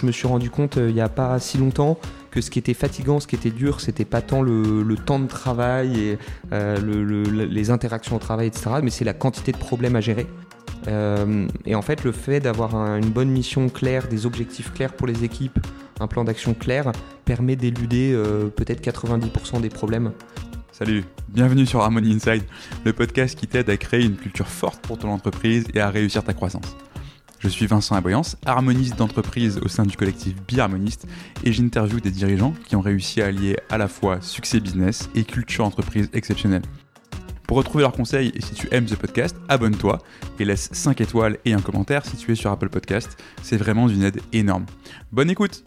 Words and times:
Je 0.00 0.06
me 0.06 0.12
suis 0.12 0.26
rendu 0.26 0.50
compte 0.50 0.76
il 0.76 0.94
n'y 0.94 1.00
a 1.00 1.08
pas 1.08 1.38
si 1.38 1.58
longtemps 1.58 1.98
que 2.30 2.40
ce 2.40 2.50
qui 2.50 2.58
était 2.58 2.74
fatigant, 2.74 3.18
ce 3.18 3.26
qui 3.26 3.34
était 3.34 3.50
dur, 3.50 3.80
c'était 3.80 4.04
pas 4.04 4.20
tant 4.20 4.42
le, 4.42 4.94
temps 4.96 5.18
de 5.18 5.26
travail 5.26 5.98
et 5.98 6.18
les 6.52 7.70
interactions 7.70 8.16
au 8.16 8.18
travail, 8.18 8.48
etc., 8.48 8.70
mais 8.82 8.90
c'est 8.90 9.04
la 9.04 9.14
quantité 9.14 9.52
de 9.52 9.56
problèmes 9.56 9.96
à 9.96 10.00
gérer. 10.02 10.26
et 10.86 11.74
en 11.74 11.82
fait, 11.82 12.04
le 12.04 12.12
fait 12.12 12.40
d'avoir 12.40 12.74
une 12.74 13.08
bonne 13.08 13.30
mission 13.30 13.70
claire, 13.70 14.08
des 14.08 14.26
objectifs 14.26 14.72
clairs 14.74 14.92
pour 14.92 15.06
les 15.06 15.24
équipes, 15.24 15.58
un 15.98 16.06
plan 16.06 16.24
d'action 16.24 16.52
clair, 16.52 16.92
permet 17.24 17.56
d'éluder 17.56 18.14
peut-être 18.54 18.82
90% 18.86 19.62
des 19.62 19.70
problèmes. 19.70 20.12
Salut, 20.78 21.04
bienvenue 21.28 21.64
sur 21.64 21.80
Harmony 21.80 22.12
Inside, 22.12 22.42
le 22.84 22.92
podcast 22.92 23.34
qui 23.38 23.46
t'aide 23.46 23.70
à 23.70 23.78
créer 23.78 24.04
une 24.04 24.16
culture 24.16 24.46
forte 24.46 24.86
pour 24.86 24.98
ton 24.98 25.08
entreprise 25.08 25.64
et 25.72 25.80
à 25.80 25.88
réussir 25.88 26.22
ta 26.22 26.34
croissance. 26.34 26.76
Je 27.46 27.50
suis 27.52 27.68
Vincent 27.68 27.94
Aboyance, 27.94 28.36
harmoniste 28.44 28.96
d'entreprise 28.96 29.60
au 29.64 29.68
sein 29.68 29.84
du 29.84 29.96
collectif 29.96 30.34
Biharmoniste 30.48 31.06
et 31.44 31.52
j'interviewe 31.52 32.00
des 32.00 32.10
dirigeants 32.10 32.52
qui 32.66 32.74
ont 32.74 32.80
réussi 32.80 33.22
à 33.22 33.26
allier 33.26 33.56
à 33.70 33.78
la 33.78 33.86
fois 33.86 34.20
succès 34.20 34.58
business 34.58 35.08
et 35.14 35.22
culture 35.22 35.64
entreprise 35.64 36.10
exceptionnelle. 36.12 36.62
Pour 37.46 37.58
retrouver 37.58 37.82
leurs 37.82 37.92
conseils 37.92 38.32
et 38.34 38.40
si 38.40 38.54
tu 38.54 38.66
aimes 38.72 38.88
ce 38.88 38.96
podcast, 38.96 39.36
abonne-toi 39.48 40.00
et 40.40 40.44
laisse 40.44 40.70
5 40.72 41.00
étoiles 41.00 41.38
et 41.44 41.52
un 41.52 41.60
commentaire 41.60 42.04
si 42.04 42.16
tu 42.16 42.32
es 42.32 42.34
sur 42.34 42.50
Apple 42.50 42.68
Podcast. 42.68 43.16
C'est 43.44 43.58
vraiment 43.58 43.86
d'une 43.86 44.02
aide 44.02 44.20
énorme. 44.32 44.66
Bonne 45.12 45.30
écoute 45.30 45.62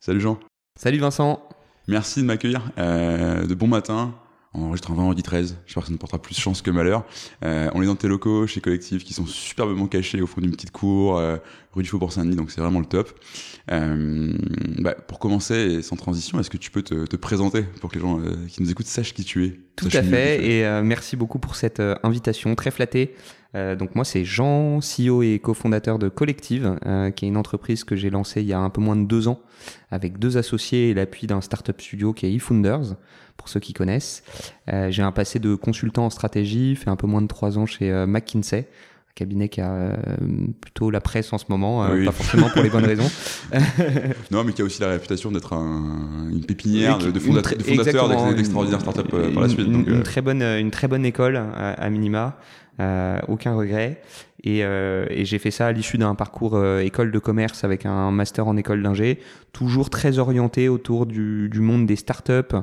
Salut 0.00 0.22
Jean 0.22 0.40
Salut 0.74 1.00
Vincent 1.00 1.46
Merci 1.86 2.22
de 2.22 2.24
m'accueillir. 2.24 2.62
Euh, 2.78 3.46
de 3.46 3.54
bon 3.54 3.68
matin. 3.68 4.14
On 4.54 4.62
enregistre 4.62 4.90
un 4.90 4.94
vendredi 4.94 5.22
13. 5.22 5.58
J'espère 5.66 5.82
que 5.82 5.88
ça 5.88 5.92
ne 5.92 5.98
portera 5.98 6.20
plus 6.20 6.38
chance 6.38 6.62
que 6.62 6.70
malheur. 6.70 7.04
Euh, 7.44 7.70
on 7.74 7.82
est 7.82 7.86
dans 7.86 7.96
tes 7.96 8.08
locaux 8.08 8.46
chez 8.46 8.60
Collectif 8.60 9.04
qui 9.04 9.12
sont 9.12 9.26
superbement 9.26 9.86
cachés 9.86 10.22
au 10.22 10.26
fond 10.26 10.40
d'une 10.40 10.52
petite 10.52 10.70
cour, 10.70 11.18
euh, 11.18 11.36
rue 11.74 11.82
du 11.82 11.88
Faubourg 11.88 12.12
Saint-Denis, 12.12 12.36
donc 12.36 12.50
c'est 12.50 12.60
vraiment 12.60 12.80
le 12.80 12.86
top. 12.86 13.10
Euh, 13.70 14.32
bah, 14.78 14.94
pour 14.94 15.18
commencer, 15.18 15.54
et 15.54 15.82
sans 15.82 15.96
transition, 15.96 16.40
est-ce 16.40 16.48
que 16.48 16.56
tu 16.56 16.70
peux 16.70 16.82
te, 16.82 17.04
te, 17.04 17.16
présenter 17.16 17.62
pour 17.80 17.90
que 17.90 17.96
les 17.96 18.00
gens 18.00 18.20
euh, 18.20 18.46
qui 18.48 18.62
nous 18.62 18.70
écoutent 18.70 18.86
sachent 18.86 19.12
qui 19.12 19.24
tu 19.24 19.44
es? 19.44 19.60
Tout 19.76 19.88
à 19.92 20.02
fait, 20.02 20.44
et 20.44 20.64
euh, 20.64 20.82
merci 20.82 21.14
beaucoup 21.14 21.38
pour 21.38 21.54
cette 21.54 21.82
invitation, 22.02 22.54
très 22.54 22.70
flattée. 22.70 23.14
Euh, 23.54 23.76
donc 23.76 23.94
moi 23.94 24.04
c'est 24.04 24.24
Jean, 24.24 24.80
CEO 24.80 25.22
et 25.22 25.38
cofondateur 25.38 25.98
de 25.98 26.08
Collective, 26.08 26.78
euh, 26.84 27.10
qui 27.10 27.24
est 27.24 27.28
une 27.28 27.36
entreprise 27.38 27.82
que 27.82 27.96
j'ai 27.96 28.10
lancée 28.10 28.42
il 28.42 28.46
y 28.46 28.52
a 28.52 28.58
un 28.58 28.68
peu 28.68 28.82
moins 28.82 28.96
de 28.96 29.06
deux 29.06 29.26
ans 29.26 29.40
avec 29.90 30.18
deux 30.18 30.36
associés 30.36 30.90
et 30.90 30.94
l'appui 30.94 31.26
d'un 31.26 31.40
startup 31.40 31.80
studio 31.80 32.12
qui 32.12 32.26
est 32.26 32.32
eFounders, 32.34 32.96
pour 33.38 33.48
ceux 33.48 33.60
qui 33.60 33.72
connaissent. 33.72 34.22
Euh, 34.70 34.90
j'ai 34.90 35.02
un 35.02 35.12
passé 35.12 35.38
de 35.38 35.54
consultant 35.54 36.04
en 36.04 36.10
stratégie, 36.10 36.76
fait 36.76 36.90
un 36.90 36.96
peu 36.96 37.06
moins 37.06 37.22
de 37.22 37.26
trois 37.26 37.56
ans 37.56 37.64
chez 37.64 37.90
McKinsey, 38.06 38.58
un 38.58 39.14
cabinet 39.14 39.48
qui 39.48 39.62
a 39.62 39.96
plutôt 40.60 40.90
la 40.90 41.00
presse 41.00 41.32
en 41.32 41.38
ce 41.38 41.46
moment, 41.48 41.86
pas 42.04 42.12
forcément 42.12 42.50
pour 42.50 42.62
les 42.62 42.68
bonnes 42.68 42.84
raisons. 42.84 43.10
non, 44.30 44.44
mais 44.44 44.52
qui 44.52 44.60
a 44.60 44.66
aussi 44.66 44.82
la 44.82 44.90
réputation 44.90 45.32
d'être 45.32 45.54
un, 45.54 46.28
une 46.30 46.44
pépinière 46.44 46.98
de, 46.98 47.18
fondateurs 47.18 48.34
d'extraordinaires 48.34 48.82
startups 48.82 49.08
par 49.08 49.42
la 49.42 49.48
suite. 49.48 49.66
Une, 49.66 50.02
très 50.02 50.20
bonne, 50.20 50.42
une 50.42 50.70
très 50.70 50.88
bonne 50.88 51.06
école 51.06 51.36
à 51.36 51.88
minima. 51.88 52.38
Euh, 52.80 53.18
aucun 53.26 53.54
regret. 53.54 54.00
Et, 54.44 54.60
euh, 54.62 55.04
et 55.10 55.24
j'ai 55.24 55.40
fait 55.40 55.50
ça 55.50 55.66
à 55.66 55.72
l'issue 55.72 55.98
d'un 55.98 56.14
parcours 56.14 56.54
euh, 56.54 56.78
école 56.78 57.10
de 57.10 57.18
commerce 57.18 57.64
avec 57.64 57.84
un 57.86 58.12
master 58.12 58.46
en 58.46 58.56
école 58.56 58.84
d'ingé, 58.84 59.18
toujours 59.52 59.90
très 59.90 60.18
orienté 60.20 60.68
autour 60.68 61.06
du, 61.06 61.48
du 61.48 61.58
monde 61.58 61.86
des 61.86 61.96
startups, 61.96 62.54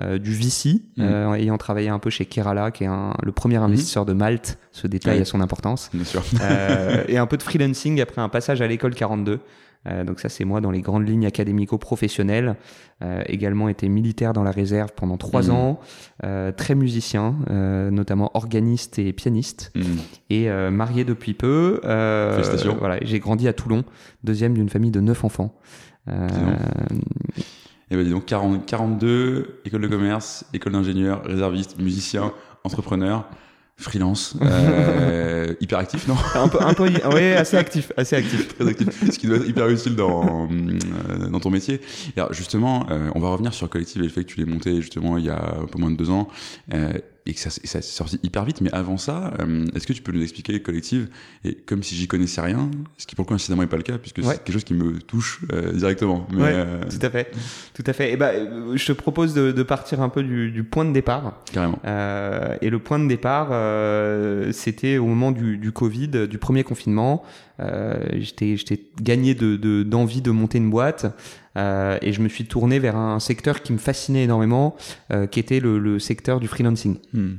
euh, 0.00 0.18
du 0.18 0.32
VC, 0.32 0.82
mmh. 0.98 1.34
ayant 1.36 1.56
travaillé 1.56 1.88
un 1.88 1.98
peu 1.98 2.10
chez 2.10 2.26
Kerala, 2.26 2.70
qui 2.70 2.84
est 2.84 2.88
un, 2.88 3.14
le 3.22 3.32
premier 3.32 3.58
mmh. 3.58 3.62
investisseur 3.62 4.04
de 4.04 4.12
Malte. 4.12 4.58
Ce 4.72 4.86
détail 4.86 5.22
a 5.22 5.24
son 5.24 5.40
importance. 5.40 5.88
Bien 5.94 6.04
sûr. 6.04 6.22
et 7.08 7.16
un 7.16 7.26
peu 7.26 7.38
de 7.38 7.42
freelancing 7.42 7.98
après 8.02 8.20
un 8.20 8.28
passage 8.28 8.60
à 8.60 8.66
l'école 8.66 8.94
42. 8.94 9.40
Euh, 9.88 10.04
donc 10.04 10.20
ça, 10.20 10.28
c'est 10.28 10.44
moi 10.44 10.60
dans 10.60 10.70
les 10.70 10.80
grandes 10.80 11.08
lignes 11.08 11.26
académico-professionnelles. 11.26 12.56
Euh, 13.02 13.22
également 13.26 13.68
été 13.68 13.88
militaire 13.88 14.32
dans 14.32 14.44
la 14.44 14.52
réserve 14.52 14.92
pendant 14.94 15.16
trois 15.16 15.48
mmh. 15.48 15.50
ans, 15.50 15.80
euh, 16.22 16.52
très 16.52 16.76
musicien, 16.76 17.34
euh, 17.50 17.90
notamment 17.90 18.30
organiste 18.34 19.00
et 19.00 19.12
pianiste, 19.12 19.72
mmh. 19.74 19.80
et 20.30 20.48
euh, 20.50 20.70
marié 20.70 21.04
depuis 21.04 21.34
peu. 21.34 21.80
Félicitations. 21.82 22.76
Voilà, 22.78 22.98
j'ai 23.02 23.18
grandi 23.18 23.48
à 23.48 23.52
Toulon, 23.52 23.84
deuxième 24.22 24.54
d'une 24.54 24.68
famille 24.68 24.92
de 24.92 25.00
neuf 25.00 25.24
enfants. 25.24 25.52
Et 26.08 27.96
ben 27.96 28.04
dis 28.04 28.10
donc 28.10 28.24
40, 28.24 28.64
42, 28.66 29.60
école 29.64 29.82
de 29.82 29.88
commerce, 29.88 30.46
école 30.54 30.72
d'ingénieur, 30.72 31.22
réserviste, 31.24 31.78
musicien, 31.80 32.32
entrepreneur 32.64 33.28
freelance, 33.82 34.34
euh, 34.42 35.54
hyper 35.60 35.78
actif, 35.78 36.08
non 36.08 36.16
Un 36.34 36.48
peu, 36.48 36.58
un 36.60 36.74
peu, 36.74 36.88
oui, 37.14 37.32
assez 37.32 37.56
actif, 37.56 37.92
assez 37.96 38.16
actif, 38.16 38.56
très 38.56 38.68
actif. 38.68 39.10
Ce 39.10 39.18
qui 39.18 39.26
doit 39.26 39.36
être 39.36 39.48
hyper 39.48 39.68
utile 39.68 39.96
dans 39.96 40.48
euh, 40.50 41.28
dans 41.28 41.40
ton 41.40 41.50
métier. 41.50 41.80
alors 42.16 42.32
justement, 42.32 42.86
euh, 42.90 43.10
on 43.14 43.20
va 43.20 43.28
revenir 43.28 43.52
sur 43.54 43.68
Collective 43.68 44.02
et 44.02 44.04
le 44.04 44.10
fait 44.10 44.24
que 44.24 44.32
tu 44.32 44.40
l'aies 44.40 44.50
monté 44.50 44.80
justement 44.80 45.18
il 45.18 45.24
y 45.24 45.30
a 45.30 45.56
un 45.62 45.66
peu 45.66 45.78
moins 45.78 45.90
de 45.90 45.96
deux 45.96 46.10
ans. 46.10 46.28
Et 47.24 47.34
que 47.34 47.40
ça, 47.40 47.50
ça 47.50 47.60
s'est 47.60 47.82
sorti 47.82 48.18
hyper 48.22 48.44
vite. 48.44 48.60
Mais 48.60 48.72
avant 48.72 48.96
ça, 48.96 49.32
euh, 49.40 49.64
est-ce 49.74 49.86
que 49.86 49.92
tu 49.92 50.02
peux 50.02 50.12
nous 50.12 50.22
expliquer 50.22 50.60
Collective 50.60 51.08
et 51.44 51.54
comme 51.54 51.82
si 51.82 51.94
j'y 51.94 52.08
connaissais 52.08 52.40
rien, 52.40 52.70
ce 52.98 53.06
qui 53.06 53.14
pour 53.14 53.24
le 53.24 53.28
coup 53.28 53.34
incidemment 53.34 53.62
n'est 53.62 53.68
pas 53.68 53.76
le 53.76 53.82
cas 53.82 53.98
puisque 53.98 54.22
c'est 54.22 54.42
quelque 54.42 54.52
chose 54.52 54.64
qui 54.64 54.74
me 54.74 54.98
touche 54.98 55.40
euh, 55.52 55.72
directement. 55.72 56.26
Mais, 56.32 56.52
euh, 56.52 56.80
Tout 56.90 57.06
à 57.06 57.10
fait, 57.10 57.30
tout 57.74 57.84
à 57.86 57.92
fait. 57.92 58.12
Et 58.12 58.16
ben, 58.16 58.76
je 58.76 58.86
te 58.86 58.92
propose 58.92 59.34
de, 59.34 59.52
de 59.52 59.62
partir 59.62 60.00
un 60.00 60.08
peu 60.08 60.22
du, 60.22 60.50
du, 60.50 60.64
point 60.64 60.84
de 60.84 60.92
départ. 60.92 61.40
Carrément. 61.52 61.78
et 61.84 62.70
le 62.70 62.78
point 62.78 62.98
de 62.98 63.06
départ, 63.06 63.48
c'était 64.52 64.98
au 64.98 65.06
moment 65.06 65.30
du, 65.30 65.58
du 65.58 65.72
Covid, 65.72 66.28
du 66.28 66.38
premier 66.38 66.64
confinement. 66.64 67.22
j'étais, 68.14 68.56
j'étais 68.56 68.80
gagné 69.00 69.34
de, 69.34 69.82
d'envie 69.82 70.22
de 70.22 70.30
monter 70.30 70.58
une 70.58 70.70
boîte. 70.70 71.06
Euh, 71.56 71.98
et 72.02 72.12
je 72.12 72.22
me 72.22 72.28
suis 72.28 72.46
tourné 72.46 72.78
vers 72.78 72.96
un 72.96 73.20
secteur 73.20 73.62
qui 73.62 73.72
me 73.72 73.78
fascinait 73.78 74.24
énormément, 74.24 74.74
euh, 75.12 75.26
qui 75.26 75.38
était 75.38 75.60
le, 75.60 75.78
le, 75.78 75.98
secteur 75.98 76.40
du 76.40 76.48
freelancing. 76.48 76.96
Hmm. 77.12 77.34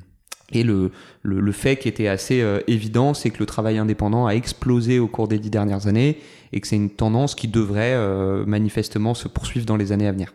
Et 0.53 0.63
le, 0.63 0.91
le, 1.23 1.39
le, 1.39 1.51
fait 1.51 1.77
qui 1.77 1.87
était 1.87 2.07
assez 2.07 2.41
euh, 2.41 2.59
évident, 2.67 3.13
c'est 3.13 3.29
que 3.29 3.39
le 3.39 3.45
travail 3.45 3.77
indépendant 3.77 4.27
a 4.27 4.31
explosé 4.33 4.99
au 4.99 5.07
cours 5.07 5.27
des 5.27 5.39
dix 5.39 5.49
dernières 5.49 5.87
années 5.87 6.19
et 6.51 6.61
que 6.61 6.67
c'est 6.67 6.75
une 6.75 6.91
tendance 6.91 7.33
qui 7.35 7.47
devrait 7.47 7.93
euh, 7.93 8.45
manifestement 8.45 9.13
se 9.13 9.27
poursuivre 9.27 9.65
dans 9.65 9.77
les 9.77 9.91
années 9.91 10.07
à 10.07 10.11
venir. 10.11 10.33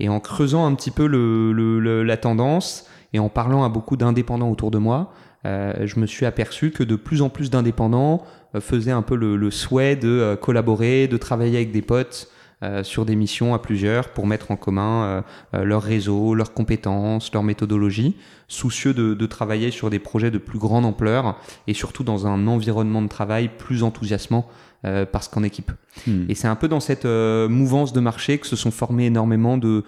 Et 0.00 0.08
en 0.08 0.20
creusant 0.20 0.64
un 0.64 0.74
petit 0.74 0.90
peu 0.90 1.06
le, 1.06 2.02
la 2.02 2.16
tendance 2.16 2.86
et 3.12 3.18
en 3.18 3.28
parlant 3.28 3.62
à 3.62 3.68
beaucoup 3.68 3.96
d'indépendants 3.96 4.50
autour 4.50 4.70
de 4.70 4.78
moi, 4.78 5.12
euh, 5.44 5.86
je 5.86 6.00
me 6.00 6.06
suis 6.06 6.24
aperçu 6.24 6.70
que 6.70 6.82
de 6.82 6.96
plus 6.96 7.20
en 7.20 7.28
plus 7.28 7.50
d'indépendants 7.50 8.22
faisaient 8.58 8.92
un 8.92 9.02
peu 9.02 9.16
le, 9.16 9.50
souhait 9.50 9.96
de 9.96 10.36
collaborer, 10.40 11.08
de 11.08 11.16
travailler 11.16 11.56
avec 11.56 11.72
des 11.72 11.82
potes, 11.82 12.30
euh, 12.62 12.84
sur 12.84 13.04
des 13.04 13.16
missions 13.16 13.54
à 13.54 13.58
plusieurs 13.58 14.10
pour 14.10 14.28
mettre 14.28 14.52
en 14.52 14.56
commun 14.56 15.02
euh, 15.02 15.22
euh, 15.54 15.64
leur 15.64 15.82
réseau, 15.82 16.32
leurs 16.32 16.52
compétences, 16.52 17.32
leur 17.32 17.42
méthodologie, 17.42 18.14
soucieux 18.46 18.94
de, 18.94 19.14
de, 19.14 19.26
travailler 19.26 19.72
sur 19.72 19.90
des 19.90 19.98
projets 19.98 20.30
de 20.30 20.38
plus 20.38 20.60
grande 20.60 20.84
ampleur 20.84 21.40
et 21.66 21.74
surtout 21.74 22.04
dans 22.04 22.28
un 22.28 22.46
environnement 22.46 23.02
de 23.02 23.08
travail 23.08 23.50
plus 23.58 23.82
enthousiasmant 23.82 24.48
parce 25.12 25.28
qu'en 25.28 25.44
équipe. 25.44 25.70
Hmm. 26.08 26.24
Et 26.28 26.34
c'est 26.34 26.48
un 26.48 26.56
peu 26.56 26.66
dans 26.66 26.80
cette 26.80 27.04
mouvance 27.04 27.92
de 27.92 28.00
marché 28.00 28.38
que 28.38 28.48
se 28.48 28.56
sont 28.56 28.72
formés 28.72 29.06
énormément 29.06 29.56
de 29.56 29.84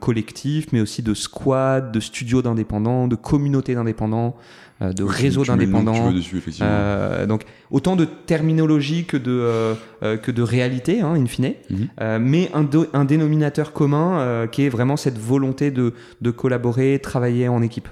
collectifs, 0.00 0.72
mais 0.72 0.80
aussi 0.80 1.02
de 1.02 1.14
squads, 1.14 1.92
de 1.92 2.00
studios 2.00 2.42
d'indépendants, 2.42 3.06
de 3.06 3.14
communautés 3.14 3.76
d'indépendants, 3.76 4.34
euh, 4.80 4.92
de 4.92 5.02
réseaux 5.02 5.44
d'indépendants. 5.44 6.12
Euh, 6.60 7.26
donc 7.26 7.42
autant 7.70 7.96
de 7.96 8.04
terminologie 8.04 9.06
que 9.06 9.16
de 9.16 9.30
euh, 9.32 9.74
que 10.16 10.30
de 10.30 10.42
réalité, 10.42 11.00
hein, 11.00 11.14
in 11.14 11.26
fine, 11.26 11.54
mhm. 11.68 11.88
euh, 12.00 12.18
mais 12.20 12.48
un, 12.54 12.64
un, 12.92 13.04
dénominateur 13.04 13.72
commun 13.72 14.46
qui 14.52 14.62
est 14.62 14.68
vraiment 14.68 14.96
cette 14.96 15.18
volonté 15.18 15.72
de, 15.72 15.94
de 16.20 16.30
collaborer, 16.30 17.00
travailler 17.02 17.48
en 17.48 17.60
équipe. 17.60 17.88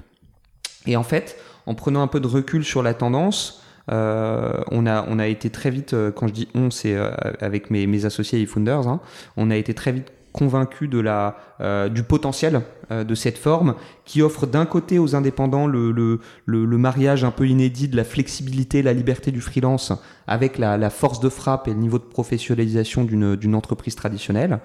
Et 0.85 0.95
en 0.95 1.03
fait, 1.03 1.37
en 1.65 1.75
prenant 1.75 2.01
un 2.01 2.07
peu 2.07 2.21
de 2.21 2.27
recul 2.27 2.63
sur 2.63 2.81
la 2.81 2.93
tendance, 2.93 3.61
on, 3.89 4.85
a, 4.85 5.05
on 5.09 5.19
a 5.19 5.27
été 5.27 5.49
très 5.49 5.71
vite, 5.71 5.93
quand 6.15 6.27
je 6.27 6.33
dis 6.33 6.47
on, 6.55 6.71
c'est 6.71 6.95
avec 7.41 7.69
mes, 7.69 7.85
mes 7.87 8.05
associés 8.05 8.41
et 8.41 8.45
founders, 8.45 8.87
hein, 8.87 9.01
on 9.35 9.51
a 9.51 9.57
été 9.57 9.73
très 9.73 9.91
vite 9.91 10.11
convaincu 10.37 10.87
de 10.87 10.99
la, 10.99 11.37
euh, 11.61 11.89
du 11.89 12.03
potentiel 12.03 12.61
euh, 12.91 13.03
de 13.03 13.15
cette 13.15 13.37
forme 13.37 13.75
qui 14.05 14.21
offre 14.21 14.45
d'un 14.45 14.65
côté 14.65 14.99
aux 14.99 15.15
indépendants 15.15 15.67
le, 15.67 15.91
le, 15.91 16.19
le, 16.45 16.77
mariage 16.77 17.23
un 17.23 17.31
peu 17.31 17.47
inédit 17.47 17.87
de 17.87 17.97
la 17.97 18.03
flexibilité, 18.03 18.81
la 18.81 18.93
liberté 18.93 19.31
du 19.31 19.41
freelance 19.41 19.91
avec 20.27 20.57
la, 20.57 20.77
la 20.77 20.89
force 20.89 21.19
de 21.19 21.29
frappe 21.29 21.67
et 21.67 21.71
le 21.71 21.79
niveau 21.79 21.97
de 21.97 22.03
professionnalisation 22.03 23.03
d'une 23.03 23.55
entreprise 23.55 23.95
traditionnelle. 23.95 24.59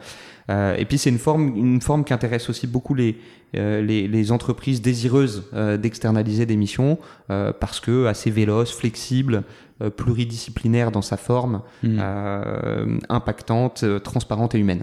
Euh, 0.50 0.74
et 0.76 0.84
puis 0.84 0.98
c'est 0.98 1.10
une 1.10 1.18
forme, 1.18 1.56
une 1.56 1.80
forme 1.80 2.04
qui 2.04 2.12
intéresse 2.12 2.50
aussi 2.50 2.66
beaucoup 2.66 2.94
les, 2.94 3.16
euh, 3.56 3.80
les, 3.80 4.08
les, 4.08 4.32
entreprises 4.32 4.82
désireuses 4.82 5.48
euh, 5.54 5.76
d'externaliser 5.76 6.46
des 6.46 6.56
missions 6.56 6.98
parce 7.60 7.80
que 7.80 8.06
assez 8.06 8.30
véloce, 8.30 8.72
flexible, 8.72 9.44
pluridisciplinaire 9.96 10.90
dans 10.90 11.00
sa 11.00 11.16
forme, 11.16 11.62
Hmm. 11.82 12.98
impactante, 13.08 13.84
transparente 14.02 14.54
et 14.54 14.58
humaine. 14.58 14.82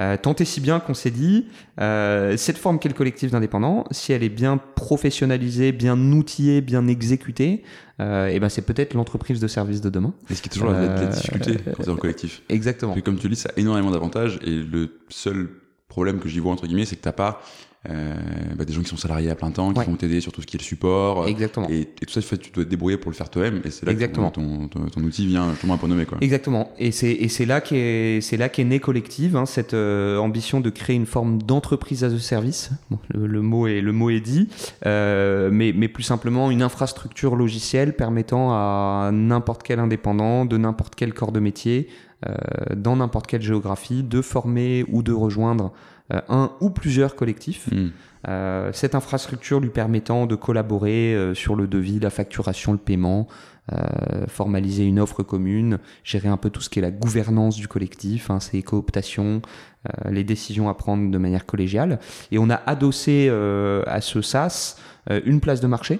Euh, 0.00 0.16
tant 0.20 0.34
et 0.34 0.44
si 0.44 0.60
bien 0.60 0.80
qu'on 0.80 0.94
s'est 0.94 1.12
dit, 1.12 1.46
euh, 1.80 2.36
cette 2.36 2.58
forme 2.58 2.80
qu'est 2.80 2.88
le 2.88 2.94
collectif 2.96 3.30
d'indépendants, 3.30 3.84
si 3.92 4.12
elle 4.12 4.24
est 4.24 4.28
bien 4.28 4.58
professionnalisée, 4.58 5.70
bien 5.70 5.96
outillée, 6.12 6.60
bien 6.60 6.88
exécutée, 6.88 7.62
euh, 8.00 8.26
et 8.26 8.40
ben 8.40 8.48
c'est 8.48 8.62
peut-être 8.62 8.94
l'entreprise 8.94 9.38
de 9.38 9.46
service 9.46 9.80
de 9.80 9.90
demain. 9.90 10.12
Et 10.30 10.34
ce 10.34 10.42
qui 10.42 10.48
est 10.48 10.52
toujours 10.52 10.70
la, 10.70 10.80
la 10.80 10.92
Euh, 11.00 11.06
difficulté 11.08 11.56
quand 11.76 11.82
t'es 11.84 11.90
en 11.90 11.96
collectif. 11.96 12.42
Exactement. 12.48 12.92
Parce 12.92 13.02
que 13.02 13.06
comme 13.06 13.18
tu 13.18 13.28
le 13.28 13.34
dis, 13.34 13.40
ça 13.40 13.50
a 13.56 13.60
énormément 13.60 13.90
d'avantages 13.92 14.40
et 14.44 14.50
le 14.50 14.98
seul 15.10 15.48
problème 15.88 16.18
que 16.18 16.28
j'y 16.28 16.40
vois 16.40 16.52
entre 16.52 16.66
guillemets, 16.66 16.86
c'est 16.86 16.96
que 16.96 17.02
t'as 17.02 17.12
pas 17.12 17.40
bah, 17.88 18.64
des 18.64 18.72
gens 18.72 18.80
qui 18.82 18.88
sont 18.88 18.96
salariés 18.96 19.30
à 19.30 19.34
plein 19.34 19.50
temps, 19.50 19.72
qui 19.72 19.78
Ouais. 19.80 19.84
vont 19.86 19.96
t'aider 19.96 20.20
sur 20.20 20.32
tout 20.32 20.40
ce 20.40 20.46
qui 20.46 20.56
est 20.56 20.60
le 20.60 20.64
support. 20.64 21.26
Exactement. 21.28 21.68
Et, 21.68 21.80
et 21.80 22.06
tout 22.06 22.20
ça, 22.20 22.36
tu 22.36 22.50
dois 22.50 22.64
te 22.64 22.68
débrouiller 22.70 22.96
pour 22.96 23.10
le 23.10 23.16
faire 23.16 23.28
toi-même. 23.28 23.60
Et 23.64 23.70
c'est 23.70 23.84
là 23.86 23.92
Exactement. 23.92 24.30
que 24.30 24.36
ton, 24.36 24.68
ton, 24.68 24.86
ton 24.86 25.00
outil 25.02 25.26
vient 25.26 25.50
justement 25.52 25.74
un 25.74 25.78
peu 25.78 25.86
nommé. 25.86 26.06
Quoi. 26.06 26.18
Exactement. 26.20 26.70
Et 26.78 26.90
c'est 26.92 27.46
là 27.46 27.60
qu'est 27.60 28.20
qu'est 28.52 28.64
née 28.64 28.80
collective 28.80 29.36
hein, 29.36 29.46
cette 29.46 29.74
euh, 29.74 30.16
ambition 30.18 30.60
de 30.60 30.70
créer 30.70 30.96
une 30.96 31.06
forme 31.06 31.42
d'entreprise 31.42 32.04
as 32.04 32.12
a 32.12 32.18
service. 32.18 32.70
Bon, 32.90 32.98
le, 33.12 33.26
le 33.26 33.42
mot 33.42 33.66
est 33.66 33.80
le 33.80 33.92
mot 33.92 34.10
est 34.10 34.20
dit, 34.20 34.48
euh, 34.86 35.50
mais 35.52 35.72
mais 35.76 35.88
plus 35.88 36.02
simplement 36.04 36.50
une 36.50 36.62
infrastructure 36.62 37.36
logicielle 37.36 37.94
permettant 37.94 38.52
à 38.52 39.10
n'importe 39.12 39.62
quel 39.62 39.78
indépendant 39.78 40.44
de 40.44 40.56
n'importe 40.56 40.94
quel 40.94 41.12
corps 41.14 41.32
de 41.32 41.40
métier 41.40 41.88
euh, 42.26 42.34
dans 42.76 42.96
n'importe 42.96 43.26
quelle 43.26 43.42
géographie 43.42 44.02
de 44.02 44.22
former 44.22 44.84
ou 44.90 45.02
de 45.02 45.12
rejoindre 45.12 45.66
euh, 45.66 45.68
un 46.10 46.52
ou 46.60 46.70
plusieurs 46.70 47.16
collectifs. 47.16 47.68
Hmm. 47.72 47.88
Euh, 48.28 48.70
cette 48.72 48.94
infrastructure 48.94 49.60
lui 49.60 49.70
permettant 49.70 50.26
de 50.26 50.34
collaborer 50.34 51.14
euh, 51.14 51.34
sur 51.34 51.56
le 51.56 51.66
devis, 51.66 52.00
la 52.00 52.10
facturation, 52.10 52.72
le 52.72 52.78
paiement, 52.78 53.28
euh, 53.72 54.26
formaliser 54.28 54.84
une 54.84 55.00
offre 55.00 55.22
commune, 55.22 55.78
gérer 56.02 56.28
un 56.28 56.36
peu 56.36 56.50
tout 56.50 56.60
ce 56.60 56.68
qui 56.68 56.78
est 56.78 56.82
la 56.82 56.90
gouvernance 56.90 57.56
du 57.56 57.68
collectif, 57.68 58.30
hein, 58.30 58.40
ses 58.40 58.62
cooptations, 58.62 59.40
euh, 59.88 60.10
les 60.10 60.24
décisions 60.24 60.68
à 60.68 60.74
prendre 60.74 61.10
de 61.10 61.18
manière 61.18 61.46
collégiale. 61.46 61.98
Et 62.30 62.38
on 62.38 62.50
a 62.50 62.60
adossé 62.66 63.26
euh, 63.30 63.82
à 63.86 64.00
ce 64.00 64.20
SaaS 64.20 64.76
euh, 65.10 65.20
une 65.24 65.40
place 65.40 65.60
de 65.60 65.66
marché 65.66 65.98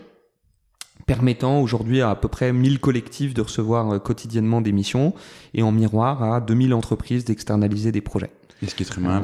permettant 1.07 1.61
aujourd'hui 1.61 2.01
à 2.01 2.11
à 2.11 2.15
peu 2.15 2.29
près 2.29 2.53
1000 2.53 2.81
collectifs 2.81 3.35
de 3.35 3.43
recevoir 3.43 3.95
euh, 3.95 3.99
quotidiennement 3.99 4.61
des 4.61 4.73
missions 4.73 5.15
et 5.53 5.63
en 5.63 5.73
miroir 5.73 6.23
à 6.23 6.41
2000 6.41 6.75
entreprises 6.75 7.25
d'externaliser 7.25 7.93
des 7.93 8.01
projets. 8.01 8.31
Et 8.65 8.67
ce 8.67 8.75
qui 8.75 8.83
est 8.83 8.87
très 8.87 9.01
malin, 9.01 9.23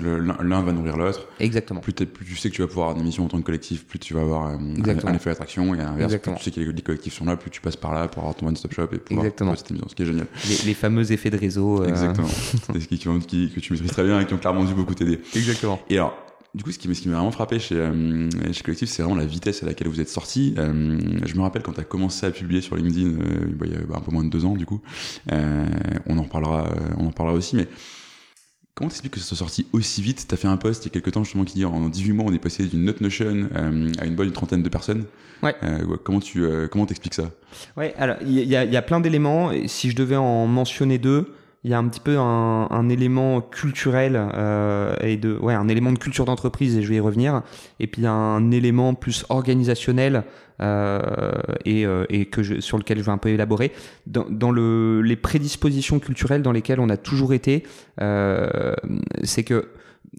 le- 0.00 0.18
l'un 0.42 0.62
va 0.62 0.72
nourrir 0.72 0.96
l'autre. 0.96 1.26
Exactement. 1.38 1.80
Plus, 1.80 1.92
tu 1.92 2.06
sais 2.36 2.48
que 2.50 2.54
tu 2.54 2.62
vas 2.62 2.68
pouvoir 2.68 2.88
avoir 2.88 2.98
des 3.00 3.04
missions 3.04 3.24
en 3.24 3.28
tant 3.28 3.38
que 3.38 3.44
collectif, 3.44 3.84
plus 3.86 3.98
tu 3.98 4.14
vas 4.14 4.22
avoir 4.22 4.46
euh, 4.48 4.56
un, 4.56 5.14
effet 5.14 5.30
d'attraction. 5.30 5.74
Et 5.74 5.80
à 5.80 5.84
l'inverse, 5.84 6.16
plus 6.16 6.32
tu 6.36 6.42
sais 6.44 6.50
que 6.50 6.60
les, 6.60 6.72
les 6.72 6.82
collectifs 6.82 7.14
sont 7.14 7.24
là, 7.26 7.36
plus 7.36 7.50
tu 7.50 7.60
passes 7.60 7.76
par 7.76 7.92
là 7.92 8.08
pour 8.08 8.22
avoir 8.22 8.34
ton 8.34 8.46
one-stop 8.48 8.72
shop 8.72 8.88
et 8.92 8.98
pouvoir 8.98 9.24
Exactement. 9.26 9.50
faire 9.50 9.58
cette 9.58 9.70
émission, 9.70 9.88
ce 9.88 9.94
qui 9.94 10.02
est 10.02 10.06
génial. 10.06 10.26
Les, 10.48 10.56
les 10.66 10.74
fameux 10.74 11.12
effets 11.12 11.30
de 11.30 11.36
réseau. 11.36 11.82
euh, 11.82 11.88
Exactement. 11.88 12.28
Qui, 12.88 12.98
qui- 12.98 13.50
que 13.50 13.60
tu 13.60 13.72
maîtrises 13.72 13.90
très 13.92 14.04
bien 14.04 14.20
et 14.20 14.26
qui 14.26 14.34
ont 14.34 14.38
clairement 14.38 14.64
dû 14.64 14.74
beaucoup 14.74 14.94
t'aider. 14.94 15.20
Exactement. 15.34 15.80
Et 15.90 15.96
alors, 15.98 16.16
du 16.54 16.64
coup, 16.64 16.72
ce 16.72 16.78
qui, 16.78 16.92
ce 16.94 17.00
qui 17.00 17.08
m'a 17.08 17.14
vraiment 17.16 17.30
frappé 17.30 17.58
chez, 17.60 17.76
euh, 17.76 18.28
chez 18.52 18.62
Collectif, 18.62 18.88
c'est 18.88 19.02
vraiment 19.02 19.16
la 19.18 19.24
vitesse 19.26 19.62
à 19.62 19.66
laquelle 19.66 19.86
vous 19.88 20.00
êtes 20.00 20.08
sorti. 20.08 20.54
Euh, 20.58 20.98
je 21.24 21.34
me 21.36 21.42
rappelle 21.42 21.62
quand 21.62 21.72
tu 21.74 21.80
as 21.80 21.84
commencé 21.84 22.26
à 22.26 22.30
publier 22.30 22.60
sur 22.60 22.74
LinkedIn, 22.76 23.08
euh, 23.20 23.54
il 23.64 23.70
y 23.70 23.74
a 23.74 23.78
bah, 23.88 23.96
un 23.98 24.00
peu 24.00 24.10
moins 24.10 24.24
de 24.24 24.30
deux 24.30 24.44
ans, 24.44 24.56
du 24.56 24.66
coup. 24.66 24.80
Euh, 25.30 25.66
on 26.06 26.18
en 26.18 26.22
reparlera, 26.22 26.66
euh, 26.66 26.94
on 26.98 27.04
en 27.04 27.08
reparlera 27.10 27.36
aussi, 27.36 27.54
mais 27.56 27.68
comment 28.74 28.88
t'expliques 28.88 29.12
que 29.14 29.20
ça 29.20 29.26
soit 29.26 29.36
sorti 29.36 29.66
aussi 29.72 30.02
vite? 30.02 30.26
T'as 30.28 30.36
fait 30.36 30.48
un 30.48 30.56
post 30.56 30.84
il 30.84 30.88
y 30.88 30.90
a 30.90 30.92
quelques 30.92 31.12
temps 31.12 31.24
justement 31.24 31.44
qui 31.44 31.54
dit 31.54 31.64
en 31.64 31.88
18 31.88 32.12
mois, 32.12 32.24
on 32.28 32.32
est 32.32 32.38
passé 32.38 32.64
d'une 32.66 32.84
note 32.84 33.00
Notion 33.00 33.48
euh, 33.54 33.92
à 33.98 34.06
une 34.06 34.14
bonne 34.14 34.32
trentaine 34.32 34.62
de 34.62 34.68
personnes. 34.68 35.04
Ouais. 35.42 35.54
Euh, 35.62 35.84
ouais, 35.84 35.96
comment 36.02 36.20
tu, 36.20 36.44
euh, 36.44 36.68
comment 36.68 36.86
t'expliques 36.86 37.14
ça? 37.14 37.30
Ouais, 37.76 37.94
alors 37.98 38.16
il 38.22 38.32
y, 38.32 38.56
a- 38.56 38.64
il 38.64 38.72
y 38.72 38.76
a 38.76 38.82
plein 38.82 39.00
d'éléments. 39.00 39.50
Si 39.66 39.90
je 39.90 39.96
devais 39.96 40.16
en 40.16 40.46
mentionner 40.46 40.98
deux, 40.98 41.32
il 41.62 41.70
y 41.70 41.74
a 41.74 41.78
un 41.78 41.86
petit 41.88 42.00
peu 42.00 42.16
un, 42.18 42.68
un 42.70 42.88
élément 42.88 43.42
culturel 43.42 44.16
euh, 44.16 44.94
et 45.02 45.16
de 45.16 45.36
ouais 45.36 45.54
un 45.54 45.68
élément 45.68 45.92
de 45.92 45.98
culture 45.98 46.24
d'entreprise 46.24 46.76
et 46.76 46.82
je 46.82 46.88
vais 46.88 46.96
y 46.96 47.00
revenir. 47.00 47.42
Et 47.80 47.86
puis 47.86 48.06
un 48.06 48.50
élément 48.50 48.94
plus 48.94 49.26
organisationnel 49.28 50.24
euh, 50.62 51.00
et, 51.64 51.86
euh, 51.86 52.04
et 52.08 52.26
que 52.26 52.42
je, 52.42 52.60
sur 52.60 52.78
lequel 52.78 52.98
je 52.98 53.02
vais 53.02 53.12
un 53.12 53.18
peu 53.18 53.28
élaborer 53.28 53.72
dans, 54.06 54.26
dans 54.28 54.50
le, 54.50 55.02
les 55.02 55.16
prédispositions 55.16 55.98
culturelles 55.98 56.42
dans 56.42 56.52
lesquelles 56.52 56.80
on 56.80 56.88
a 56.88 56.96
toujours 56.96 57.34
été. 57.34 57.64
Euh, 58.00 58.74
c'est 59.22 59.44
que 59.44 59.68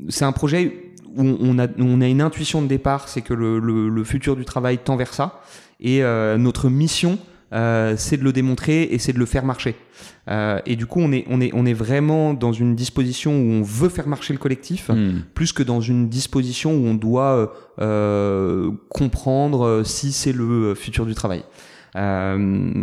c'est 0.09 0.25
un 0.25 0.31
projet 0.31 0.93
où 1.15 1.23
on 1.23 1.59
a, 1.59 1.67
on 1.79 2.01
a 2.01 2.07
une 2.07 2.21
intuition 2.21 2.61
de 2.61 2.67
départ, 2.67 3.09
c'est 3.09 3.21
que 3.21 3.33
le, 3.33 3.59
le, 3.59 3.89
le 3.89 4.03
futur 4.03 4.35
du 4.35 4.45
travail 4.45 4.77
tend 4.77 4.95
vers 4.95 5.13
ça. 5.13 5.41
Et 5.79 6.03
euh, 6.03 6.37
notre 6.37 6.69
mission, 6.69 7.17
euh, 7.53 7.95
c'est 7.97 8.17
de 8.17 8.23
le 8.23 8.31
démontrer 8.31 8.83
et 8.83 8.97
c'est 8.99 9.13
de 9.13 9.19
le 9.19 9.25
faire 9.25 9.43
marcher. 9.45 9.75
Euh, 10.29 10.59
et 10.65 10.75
du 10.75 10.85
coup, 10.85 10.99
on 11.01 11.11
est, 11.11 11.25
on, 11.29 11.41
est, 11.41 11.51
on 11.53 11.65
est 11.65 11.73
vraiment 11.73 12.33
dans 12.33 12.53
une 12.53 12.75
disposition 12.75 13.31
où 13.31 13.51
on 13.51 13.61
veut 13.61 13.89
faire 13.89 14.07
marcher 14.07 14.33
le 14.33 14.39
collectif, 14.39 14.89
Hmm. 14.89 15.21
plus 15.33 15.51
que 15.53 15.63
dans 15.63 15.81
une 15.81 16.09
disposition 16.09 16.73
où 16.73 16.85
on 16.87 16.93
doit 16.95 17.35
euh, 17.35 17.47
euh, 17.81 18.71
comprendre 18.89 19.65
euh, 19.65 19.83
si 19.83 20.11
c'est 20.11 20.33
le 20.33 20.75
futur 20.75 21.05
du 21.05 21.15
travail. 21.15 21.43
Euh, 21.97 22.73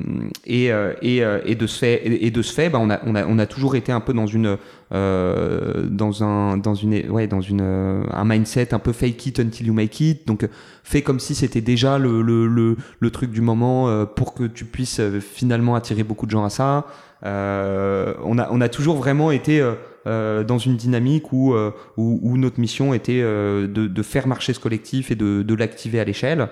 et, 0.45 0.71
euh, 0.71 0.93
et, 1.01 1.25
euh, 1.25 1.41
et 1.47 1.55
de 1.55 1.67
ce 1.67 1.79
fait, 1.79 2.03
et 2.05 2.31
de 2.31 2.43
ce 2.43 2.53
fait, 2.53 2.69
bah, 2.69 2.79
on 2.79 2.91
a, 2.91 3.01
on 3.07 3.15
a, 3.15 3.25
on 3.27 3.39
a 3.39 3.47
toujours 3.47 3.75
été 3.75 3.91
un 3.91 4.01
peu 4.01 4.13
dans 4.13 4.27
une, 4.27 4.59
euh, 4.93 5.87
dans 5.89 6.23
un, 6.23 6.59
dans 6.59 6.75
une, 6.75 7.11
ouais, 7.11 7.27
dans 7.27 7.41
une, 7.41 7.63
un 7.63 8.25
mindset 8.25 8.75
un 8.75 8.79
peu 8.79 8.93
fake 8.93 9.27
it 9.27 9.41
until 9.41 9.67
you 9.67 9.73
make 9.73 9.99
it. 10.01 10.27
Donc, 10.27 10.47
fait 10.85 11.01
comme 11.03 11.21
si 11.21 11.35
c'était 11.35 11.63
déjà 11.63 11.99
le, 11.99 12.21
le, 12.21 12.47
le, 12.47 12.77
le 13.01 13.11
truc 13.11 13.31
du 13.31 13.41
moment 13.41 14.07
pour 14.07 14.35
que 14.35 14.45
tu 14.45 14.67
puisses 14.67 15.01
finalement 15.21 15.75
attirer 15.75 16.03
beaucoup 16.03 16.27
de 16.27 16.31
gens 16.31 16.45
à 16.45 16.51
ça. 16.51 16.87
Euh, 17.25 18.15
on 18.25 18.39
a, 18.39 18.49
on 18.51 18.61
a 18.61 18.69
toujours 18.69 18.97
vraiment 18.97 19.31
été 19.31 19.61
euh, 19.61 19.75
euh, 20.07 20.45
dans 20.45 20.59
une 20.59 20.77
dynamique 20.77 21.33
où, 21.33 21.53
euh, 21.53 21.73
où, 21.97 22.21
où 22.23 22.39
notre 22.39 22.61
mission 22.61 22.95
était 22.95 23.21
euh, 23.21 23.67
de, 23.67 23.89
de 23.89 24.03
faire 24.03 24.27
marcher 24.29 24.53
ce 24.53 24.61
collectif 24.61 25.11
et 25.11 25.17
de, 25.17 25.43
de 25.43 25.55
l'activer 25.55 25.99
à 26.01 26.05
l'échelle. 26.05 26.49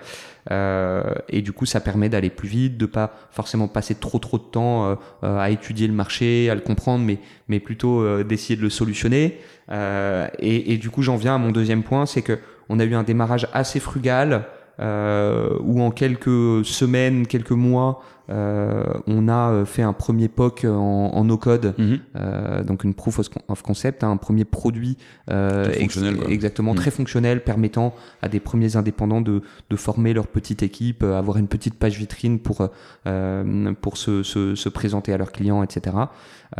Et 0.49 1.41
du 1.41 1.51
coup, 1.51 1.65
ça 1.65 1.81
permet 1.81 2.07
d'aller 2.07 2.29
plus 2.29 2.47
vite, 2.47 2.77
de 2.77 2.85
pas 2.85 3.11
forcément 3.31 3.67
passer 3.67 3.95
trop 3.95 4.17
trop 4.17 4.37
de 4.37 4.43
temps 4.43 4.97
à 5.21 5.49
étudier 5.49 5.87
le 5.87 5.93
marché, 5.93 6.49
à 6.49 6.55
le 6.55 6.61
comprendre, 6.61 7.03
mais 7.03 7.19
mais 7.49 7.59
plutôt 7.59 8.23
d'essayer 8.23 8.55
de 8.55 8.61
le 8.61 8.69
solutionner. 8.69 9.39
Et, 9.69 10.73
et 10.73 10.77
du 10.77 10.89
coup, 10.89 11.01
j'en 11.01 11.17
viens 11.17 11.35
à 11.35 11.37
mon 11.37 11.51
deuxième 11.51 11.83
point, 11.83 12.05
c'est 12.05 12.21
que 12.21 12.39
on 12.69 12.79
a 12.79 12.85
eu 12.85 12.95
un 12.95 13.03
démarrage 13.03 13.49
assez 13.51 13.81
frugal. 13.81 14.45
Euh, 14.79 15.57
où 15.61 15.81
en 15.81 15.89
quelques 15.91 16.63
semaines, 16.63 17.25
quelques 17.25 17.49
mois, 17.51 18.03
euh, 18.29 18.83
on 19.07 19.27
a 19.27 19.51
euh, 19.51 19.65
fait 19.65 19.81
un 19.81 19.93
premier 19.93 20.27
POC 20.27 20.65
en, 20.65 20.69
en 21.13 21.23
no-code, 21.23 21.73
Mhm. 21.77 21.99
euh, 22.17 22.63
donc 22.63 22.83
une 22.83 22.93
proof 22.93 23.19
of 23.47 23.61
concept, 23.63 24.03
un 24.03 24.17
premier 24.17 24.43
produit 24.45 24.97
euh, 25.31 25.71
fonctionnel, 25.73 26.13
ex- 26.15 26.23
quoi. 26.23 26.31
exactement 26.33 26.73
Mm. 26.73 26.77
très 26.77 26.91
fonctionnel, 26.91 27.43
permettant 27.43 27.95
à 28.21 28.27
des 28.29 28.39
premiers 28.39 28.75
indépendants 28.75 29.21
de, 29.21 29.41
de 29.69 29.75
former 29.77 30.13
leur 30.13 30.27
petite 30.27 30.61
équipe, 30.61 31.01
euh, 31.03 31.17
avoir 31.17 31.37
une 31.37 31.47
petite 31.47 31.75
page 31.75 31.97
vitrine 31.97 32.37
pour 32.39 32.67
euh, 33.07 33.73
pour 33.81 33.97
se, 33.97 34.21
se, 34.23 34.55
se 34.55 34.69
présenter 34.69 35.13
à 35.13 35.17
leurs 35.17 35.31
clients, 35.31 35.63
etc. 35.63 35.95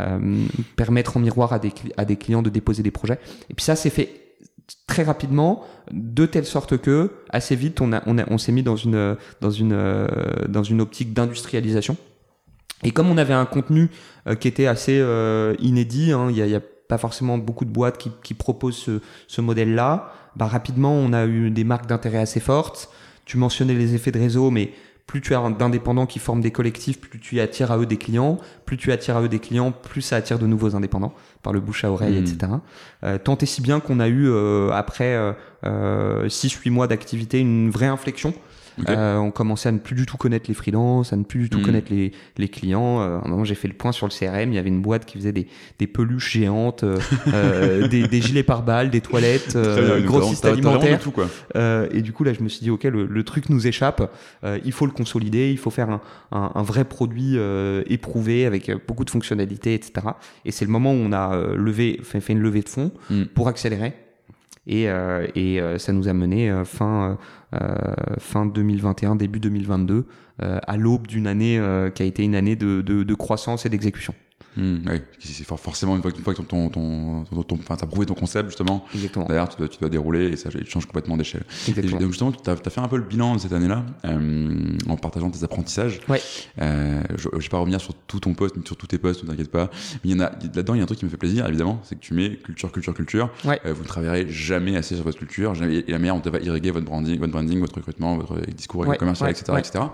Euh, 0.00 0.44
permettre 0.76 1.16
en 1.18 1.20
miroir 1.20 1.52
à 1.52 1.58
des 1.58 1.72
à 1.96 2.04
des 2.04 2.16
clients 2.16 2.42
de 2.42 2.50
déposer 2.50 2.82
des 2.82 2.90
projets. 2.90 3.18
Et 3.50 3.54
puis 3.54 3.64
ça, 3.64 3.76
c'est 3.76 3.90
fait 3.90 4.08
très 4.86 5.02
rapidement, 5.02 5.64
de 5.90 6.26
telle 6.26 6.44
sorte 6.44 6.78
que 6.78 7.12
assez 7.30 7.56
vite, 7.56 7.80
on 7.80 7.92
a 7.92 8.02
on 8.06 8.18
a 8.18 8.24
on 8.30 8.38
s'est 8.38 8.52
mis 8.52 8.62
dans 8.62 8.76
une 8.76 9.16
dans 9.40 9.50
une 9.50 9.72
euh, 9.72 10.06
dans 10.48 10.62
une 10.62 10.80
optique 10.80 11.12
d'industrialisation. 11.12 11.96
Et 12.84 12.92
comme 12.92 13.10
on 13.10 13.18
avait 13.18 13.34
un 13.34 13.46
contenu 13.46 13.90
euh, 14.26 14.36
qui 14.36 14.46
était 14.46 14.66
assez 14.66 14.98
euh, 15.00 15.54
inédit, 15.58 16.12
hein, 16.12 16.28
il 16.30 16.36
y, 16.36 16.42
a, 16.42 16.46
y 16.46 16.54
a 16.54 16.60
pas 16.60 16.98
forcément 16.98 17.36
beaucoup 17.36 17.64
de 17.64 17.70
boîtes 17.70 17.98
qui, 17.98 18.12
qui 18.22 18.34
proposent 18.34 18.76
ce, 18.76 19.00
ce 19.26 19.40
modèle-là. 19.40 20.12
Bah, 20.36 20.46
rapidement, 20.46 20.92
on 20.92 21.12
a 21.12 21.26
eu 21.26 21.50
des 21.50 21.64
marques 21.64 21.86
d'intérêt 21.86 22.18
assez 22.18 22.38
fortes. 22.38 22.88
Tu 23.24 23.36
mentionnais 23.36 23.74
les 23.74 23.94
effets 23.96 24.12
de 24.12 24.18
réseau, 24.20 24.50
mais 24.50 24.72
plus 25.08 25.20
tu 25.20 25.34
as 25.34 25.50
d'indépendants 25.50 26.06
qui 26.06 26.18
forment 26.20 26.40
des 26.40 26.52
collectifs, 26.52 27.00
plus 27.00 27.18
tu 27.18 27.40
attires 27.40 27.72
à 27.72 27.78
eux 27.78 27.86
des 27.86 27.96
clients. 27.96 28.38
Plus 28.64 28.76
tu 28.76 28.92
attires 28.92 29.16
à 29.16 29.22
eux 29.22 29.28
des 29.28 29.40
clients, 29.40 29.72
plus 29.72 30.02
ça 30.02 30.16
attire 30.16 30.38
de 30.38 30.46
nouveaux 30.46 30.76
indépendants 30.76 31.14
par 31.42 31.52
le 31.52 31.60
bouche 31.60 31.84
à 31.84 31.90
oreille, 31.90 32.16
Mhm. 32.20 32.22
etc. 32.24 32.52
Euh, 33.04 33.18
tant 33.18 33.36
et 33.38 33.46
si 33.46 33.60
bien 33.62 33.80
qu'on 33.80 34.00
a 34.00 34.08
eu 34.08 34.28
euh, 34.28 34.70
après 34.72 35.16
euh, 35.64 36.28
6-8 36.28 36.70
mois 36.70 36.86
d'activité 36.86 37.38
une 37.40 37.70
vraie 37.70 37.86
inflexion. 37.86 38.34
Euh, 38.88 39.16
on 39.16 39.30
commençait 39.30 39.68
à 39.68 39.72
ne 39.72 39.78
plus 39.78 39.94
du 39.94 40.06
tout 40.06 40.16
connaître 40.16 40.46
les 40.48 40.54
freelances, 40.54 41.12
à 41.12 41.16
ne 41.16 41.24
plus 41.24 41.40
du 41.40 41.50
tout 41.50 41.58
Mhm. 41.58 41.64
connaître 41.64 41.92
les, 41.92 42.12
les 42.36 42.48
clients. 42.48 43.00
Euh, 43.00 43.18
à 43.18 43.24
un 43.26 43.28
moment, 43.28 43.44
j'ai 43.44 43.54
fait 43.54 43.68
le 43.68 43.74
point 43.74 43.92
sur 43.92 44.06
le 44.06 44.12
CRM. 44.12 44.52
Il 44.52 44.54
y 44.54 44.58
avait 44.58 44.68
une 44.68 44.82
boîte 44.82 45.04
qui 45.04 45.18
faisait 45.18 45.32
des, 45.32 45.46
des 45.78 45.86
peluches 45.86 46.30
géantes, 46.32 46.84
euh, 46.84 46.98
euh, 47.34 47.88
des, 47.88 48.06
des 48.08 48.20
gilets 48.20 48.42
pare-balles, 48.42 48.90
des 48.90 49.00
toilettes, 49.00 49.54
euh, 49.56 50.00
tout, 50.98 51.10
quoi. 51.10 51.28
Euh, 51.56 51.88
et 51.92 52.02
du 52.02 52.12
coup, 52.12 52.24
là, 52.24 52.32
je 52.32 52.42
me 52.42 52.48
suis 52.48 52.60
dit, 52.60 52.70
OK, 52.70 52.84
le, 52.84 53.06
le 53.06 53.22
truc 53.24 53.48
nous 53.50 53.66
échappe. 53.66 54.12
Euh, 54.44 54.58
il 54.64 54.72
faut 54.72 54.86
le 54.86 54.92
consolider. 54.92 55.50
Il 55.50 55.58
faut 55.58 55.70
faire 55.70 55.90
un, 55.90 56.00
un, 56.32 56.52
un 56.54 56.62
vrai 56.62 56.84
produit 56.84 57.32
euh, 57.36 57.82
éprouvé 57.86 58.46
avec 58.46 58.70
beaucoup 58.86 59.04
de 59.04 59.10
fonctionnalités, 59.10 59.74
etc. 59.74 59.92
Et 60.44 60.50
c'est 60.52 60.64
le 60.64 60.70
moment 60.70 60.92
où 60.92 60.96
on 60.98 61.12
a 61.12 61.34
euh, 61.34 61.56
levé, 61.56 62.00
fait, 62.02 62.20
fait 62.20 62.32
une 62.32 62.40
levée 62.40 62.62
de 62.62 62.68
fonds 62.68 62.92
Mm. 63.10 63.24
pour 63.34 63.48
accélérer. 63.48 63.94
Et, 64.66 64.84
et 65.34 65.60
ça 65.78 65.92
nous 65.94 66.08
a 66.08 66.12
mené 66.12 66.52
fin, 66.66 67.16
fin 68.18 68.46
2021, 68.46 69.16
début 69.16 69.40
2022, 69.40 70.06
à 70.38 70.76
l'aube 70.76 71.06
d'une 71.06 71.26
année 71.26 71.60
qui 71.94 72.02
a 72.02 72.06
été 72.06 72.22
une 72.24 72.34
année 72.34 72.56
de, 72.56 72.82
de, 72.82 73.02
de 73.02 73.14
croissance 73.14 73.66
et 73.66 73.68
d'exécution. 73.68 74.14
Mmh, 74.56 74.76
oui, 74.90 75.00
c'est 75.20 75.44
forcément 75.44 75.94
une 75.94 76.02
fois, 76.02 76.10
une 76.16 76.22
fois 76.22 76.34
que 76.34 76.42
ton, 76.42 76.68
ton, 76.68 77.24
ton, 77.24 77.42
ton 77.42 77.58
as 77.70 77.86
prouvé 77.86 78.06
ton 78.06 78.14
concept 78.14 78.48
justement. 78.48 78.84
Exactement. 78.94 79.26
D'ailleurs, 79.26 79.48
tu 79.48 79.56
dois, 79.56 79.68
tu 79.68 79.78
dois 79.78 79.88
dérouler 79.88 80.28
et 80.28 80.36
ça 80.36 80.50
change 80.66 80.86
complètement 80.86 81.16
d'échelle. 81.16 81.44
Donc 81.66 82.08
justement, 82.08 82.32
tu 82.32 82.50
as, 82.50 82.52
as, 82.52 82.70
fait 82.70 82.80
un 82.80 82.88
peu 82.88 82.96
le 82.96 83.04
bilan 83.04 83.36
de 83.36 83.40
cette 83.40 83.52
année-là 83.52 83.84
euh, 84.04 84.76
en 84.88 84.96
partageant 84.96 85.30
tes 85.30 85.44
apprentissages. 85.44 86.00
Ouais. 86.08 86.20
Euh, 86.60 87.02
je, 87.16 87.28
je 87.32 87.38
vais 87.38 87.48
pas 87.48 87.58
revenir 87.58 87.80
sur 87.80 87.94
tout 87.94 88.20
ton 88.20 88.34
poste, 88.34 88.56
sur 88.66 88.76
tous 88.76 88.86
tes 88.86 88.98
postes, 88.98 89.22
ne 89.22 89.28
t'inquiète 89.28 89.50
pas. 89.50 89.70
Mais 90.04 90.10
il 90.10 90.12
y 90.12 90.14
en 90.14 90.20
a 90.20 90.30
là-dedans, 90.30 90.74
il 90.74 90.78
y 90.78 90.80
a 90.80 90.84
un 90.84 90.86
truc 90.86 90.98
qui 90.98 91.04
me 91.04 91.10
fait 91.10 91.16
plaisir, 91.16 91.46
évidemment, 91.46 91.80
c'est 91.84 91.94
que 91.94 92.00
tu 92.00 92.14
mets 92.14 92.36
culture, 92.36 92.72
culture, 92.72 92.94
culture. 92.94 93.30
Ouais. 93.44 93.60
Euh, 93.64 93.72
vous 93.72 93.82
ne 93.82 93.88
travaillerez 93.88 94.28
jamais 94.28 94.76
assez 94.76 94.96
sur 94.96 95.04
votre 95.04 95.18
culture. 95.18 95.54
et 95.62 95.84
la 95.86 95.98
manière 95.98 96.20
dont 96.20 96.30
va 96.30 96.40
irriguer 96.40 96.70
votre 96.70 96.86
branding, 96.86 97.18
votre 97.18 97.32
branding, 97.32 97.60
votre 97.60 97.76
recrutement, 97.76 98.16
votre 98.16 98.40
discours 98.50 98.86
ouais, 98.86 98.96
commercial, 98.96 99.30
etc., 99.30 99.52
etc 99.58 99.84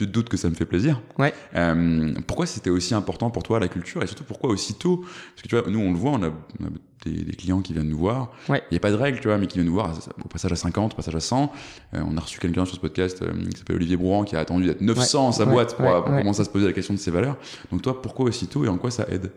tu 0.00 0.06
te 0.06 0.12
doutes 0.12 0.30
que 0.30 0.38
ça 0.38 0.48
me 0.48 0.54
fait 0.54 0.64
plaisir. 0.64 1.02
Ouais. 1.18 1.34
Euh, 1.54 2.14
pourquoi 2.26 2.46
c'était 2.46 2.70
aussi 2.70 2.94
important 2.94 3.30
pour 3.30 3.42
toi 3.42 3.60
la 3.60 3.68
culture 3.68 4.02
et 4.02 4.06
surtout 4.06 4.24
pourquoi 4.24 4.48
aussitôt 4.48 5.04
Parce 5.04 5.42
que 5.42 5.48
tu 5.48 5.58
vois, 5.58 5.70
nous 5.70 5.78
on 5.78 5.92
le 5.92 5.98
voit, 5.98 6.12
on 6.12 6.22
a, 6.22 6.28
on 6.28 6.64
a 6.64 6.68
des, 7.04 7.24
des, 7.24 7.32
clients 7.32 7.60
qui 7.60 7.72
viennent 7.72 7.88
nous 7.88 7.98
voir. 7.98 8.32
Ouais. 8.48 8.62
Il 8.70 8.74
n'y 8.74 8.76
a 8.76 8.80
pas 8.80 8.90
de 8.90 8.96
règle, 8.96 9.20
tu 9.20 9.28
vois, 9.28 9.38
mais 9.38 9.46
qui 9.46 9.58
viennent 9.58 9.66
nous 9.66 9.74
voir 9.74 9.92
au 10.24 10.28
passage 10.28 10.52
à 10.52 10.56
50, 10.56 10.92
au 10.92 10.96
passage 10.96 11.14
à 11.14 11.20
100. 11.20 11.52
Euh, 11.94 12.02
on 12.06 12.16
a 12.16 12.20
reçu 12.20 12.38
quelqu'un 12.38 12.64
sur 12.64 12.76
ce 12.76 12.80
podcast 12.80 13.22
euh, 13.22 13.32
qui 13.50 13.58
s'appelle 13.58 13.76
Olivier 13.76 13.96
Brouan 13.96 14.24
qui 14.24 14.36
a 14.36 14.40
attendu 14.40 14.66
d'être 14.66 14.80
900 14.80 15.26
ouais. 15.26 15.32
sa 15.32 15.44
ouais. 15.44 15.52
boîte 15.52 15.76
pour, 15.76 15.86
pour 15.86 16.16
commencer 16.16 16.40
à 16.40 16.44
se 16.44 16.50
poser 16.50 16.66
la 16.66 16.72
question 16.72 16.94
de 16.94 16.98
ses 16.98 17.10
valeurs. 17.10 17.36
Donc 17.72 17.82
toi, 17.82 18.00
pourquoi 18.00 18.26
aussitôt 18.26 18.64
et 18.64 18.68
en 18.68 18.76
quoi 18.76 18.90
ça 18.90 19.06
aide? 19.10 19.30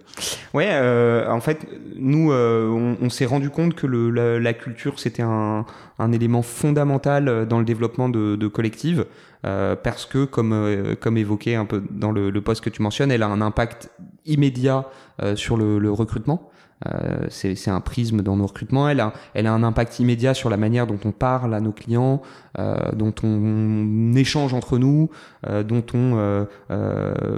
Ouais, 0.54 0.70
euh, 0.72 1.30
en 1.30 1.42
fait, 1.42 1.68
nous, 1.96 2.32
on, 2.32 2.98
on 3.02 3.10
s'est 3.10 3.26
rendu 3.26 3.50
compte 3.50 3.76
que 3.76 3.88
le, 3.88 4.10
la, 4.10 4.40
la 4.40 4.54
culture 4.54 5.00
c'était 5.00 5.24
un, 5.24 5.66
un, 6.00 6.12
élément 6.12 6.42
fondamental 6.42 7.48
dans 7.48 7.60
le 7.60 7.66
développement 7.66 8.10
de, 8.10 8.36
de 8.36 8.48
collectives. 8.48 9.06
Euh, 9.46 9.76
parce 9.76 10.06
que, 10.06 10.24
comme, 10.24 10.54
euh, 10.54 10.96
comme 10.96 11.18
évoqué 11.18 11.56
un 11.56 11.66
peu 11.66 11.84
dans 11.92 12.12
le, 12.12 12.30
le 12.30 12.42
poste 12.42 12.64
que 12.64 12.70
tu 12.70 12.82
mentionnes, 12.82 13.12
elle 13.12 13.24
a 13.24 13.28
un 13.28 13.42
impact 13.42 13.90
immédiat 14.26 14.86
euh, 15.22 15.36
sur 15.36 15.58
le, 15.58 15.80
le 15.80 15.92
recrutement. 15.92 16.50
Euh, 16.86 17.28
c'est 17.30 17.70
un 17.70 17.80
prisme 17.82 18.22
dans 18.22 18.36
nos 18.36 18.46
recrutements. 18.46 18.90
Elle 18.90 19.00
a, 19.00 19.14
elle 19.34 19.48
a 19.48 19.54
un 19.54 19.64
impact 19.64 20.00
immédiat 20.00 20.34
sur 20.34 20.50
la 20.50 20.58
manière 20.58 20.88
dont 20.88 21.00
on 21.06 21.12
parle 21.12 21.54
à 21.54 21.60
nos 21.60 21.72
clients, 21.72 22.22
euh, 22.60 22.76
dont 22.94 23.14
on 23.24 24.14
échange 24.16 24.54
entre 24.54 24.78
nous, 24.78 25.10
euh, 25.48 25.64
dont 25.64 25.84
on 25.94 26.48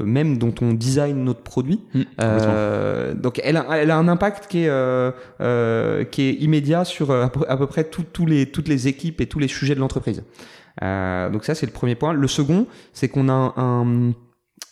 même 0.06 0.38
dont 0.38 0.54
on 0.62 0.74
design 0.74 1.24
notre 1.24 1.42
produit. 1.42 1.82
Mmh, 1.94 3.14
donc 3.16 3.40
elle 3.44 3.58
a, 3.58 3.66
elle 3.78 3.92
a 3.92 3.98
un 3.98 4.08
impact 4.08 4.48
qui 4.48 4.66
est, 4.66 6.12
qui 6.12 6.22
est 6.22 6.34
immédiat 6.34 6.86
sur 6.86 7.12
à 7.12 7.30
peu, 7.30 7.42
à 7.48 7.58
peu 7.58 7.68
près 7.68 7.84
tout 7.84 8.26
les, 8.26 8.46
toutes 8.48 8.68
les 8.68 8.88
équipes 8.88 9.22
et 9.22 9.28
tous 9.28 9.40
les 9.40 9.48
sujets 9.48 9.76
de 9.76 9.80
l'entreprise. 9.80 10.24
Euh, 10.84 11.30
donc 11.30 11.46
ça 11.46 11.56
c'est 11.56 11.66
le 11.66 11.72
premier 11.72 11.96
point. 11.96 12.14
Le 12.14 12.28
second, 12.28 12.68
c'est 12.94 13.08
qu'on 13.08 13.30
a 13.30 13.34
un, 13.34 13.54
un, 13.58 14.12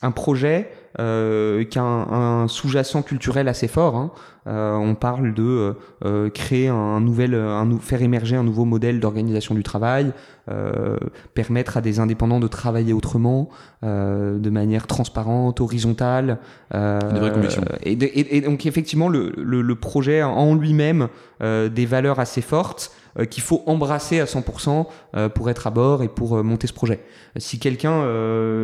un 0.02 0.12
projet 0.12 0.70
euh, 1.00 1.64
qui 1.64 1.80
a 1.80 1.84
un, 1.84 2.44
un 2.44 2.48
sous-jacent 2.48 3.02
culturel 3.02 3.48
assez 3.48 3.68
fort. 3.68 3.96
Hein. 3.96 4.12
Euh, 4.46 4.76
on 4.76 4.94
parle 4.94 5.34
de 5.34 5.76
euh, 6.04 6.30
créer 6.30 6.68
un 6.68 7.00
nouvel, 7.00 7.34
un, 7.34 7.78
faire 7.80 8.02
émerger 8.02 8.36
un 8.36 8.44
nouveau 8.44 8.66
modèle 8.66 9.00
d'organisation 9.00 9.56
du 9.56 9.64
travail, 9.64 10.12
euh, 10.52 10.98
permettre 11.34 11.78
à 11.78 11.82
des 11.82 12.00
indépendants 12.00 12.42
de 12.42 12.48
travailler 12.48 12.92
autrement, 12.92 13.50
euh, 13.84 14.38
de 14.40 14.50
manière 14.50 14.86
transparente, 14.86 15.62
horizontale. 15.62 16.40
Euh, 16.74 17.00
Des 17.00 17.20
vraies 17.20 17.32
convictions. 17.32 17.64
Et, 17.84 17.96
de, 17.96 18.06
et, 18.06 18.38
et, 18.38 18.42
donc 18.42 18.66
effectivement, 18.66 19.08
le, 19.08 19.32
le, 19.38 19.62
le 19.62 19.76
projet 19.76 20.22
en 20.24 20.56
lui-même 20.56 21.08
des 21.42 21.86
valeurs 21.86 22.20
assez 22.20 22.42
fortes 22.42 22.92
euh, 23.20 23.26
qu'il 23.26 23.44
faut 23.44 23.64
embrasser 23.68 24.20
à 24.20 24.26
100% 24.26 24.88
euh, 25.16 25.30
pour 25.30 25.50
être 25.52 25.68
à 25.68 25.70
bord 25.70 26.02
et 26.02 26.08
pour 26.08 26.36
euh, 26.36 26.42
monter 26.42 26.66
ce 26.66 26.74
projet. 26.74 27.04
Si 27.38 27.60
quelqu'un 27.60 28.04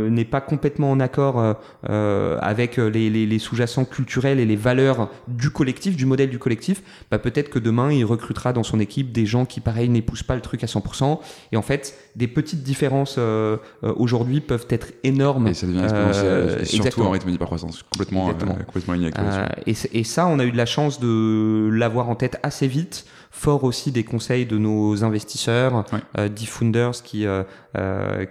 n'est 0.09 0.25
pas 0.25 0.41
complètement 0.41 0.91
en 0.91 0.99
accord 0.99 1.55
avec 1.87 2.77
les, 2.77 3.09
les, 3.09 3.25
les 3.25 3.39
sous-jacents 3.39 3.83
culturels 3.85 4.39
et 4.39 4.45
les 4.45 4.55
valeurs 4.55 5.09
du 5.27 5.49
collectif, 5.49 5.95
du 5.95 6.05
modèle 6.05 6.29
du 6.29 6.37
collectif, 6.37 6.83
bah 7.09 7.17
peut-être 7.17 7.49
que 7.49 7.57
demain 7.57 7.91
il 7.91 8.05
recrutera 8.05 8.53
dans 8.53 8.61
son 8.61 8.79
équipe 8.79 9.11
des 9.11 9.25
gens 9.25 9.45
qui 9.45 9.59
pareil 9.59 9.89
n'épousent 9.89 10.21
pas 10.21 10.35
le 10.35 10.41
truc 10.41 10.63
à 10.63 10.67
100%. 10.67 11.19
Et 11.51 11.57
en 11.57 11.63
fait, 11.63 11.97
des 12.15 12.27
petites 12.27 12.61
différences 12.61 13.19
aujourd'hui 13.81 14.39
peuvent 14.39 14.67
être 14.69 14.89
énormes. 15.03 15.47
Et 15.47 15.55
ça 15.55 15.65
devient 15.65 15.83
exponentiel, 15.83 16.49
surtout 16.59 16.75
exactement. 16.75 17.07
en 17.07 17.11
rythme 17.11 17.31
d'hypercroissance, 17.31 17.83
complètement, 17.83 18.31
complètement 18.67 18.95
et, 19.65 19.73
et 19.93 20.03
ça, 20.03 20.27
on 20.27 20.37
a 20.37 20.45
eu 20.45 20.51
de 20.51 20.57
la 20.57 20.67
chance 20.67 20.99
de 20.99 21.69
l'avoir 21.71 22.09
en 22.09 22.15
tête 22.15 22.37
assez 22.43 22.67
vite 22.67 23.05
fort 23.31 23.63
aussi 23.63 23.91
des 23.91 24.03
conseils 24.03 24.45
de 24.45 24.57
nos 24.57 25.03
investisseurs, 25.03 25.85
ouais. 25.93 25.99
euh, 26.17 26.29
founders 26.45 27.03
qui, 27.03 27.25
euh, 27.25 27.43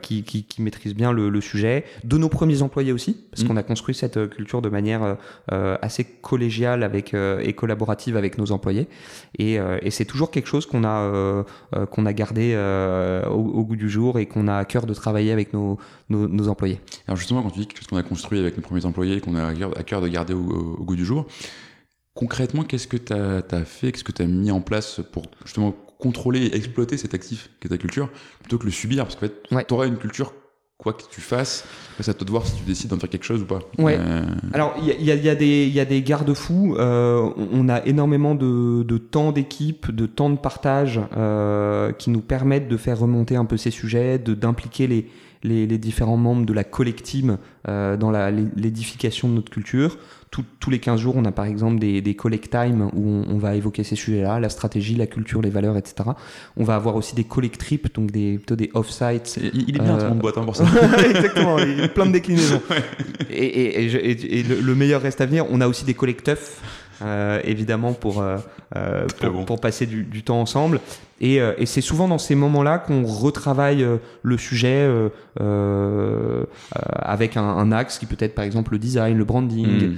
qui, 0.02 0.24
qui, 0.24 0.44
qui, 0.44 0.62
maîtrisent 0.62 0.94
bien 0.94 1.12
le, 1.12 1.28
le, 1.28 1.40
sujet, 1.40 1.84
de 2.04 2.18
nos 2.18 2.28
premiers 2.28 2.62
employés 2.62 2.92
aussi, 2.92 3.16
parce 3.30 3.44
mmh. 3.44 3.46
qu'on 3.46 3.56
a 3.56 3.62
construit 3.62 3.94
cette 3.94 4.28
culture 4.30 4.60
de 4.60 4.68
manière 4.68 5.16
euh, 5.52 5.76
assez 5.82 6.04
collégiale 6.04 6.82
avec, 6.82 7.14
et 7.14 7.52
collaborative 7.52 8.16
avec 8.16 8.38
nos 8.38 8.50
employés. 8.50 8.88
Et, 9.38 9.58
et 9.82 9.90
c'est 9.90 10.04
toujours 10.04 10.30
quelque 10.30 10.48
chose 10.48 10.66
qu'on 10.66 10.84
a, 10.84 11.44
qu'on 11.90 12.06
a 12.06 12.12
gardé 12.12 12.56
au, 13.26 13.34
au, 13.34 13.64
goût 13.64 13.76
du 13.76 13.88
jour 13.88 14.18
et 14.18 14.26
qu'on 14.26 14.48
a 14.48 14.56
à 14.56 14.64
cœur 14.64 14.86
de 14.86 14.94
travailler 14.94 15.32
avec 15.32 15.52
nos, 15.52 15.78
nos, 16.10 16.26
nos, 16.28 16.48
employés. 16.48 16.80
Alors 17.06 17.16
justement, 17.16 17.42
quand 17.42 17.50
tu 17.50 17.60
dis 17.60 17.66
quelque 17.66 17.78
chose 17.78 17.88
qu'on 17.88 17.96
a 17.96 18.02
construit 18.02 18.40
avec 18.40 18.56
nos 18.56 18.62
premiers 18.62 18.84
employés, 18.84 19.20
qu'on 19.20 19.36
a 19.36 19.46
à 19.46 19.82
cœur 19.84 20.00
de 20.00 20.08
garder 20.08 20.34
au, 20.34 20.76
au 20.78 20.84
goût 20.84 20.96
du 20.96 21.04
jour, 21.04 21.26
concrètement, 22.18 22.64
qu'est-ce 22.64 22.88
que 22.88 22.96
tu 22.96 23.12
as, 23.12 23.44
as, 23.48 23.64
fait, 23.64 23.92
qu'est-ce 23.92 24.02
que 24.02 24.10
tu 24.10 24.22
as 24.22 24.26
mis 24.26 24.50
en 24.50 24.60
place 24.60 25.00
pour 25.12 25.26
justement 25.44 25.72
contrôler 26.00 26.46
et 26.46 26.56
exploiter 26.56 26.96
cet 26.96 27.14
actif 27.14 27.48
qui 27.60 27.68
est 27.68 27.70
ta 27.70 27.78
culture, 27.78 28.10
plutôt 28.40 28.58
que 28.58 28.64
le 28.64 28.72
subir? 28.72 29.04
Parce 29.04 29.14
qu'en 29.14 29.20
fait, 29.20 29.34
ouais. 29.52 29.64
tu 29.64 29.72
auras 29.72 29.86
une 29.86 29.98
culture, 29.98 30.32
quoi 30.78 30.94
que 30.94 31.04
tu 31.08 31.20
fasses, 31.20 31.64
c'est 32.00 32.10
à 32.10 32.14
toi 32.14 32.24
de 32.24 32.30
voir 32.32 32.44
si 32.44 32.56
tu 32.56 32.64
décides 32.64 32.90
d'en 32.90 32.98
faire 32.98 33.08
quelque 33.08 33.24
chose 33.24 33.42
ou 33.42 33.46
pas. 33.46 33.60
Ouais. 33.78 33.96
Euh... 34.00 34.24
Alors, 34.52 34.74
il 34.80 34.86
y 34.86 35.12
a, 35.12 35.14
y, 35.14 35.28
a 35.28 35.32
y 35.32 35.80
a, 35.80 35.84
des 35.84 36.02
garde-fous. 36.02 36.74
Euh, 36.76 37.30
on 37.52 37.68
a 37.68 37.86
énormément 37.86 38.34
de, 38.34 38.82
de 38.82 38.98
temps 38.98 39.30
d'équipe, 39.30 39.92
de 39.92 40.06
temps 40.06 40.30
de 40.30 40.38
partage 40.38 41.00
euh, 41.16 41.92
qui 41.92 42.10
nous 42.10 42.20
permettent 42.20 42.68
de 42.68 42.76
faire 42.76 42.98
remonter 42.98 43.36
un 43.36 43.44
peu 43.44 43.56
ces 43.56 43.70
sujets, 43.70 44.18
d'impliquer 44.18 44.88
les, 44.88 45.08
les, 45.44 45.68
les, 45.68 45.78
différents 45.78 46.16
membres 46.16 46.46
de 46.46 46.52
la 46.52 46.64
collective 46.64 47.38
euh, 47.68 47.96
dans 47.96 48.10
l'édification 48.10 49.28
de 49.28 49.34
notre 49.34 49.50
culture. 49.50 49.98
Tout, 50.30 50.44
tous 50.60 50.70
les 50.70 50.78
15 50.78 51.00
jours, 51.00 51.14
on 51.16 51.24
a 51.24 51.32
par 51.32 51.46
exemple 51.46 51.78
des, 51.78 52.00
des 52.00 52.14
collect 52.14 52.50
time 52.50 52.90
où 52.94 53.08
on, 53.08 53.34
on, 53.34 53.38
va 53.38 53.54
évoquer 53.54 53.82
ces 53.84 53.96
sujets-là, 53.96 54.40
la 54.40 54.48
stratégie, 54.48 54.94
la 54.94 55.06
culture, 55.06 55.40
les 55.40 55.50
valeurs, 55.50 55.76
etc. 55.76 56.10
On 56.56 56.64
va 56.64 56.74
avoir 56.74 56.96
aussi 56.96 57.14
des 57.14 57.24
collect 57.24 57.58
trips, 57.58 57.94
donc 57.94 58.10
des, 58.10 58.36
plutôt 58.36 58.56
des 58.56 58.70
off-sites. 58.74 59.38
Il, 59.42 59.68
il, 59.68 59.76
est 59.76 59.80
bien 59.80 59.98
euh... 59.98 60.08
ton 60.08 60.16
boîte 60.16 60.38
hein, 60.38 60.44
pour 60.44 60.56
ça. 60.56 60.64
Exactement, 61.10 61.56
plein 61.94 62.06
de 62.06 62.12
déclinaisons. 62.12 62.60
Et, 63.30 63.44
et, 63.44 63.86
et, 63.86 64.38
et 64.38 64.42
le, 64.42 64.60
le, 64.60 64.74
meilleur 64.74 65.00
reste 65.00 65.20
à 65.20 65.26
venir. 65.26 65.46
On 65.50 65.60
a 65.60 65.68
aussi 65.68 65.84
des 65.84 65.94
collect 65.94 66.24
teufs. 66.24 66.60
Euh, 67.00 67.40
évidemment 67.44 67.92
pour, 67.92 68.20
euh, 68.20 68.38
pour, 69.20 69.30
bon. 69.30 69.44
pour, 69.44 69.60
passer 69.60 69.86
du, 69.86 70.02
du, 70.02 70.24
temps 70.24 70.40
ensemble. 70.40 70.80
Et, 71.20 71.40
euh, 71.40 71.54
et 71.58 71.66
c'est 71.66 71.80
souvent 71.80 72.08
dans 72.08 72.18
ces 72.18 72.34
moments-là 72.34 72.78
qu'on 72.78 73.04
retravaille 73.04 73.82
euh, 73.82 73.96
le 74.22 74.38
sujet 74.38 74.88
euh, 75.40 76.44
avec 76.80 77.36
un, 77.36 77.42
un, 77.42 77.72
axe 77.72 77.98
qui 77.98 78.06
peut 78.06 78.16
être 78.18 78.34
par 78.34 78.44
exemple 78.44 78.72
le 78.72 78.78
design, 78.78 79.16
le 79.16 79.24
branding, 79.24 79.66
mm. 79.66 79.96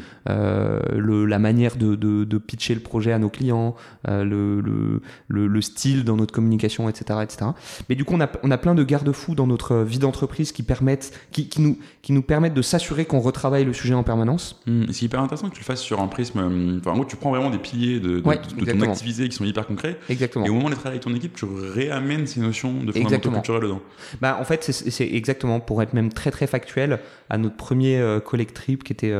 le, 0.96 1.24
la 1.24 1.38
manière 1.38 1.76
de, 1.76 1.94
de, 1.94 2.24
de, 2.24 2.38
pitcher 2.38 2.74
le 2.74 2.80
projet 2.80 3.12
à 3.12 3.18
nos 3.18 3.28
clients, 3.28 3.74
le, 4.08 4.60
le, 4.60 5.00
le, 5.28 5.46
le, 5.46 5.60
style 5.62 6.04
dans 6.04 6.16
notre 6.16 6.32
communication, 6.32 6.88
etc., 6.88 7.20
etc. 7.22 7.50
Mais 7.88 7.94
du 7.94 8.04
coup, 8.04 8.14
on 8.14 8.20
a, 8.20 8.28
on 8.42 8.50
a 8.50 8.58
plein 8.58 8.74
de 8.74 8.82
garde-fous 8.82 9.34
dans 9.34 9.46
notre 9.46 9.76
vie 9.76 9.98
d'entreprise 9.98 10.52
qui 10.52 10.62
permettent, 10.62 11.12
qui, 11.32 11.48
qui, 11.48 11.62
nous, 11.62 11.78
qui 12.02 12.12
nous 12.12 12.22
permettent 12.22 12.54
de 12.54 12.62
s'assurer 12.62 13.04
qu'on 13.04 13.20
retravaille 13.20 13.64
le 13.64 13.72
sujet 13.72 13.94
en 13.94 14.02
permanence. 14.02 14.60
Mm. 14.66 14.84
C'est 14.90 15.06
hyper 15.06 15.20
intéressant 15.20 15.48
que 15.48 15.54
tu 15.54 15.60
le 15.60 15.66
fasses 15.66 15.82
sur 15.82 16.00
un 16.00 16.08
prisme. 16.08 16.40
Enfin, 16.80 16.90
en 16.92 16.94
gros, 16.94 17.04
tu 17.04 17.16
prends 17.16 17.30
vraiment 17.30 17.50
des 17.50 17.58
piliers 17.58 18.00
de, 18.00 18.20
de, 18.20 18.26
ouais, 18.26 18.38
de 18.58 18.72
ton 18.72 18.80
activité 18.82 19.28
qui 19.28 19.36
sont 19.36 19.44
hyper 19.44 19.66
concrets. 19.66 19.98
Exactement. 20.08 20.44
Et 20.44 20.50
au 20.50 20.54
moment 20.54 20.68
de 20.68 20.74
travailler 20.74 20.96
avec 20.96 21.04
ton 21.04 21.09
équipe, 21.14 21.34
tu 21.34 21.44
réamènes 21.44 22.26
ces 22.26 22.40
notions 22.40 22.82
de 22.84 22.92
fondamentaux 22.92 23.30
culturels 23.30 23.62
dedans. 23.62 23.80
Bah, 24.20 24.38
en 24.40 24.44
fait, 24.44 24.64
c'est 24.64 25.08
exactement, 25.08 25.60
pour 25.60 25.82
être 25.82 25.94
même 25.94 26.12
très 26.12 26.30
très 26.30 26.46
factuel, 26.46 27.00
à 27.28 27.38
notre 27.38 27.56
premier 27.56 27.98
euh, 27.98 28.20
collect 28.20 28.54
trip 28.54 28.84
qui 28.84 28.92
était 28.92 29.12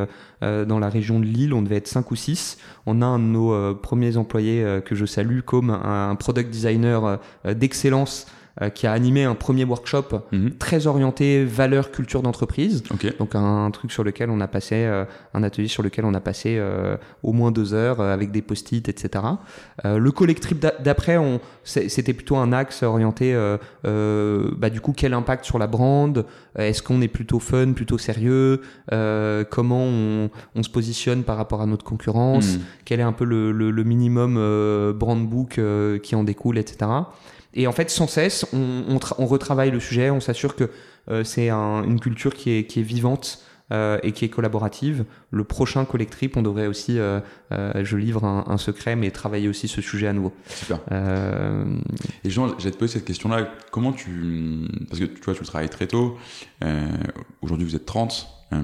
euh, 0.43 0.65
dans 0.65 0.79
la 0.79 0.89
région 0.89 1.21
de 1.21 1.25
Lille, 1.25 1.55
on 1.55 1.63
devait 1.63 1.77
être 1.77 1.89
5 1.89 2.11
ou 2.11 2.17
6. 2.17 2.59
On 2.87 3.03
a 3.03 3.07
un 3.07 3.19
de 3.19 3.25
nos 3.25 3.53
euh, 3.53 3.75
premiers 3.75 4.17
employés 4.17 4.81
que 4.85 4.95
je 4.95 5.07
salue 5.07 5.41
comme 5.41 5.71
un 5.71 6.15
product 6.17 6.51
designer 6.51 7.19
d'excellence 7.45 8.27
qui 8.69 8.87
a 8.87 8.93
animé 8.93 9.25
un 9.25 9.35
premier 9.35 9.65
workshop 9.65 10.05
Mhm. 10.33 10.51
très 10.59 10.87
orienté 10.87 11.45
valeur 11.45 11.91
culture 11.91 12.21
d'entreprise. 12.23 12.83
Ok. 12.93 13.17
Donc 13.19 13.35
un, 13.35 13.71
truc 13.71 13.91
sur 13.93 14.05
lequel 14.05 14.29
on 14.29 14.41
a 14.41 14.49
passé, 14.49 14.75
euh, 14.85 15.05
un 15.33 15.43
atelier 15.43 15.69
sur 15.69 15.83
lequel 15.83 16.05
on 16.05 16.13
a 16.13 16.21
passé 16.21 16.57
euh, 16.59 16.97
au 17.23 17.33
moins 17.33 17.51
deux 17.53 17.73
heures 17.73 18.01
euh, 18.01 18.13
avec 18.13 18.31
des 18.33 18.43
post-it, 18.43 18.89
etc. 18.89 19.25
Euh, 19.85 19.99
le 19.99 20.11
collectif 20.13 20.59
d'a- 20.61 20.75
d'après, 20.83 21.17
c'était 21.65 22.13
plutôt 22.13 22.37
un 22.37 22.53
axe 22.53 22.83
orienté, 22.83 23.33
euh, 23.35 23.57
euh, 23.87 24.51
bah, 24.57 24.71
du 24.71 24.81
coup, 24.81 24.93
quel 24.97 25.15
impact 25.15 25.45
sur 25.45 25.59
la 25.59 25.67
brand? 25.67 26.19
Euh, 26.59 26.69
Est-ce 26.69 26.83
qu'on 26.83 27.01
est 27.01 27.09
plutôt 27.09 27.39
fun, 27.39 27.73
plutôt 27.73 27.97
sérieux? 27.99 28.61
Euh, 28.93 29.45
Comment 29.49 29.85
on, 29.85 30.31
on 30.55 30.63
se 30.63 30.69
positionne 30.71 31.23
par 31.23 31.37
rapport 31.37 31.63
à 31.63 31.67
notre 31.67 31.85
concurrence? 31.85 32.55
Mhm. 32.57 32.61
quel 32.85 33.01
est 33.01 33.05
un 33.05 33.13
peu 33.13 33.25
le, 33.25 33.53
le- 33.53 33.71
le 33.71 33.85
minimum 33.85 34.35
euh, 34.37 34.93
brand 34.93 35.25
book 35.29 35.59
euh, 35.59 35.99
qui 35.99 36.15
en 36.17 36.25
découle, 36.25 36.59
etc. 36.59 36.91
Et 37.55 37.67
en 37.67 37.73
fait, 37.73 37.91
sans 37.91 38.07
cesse, 38.07 38.47
on, 38.53 38.85
on, 38.89 39.01
on 39.19 39.27
retravaille 39.27 39.71
le 39.71 39.81
sujet, 39.81 40.11
on 40.11 40.21
s'assure 40.21 40.55
que 40.57 40.71
euh, 41.11 41.25
c'est 41.25 41.49
un- 41.49 41.83
une 41.85 41.99
culture 42.01 42.35
qui 42.35 42.51
est, 42.51 42.65
qui 42.67 42.81
est 42.81 42.85
vivante 42.85 43.43
euh, 43.73 43.99
et 44.03 44.13
qui 44.13 44.25
est 44.25 44.29
collaborative. 44.29 45.05
Le 45.31 45.45
prochain 45.45 45.85
Collectrip, 45.85 46.37
on 46.37 46.43
devrait 46.43 46.67
aussi, 46.67 46.99
euh, 46.99 47.21
euh, 47.53 47.85
je 47.85 47.97
livre 47.97 48.25
un, 48.25 48.45
un 48.49 48.57
secret, 48.59 48.97
mais 48.97 49.11
travailler 49.11 49.49
aussi 49.49 49.69
ce 49.69 49.81
sujet 49.81 50.07
à 50.09 50.13
nouveau. 50.13 50.33
Super. 50.49 50.81
Euh, 50.93 51.65
Et 52.25 52.31
Jean, 52.31 52.57
j'allais 52.59 52.73
te 52.73 52.79
poser 52.79 52.95
cette 52.95 53.05
question-là. 53.05 53.49
Comment 53.71 53.93
tu. 53.93 54.67
Parce 54.89 54.99
que 55.01 55.05
tu 55.07 55.21
vois, 55.25 55.35
tu 55.35 55.41
le 55.41 55.47
travailles 55.47 55.69
très 55.69 55.87
tôt. 55.87 56.17
Euh, 56.65 56.87
Aujourd'hui, 57.43 57.67
vous 57.67 57.77
êtes 57.77 57.87
30. 57.87 58.29
Euh, 58.53 58.57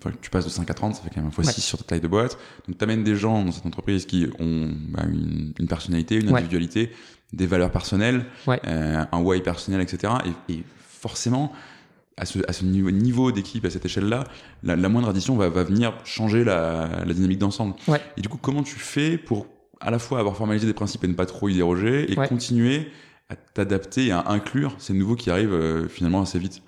enfin, 0.00 0.16
tu 0.22 0.30
passes 0.30 0.46
de 0.46 0.50
5 0.50 0.70
à 0.70 0.72
30, 0.74 0.94
ça 0.96 1.02
fait 1.02 1.10
quand 1.14 1.20
même 1.20 1.30
fois 1.30 1.44
Ouais. 1.44 1.52
6 1.52 1.60
sur 1.60 1.76
ta 1.76 1.84
taille 1.84 2.00
de 2.00 2.08
boîte. 2.08 2.38
Donc, 2.66 2.78
tu 2.78 2.84
amènes 2.84 3.04
des 3.04 3.14
gens 3.14 3.44
dans 3.44 3.52
cette 3.52 3.66
entreprise 3.66 4.06
qui 4.06 4.26
ont 4.38 4.70
bah, 4.88 5.02
une, 5.06 5.52
une 5.58 5.66
personnalité, 5.68 6.14
une 6.16 6.30
Ouais. 6.30 6.40
Des 7.32 7.46
valeurs 7.46 7.70
personnelles, 7.70 8.24
Ouais. 8.46 8.60
euh, 8.66 9.04
un 9.10 9.20
why 9.20 9.40
personnel, 9.40 9.80
etc. 9.80 10.12
Et, 10.48 10.52
et 10.54 10.64
forcément, 10.78 11.52
à 12.16 12.26
ce, 12.26 12.38
à 12.48 12.52
ce 12.52 12.64
niveau, 12.64 12.90
niveau 12.92 13.32
d'équipe, 13.32 13.64
à 13.64 13.70
cette 13.70 13.84
échelle-là, 13.84 14.24
la, 14.62 14.76
la 14.76 14.88
moindre 14.88 15.08
addition 15.08 15.34
va, 15.36 15.48
va 15.48 15.64
venir 15.64 15.94
changer 16.04 16.44
la, 16.44 16.88
la 17.04 17.12
dynamique 17.14 17.38
d'ensemble. 17.38 17.74
Ouais. 17.88 18.00
Et 18.16 18.20
du 18.20 18.28
coup, 18.28 18.38
comment 18.40 18.62
tu 18.62 18.76
fais 18.78 19.18
pour 19.18 19.46
à 19.80 19.90
la 19.90 19.98
fois 19.98 20.20
avoir 20.20 20.36
formalisé 20.36 20.66
des 20.66 20.72
principes 20.74 21.02
et 21.04 21.08
ne 21.08 21.14
pas 21.14 21.26
trop 21.26 21.48
y 21.48 21.54
déroger 21.54 22.10
et 22.12 22.18
Ouais. 22.18 22.28
continuer 22.28 22.88
à 23.30 23.36
t'adapter 23.36 24.06
et 24.06 24.12
à 24.12 24.24
inclure 24.28 24.74
ces 24.78 24.92
nouveaux 24.92 25.16
qui 25.16 25.30
arrivent 25.30 25.54
euh, 25.54 25.88
finalement 25.88 26.20
assez 26.20 26.38
vite 26.38 26.62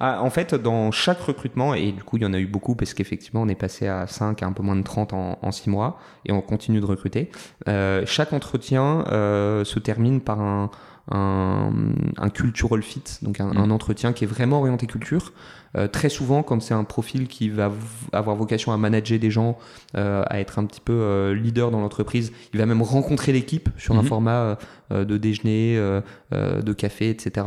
Ah, 0.00 0.22
en 0.22 0.28
fait, 0.28 0.54
dans 0.54 0.90
chaque 0.90 1.20
recrutement, 1.20 1.72
et 1.74 1.92
du 1.92 2.02
coup, 2.02 2.18
il 2.18 2.22
y 2.22 2.26
en 2.26 2.34
a 2.34 2.38
eu 2.38 2.46
beaucoup 2.46 2.74
parce 2.74 2.92
qu'effectivement, 2.92 3.42
on 3.42 3.48
est 3.48 3.54
passé 3.54 3.86
à 3.86 4.06
5, 4.06 4.42
à 4.42 4.46
un 4.46 4.52
peu 4.52 4.62
moins 4.62 4.76
de 4.76 4.82
30 4.82 5.14
en, 5.14 5.38
en 5.40 5.50
6 5.50 5.70
mois, 5.70 5.98
et 6.26 6.32
on 6.32 6.42
continue 6.42 6.80
de 6.80 6.86
recruter. 6.86 7.30
Euh, 7.68 8.02
chaque 8.04 8.34
entretien 8.34 9.04
euh, 9.08 9.64
se 9.64 9.78
termine 9.78 10.20
par 10.20 10.40
un, 10.40 10.70
un, 11.10 11.70
un 12.16 12.28
cultural 12.30 12.82
fit, 12.82 13.02
donc 13.22 13.40
un, 13.40 13.52
Mm. 13.52 13.56
un 13.58 13.70
entretien 13.70 14.12
qui 14.12 14.24
est 14.24 14.26
vraiment 14.26 14.60
orienté 14.60 14.86
culture. 14.86 15.32
Euh, 15.76 15.86
très 15.86 16.08
souvent, 16.08 16.42
quand 16.42 16.60
c'est 16.62 16.74
un 16.74 16.84
profil 16.84 17.28
qui 17.28 17.50
va 17.50 17.70
avoir 18.12 18.36
vocation 18.36 18.72
à 18.72 18.76
manager 18.78 19.18
des 19.18 19.30
gens, 19.30 19.58
euh, 19.96 20.22
à 20.28 20.40
être 20.40 20.58
un 20.58 20.64
petit 20.64 20.80
peu 20.80 20.92
euh, 20.94 21.34
leader 21.34 21.70
dans 21.70 21.80
l'entreprise, 21.80 22.32
il 22.54 22.58
va 22.58 22.66
même 22.66 22.80
rencontrer 22.82 23.32
l'équipe 23.32 23.68
sur 23.76 23.94
un 23.94 24.02
Mhm. 24.02 24.08
format 24.08 24.58
euh, 24.92 25.04
de 25.04 25.16
déjeuner, 25.18 25.76
euh, 25.76 26.00
euh, 26.32 26.62
de 26.62 26.72
café, 26.72 27.10
etc. 27.10 27.46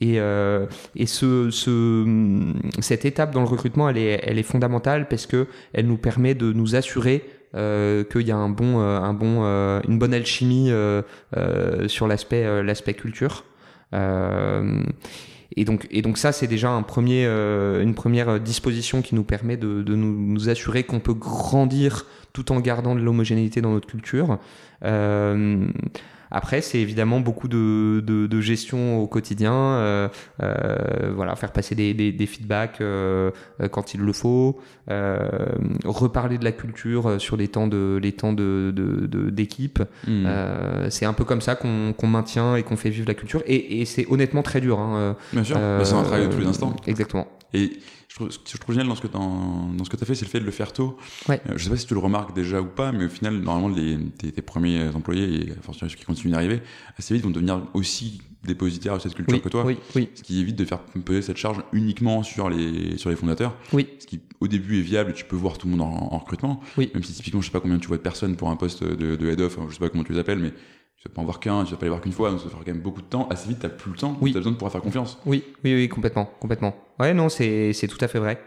Et, 0.00 0.20
euh, 0.20 0.66
et 0.94 1.06
ce, 1.06 1.50
ce, 1.50 2.52
cette 2.80 3.04
étape 3.04 3.32
dans 3.34 3.40
le 3.40 3.48
recrutement, 3.48 3.88
elle 3.88 3.98
est, 3.98 4.20
elle 4.22 4.38
est 4.38 4.44
fondamentale 4.44 5.08
parce 5.08 5.26
que 5.26 5.48
elle 5.72 5.86
nous 5.88 5.96
permet 5.96 6.34
de 6.36 6.52
nous 6.52 6.76
assurer 6.76 7.24
euh, 7.54 8.04
qu'il 8.04 8.26
y 8.26 8.30
a 8.30 8.36
un 8.36 8.50
bon, 8.50 8.80
euh, 8.80 9.00
un 9.00 9.14
bon, 9.14 9.44
euh, 9.44 9.80
une 9.88 9.98
bonne 9.98 10.12
alchimie 10.12 10.70
sur 11.86 12.06
l'aspect, 12.06 12.62
l'aspect 12.62 12.94
culture. 12.94 13.44
Et 15.56 15.64
donc, 15.64 15.86
et 15.90 16.02
donc 16.02 16.18
ça, 16.18 16.32
c'est 16.32 16.46
déjà 16.46 16.70
un 16.70 16.82
premier, 16.82 17.24
une 17.26 17.94
première 17.94 18.38
disposition 18.38 19.02
qui 19.02 19.14
nous 19.14 19.24
permet 19.24 19.56
de, 19.56 19.82
nous 19.94 20.48
assurer 20.48 20.84
qu'on 20.84 21.00
peut 21.00 21.14
grandir 21.14 22.06
tout 22.32 22.52
en 22.52 22.60
gardant 22.60 22.94
de 22.94 23.00
l'homogénéité 23.00 23.60
dans 23.60 23.72
notre 23.72 23.88
culture. 23.88 24.38
Après, 26.30 26.60
c'est 26.60 26.78
évidemment 26.78 27.20
beaucoup 27.20 27.48
de, 27.48 28.00
de, 28.06 28.26
de 28.26 28.40
gestion 28.40 28.98
au 29.00 29.06
quotidien, 29.06 29.52
euh, 29.54 30.08
euh, 30.42 31.12
voilà, 31.14 31.34
faire 31.36 31.52
passer 31.52 31.74
des, 31.74 31.94
des, 31.94 32.12
des 32.12 32.26
feedbacks 32.26 32.80
euh, 32.80 33.30
euh, 33.60 33.68
quand 33.68 33.94
il 33.94 34.00
le 34.00 34.12
faut, 34.12 34.58
euh, 34.90 35.18
reparler 35.84 36.38
de 36.38 36.44
la 36.44 36.52
culture 36.52 37.06
euh, 37.08 37.18
sur 37.18 37.36
les 37.36 37.48
temps 37.48 37.66
de 37.66 37.98
les 38.02 38.12
temps 38.12 38.32
de 38.32 38.72
d'équipe. 39.30 39.82
Euh, 40.08 40.86
c'est 40.90 41.04
un 41.06 41.12
peu 41.12 41.24
comme 41.24 41.40
ça 41.40 41.54
qu'on 41.54 41.92
qu'on 41.96 42.06
maintient 42.08 42.56
et 42.56 42.62
qu'on 42.62 42.76
fait 42.76 42.90
vivre 42.90 43.08
la 43.08 43.14
culture. 43.14 43.42
Et, 43.46 43.80
et 43.80 43.84
c'est 43.84 44.06
honnêtement 44.10 44.42
très 44.42 44.60
dur. 44.60 44.78
Hein, 44.80 45.16
Bien 45.32 45.44
sûr, 45.44 45.56
Bah, 45.56 45.84
c'est 45.84 45.94
un 45.94 46.02
travail 46.02 46.26
de 46.28 46.32
tous 46.32 46.40
les 46.40 46.46
instants. 46.46 46.74
Exactement. 46.86 47.26
Et 47.54 47.72
trouve, 48.18 48.30
ce 48.30 48.38
que 48.38 48.44
je 48.52 48.58
trouve 48.58 48.74
génial 48.74 48.88
dans 48.88 48.94
ce 48.94 49.00
que 49.00 49.06
tu 49.06 49.12
dans 49.14 49.84
ce 49.84 49.90
que 49.90 49.96
as 50.02 50.06
fait, 50.06 50.14
c'est 50.14 50.24
le 50.24 50.30
fait 50.30 50.40
de 50.40 50.44
le 50.44 50.50
faire 50.50 50.72
tôt. 50.72 50.96
Ouais. 51.28 51.40
Euh, 51.48 51.54
je 51.56 51.64
sais 51.64 51.70
pas 51.70 51.76
si 51.76 51.86
tu 51.86 51.94
le 51.94 52.00
remarques 52.00 52.34
déjà 52.34 52.60
ou 52.60 52.66
pas, 52.66 52.92
mais 52.92 53.06
au 53.06 53.08
final, 53.08 53.34
normalement, 53.38 53.68
les, 53.74 53.98
tes, 54.18 54.32
tes 54.32 54.42
premiers 54.42 54.88
employés, 54.94 55.48
et 55.48 55.52
forcément 55.62 55.88
ceux 55.90 55.96
qui 55.96 56.04
continuent 56.04 56.32
d'arriver, 56.32 56.60
assez 56.98 57.14
vite 57.14 57.24
vont 57.24 57.30
devenir 57.30 57.62
aussi 57.74 58.20
dépositaires 58.44 58.96
de 58.96 59.02
cette 59.02 59.14
culture 59.14 59.34
Oui, 59.36 59.40
que 59.42 59.48
toi. 59.48 59.64
oui, 59.66 59.76
oui, 59.96 60.08
Ce 60.14 60.22
qui 60.22 60.40
évite 60.40 60.56
de 60.56 60.64
faire 60.64 60.78
peser 61.04 61.22
cette 61.22 61.36
charge 61.36 61.60
uniquement 61.72 62.22
sur 62.22 62.48
les, 62.48 62.96
sur 62.96 63.10
les 63.10 63.16
fondateurs. 63.16 63.56
oui, 63.72 63.88
Ce 63.98 64.06
qui, 64.06 64.20
au 64.40 64.46
début, 64.46 64.78
est 64.78 64.82
viable 64.82 65.12
tu 65.12 65.24
peux 65.24 65.34
voir 65.36 65.58
tout 65.58 65.66
le 65.66 65.72
monde 65.76 65.82
en, 65.82 66.14
en 66.14 66.18
recrutement. 66.18 66.60
Oui. 66.76 66.90
Même 66.94 67.02
si 67.02 67.12
typiquement, 67.12 67.40
je 67.40 67.46
sais 67.46 67.52
pas 67.52 67.60
combien 67.60 67.78
tu 67.78 67.88
vois 67.88 67.96
de 67.96 68.02
personnes 68.02 68.36
pour 68.36 68.48
un 68.50 68.56
poste 68.56 68.84
de, 68.84 69.16
de 69.16 69.26
head 69.28 69.40
of, 69.40 69.58
je 69.68 69.72
sais 69.74 69.80
pas 69.80 69.88
comment 69.88 70.04
tu 70.04 70.12
les 70.12 70.18
appelles, 70.18 70.38
mais 70.38 70.52
tu 70.98 71.08
vas 71.08 71.14
pas 71.14 71.20
en 71.22 71.24
voir 71.24 71.38
qu'un, 71.40 71.64
tu 71.64 71.70
vas 71.70 71.76
pas 71.76 71.86
les 71.86 71.90
voir 71.90 72.00
qu'une 72.00 72.12
fois, 72.12 72.30
donc 72.30 72.40
ça 72.40 72.44
va 72.46 72.50
faire 72.50 72.58
quand 72.60 72.72
même 72.72 72.80
beaucoup 72.82 73.02
de 73.02 73.06
temps. 73.06 73.28
Assez 73.28 73.48
vite, 73.48 73.58
t'as 73.60 73.68
plus 73.68 73.92
le 73.92 73.96
temps, 73.96 74.16
Oui. 74.20 74.32
t'as 74.32 74.40
besoin 74.40 74.52
de 74.52 74.56
pouvoir 74.56 74.72
faire 74.72 74.80
confiance. 74.82 75.18
oui, 75.26 75.44
oui, 75.64 75.74
oui, 75.74 75.88
complètement, 75.88 76.24
complètement. 76.40 76.74
Ouais, 76.98 77.14
non, 77.14 77.28
c'est 77.28 77.72
c'est 77.72 77.86
tout 77.88 77.98
à 78.00 78.08
fait 78.08 78.18
vrai. 78.18 78.42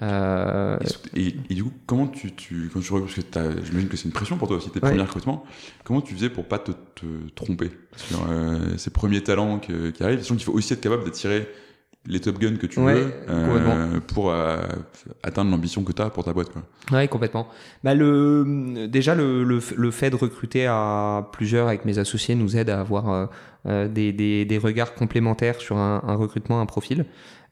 Euh, 0.00 0.78
Et, 1.14 1.34
et 1.50 1.54
du 1.54 1.62
coup, 1.64 1.72
comment 1.86 2.06
tu, 2.06 2.32
tu 2.34 2.70
quand 2.72 2.80
tu 2.80 2.90
parce 2.92 3.14
que 3.14 3.64
j'imagine 3.66 3.88
que 3.88 3.96
c'est 3.98 4.06
une 4.06 4.12
pression 4.12 4.38
pour 4.38 4.48
toi 4.48 4.56
aussi, 4.56 4.70
tes 4.70 4.80
Ouais. 4.80 4.88
premiers 4.88 5.02
recrutements, 5.02 5.44
comment 5.84 6.00
tu 6.00 6.14
faisais 6.14 6.30
pour 6.30 6.46
pas 6.46 6.58
te, 6.58 6.72
te 6.94 7.04
tromper? 7.34 7.70
Sur 7.96 8.26
euh, 8.30 8.76
ces 8.78 8.90
premiers 8.90 9.22
talents 9.22 9.58
que- 9.58 9.90
qui 9.90 10.02
arrivent 10.02 10.20
Sachant 10.20 10.34
qu'il 10.36 10.44
faut 10.44 10.52
aussi 10.54 10.72
être 10.72 10.80
capable 10.80 11.04
d'attirer 11.04 11.46
les 12.06 12.18
top 12.20 12.38
guns 12.38 12.56
que 12.56 12.66
tu 12.66 12.80
Ouais, 12.80 12.94
veux 12.94 13.12
euh, 13.28 14.00
pour 14.00 14.30
euh, 14.32 14.56
atteindre 15.22 15.50
l'ambition 15.52 15.84
que 15.84 15.92
tu 15.92 16.02
as 16.02 16.10
pour 16.10 16.24
ta 16.24 16.32
boîte. 16.32 16.48
Quoi. 16.50 16.62
Ouais, 16.90 17.06
complètement. 17.06 17.46
Bah 17.84 17.94
le, 17.94 18.86
déjà, 18.88 19.14
le, 19.14 19.44
le, 19.44 19.60
le 19.76 19.90
fait 19.92 20.10
de 20.10 20.16
recruter 20.16 20.66
à 20.66 21.28
plusieurs 21.32 21.68
avec 21.68 21.84
mes 21.84 21.98
associés 21.98 22.34
nous 22.34 22.56
aide 22.56 22.70
à 22.70 22.80
avoir 22.80 23.08
euh, 23.10 23.26
euh, 23.66 23.88
des, 23.88 24.12
des, 24.12 24.44
des 24.44 24.58
regards 24.58 24.94
complémentaires 24.94 25.60
sur 25.60 25.76
un, 25.76 26.02
un 26.06 26.14
recrutement, 26.14 26.60
un 26.60 26.66
profil. 26.66 27.04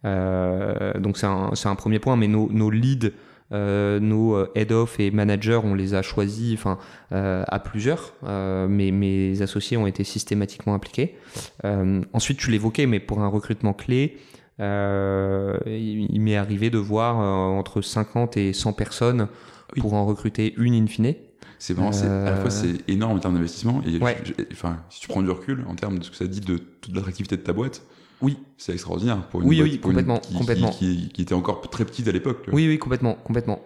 Euh, 0.05 0.95
donc 0.99 1.17
c'est 1.17 1.27
un, 1.27 1.51
c'est 1.55 1.69
un 1.69 1.75
premier 1.75 1.99
point, 1.99 2.17
mais 2.17 2.27
nos, 2.27 2.49
nos 2.51 2.71
leads, 2.71 3.13
euh, 3.53 4.01
nos 4.01 4.47
head-off 4.55 4.99
et 4.99 5.11
managers, 5.11 5.61
on 5.63 5.75
les 5.75 5.95
a 5.95 6.03
choisis 6.03 6.55
enfin, 6.55 6.79
euh, 7.13 7.45
à 7.49 7.59
plusieurs, 7.59 8.15
euh, 8.25 8.67
mais 8.69 8.91
mes 8.91 9.43
associés 9.43 9.77
ont 9.77 9.87
été 9.87 10.05
systématiquement 10.05 10.75
impliqués. 10.75 11.17
Euh, 11.65 12.01
ensuite, 12.13 12.39
tu 12.39 12.51
l'évoquais, 12.51 12.87
mais 12.87 13.01
pour 13.01 13.21
un 13.21 13.29
recrutement 13.29 13.73
clé, 13.73 14.19
il, 14.61 16.07
il 16.11 16.21
m'est 16.21 16.37
arrivé 16.37 16.71
de 16.71 16.79
voir 16.79 17.21
euh, 17.21 17.59
entre 17.59 17.83
50 17.83 18.37
et 18.37 18.53
100 18.53 18.73
personnes 18.73 19.29
Oui. 19.75 19.81
pour 19.83 19.95
en 19.95 20.05
recruter 20.07 20.55
une 20.57 20.75
in 20.75 20.87
fine. 20.87 21.15
C'est 21.59 21.75
vraiment, 21.75 21.91
à 21.91 22.31
la 22.31 22.37
fois, 22.37 22.49
c'est 22.51 22.89
énorme 22.89 23.17
en 23.17 23.19
termes 23.21 23.35
d'investissement. 23.35 23.83
Et 23.87 23.99
Ouais. 23.99 24.17
enfin, 24.53 24.79
si 24.89 25.01
tu 25.01 25.09
prends 25.09 25.21
du 25.23 25.29
recul 25.31 25.65
en 25.69 25.75
termes 25.75 25.99
de 25.99 26.05
ce 26.05 26.11
que 26.11 26.17
ça 26.17 26.27
dit 26.27 26.41
de 26.41 26.57
toute 26.57 26.95
l'attractivité 26.95 27.37
de 27.37 27.43
ta 27.43 27.53
boîte, 27.53 27.83
Oui. 28.23 28.39
c'est 28.59 28.73
extraordinaire 28.73 29.19
pour 29.31 29.41
une 29.43 29.49
Oui, 29.49 29.57
boîte 29.59 29.71
oui, 29.71 29.79
pour 29.79 29.91
une- 29.91 29.97
complètement, 29.97 30.19
qui, 30.21 30.35
complètement. 30.35 30.71
Qui, 30.71 30.97
qui- 30.97 31.09
qui 31.09 31.23
était 31.23 31.35
encore 31.35 31.61
très 31.71 31.85
petite 31.85 32.07
à 32.09 32.13
l'époque. 32.13 32.45
Oui, 32.53 32.69
oui, 32.69 32.79
complètement, 32.79 33.15
complètement. 33.25 33.61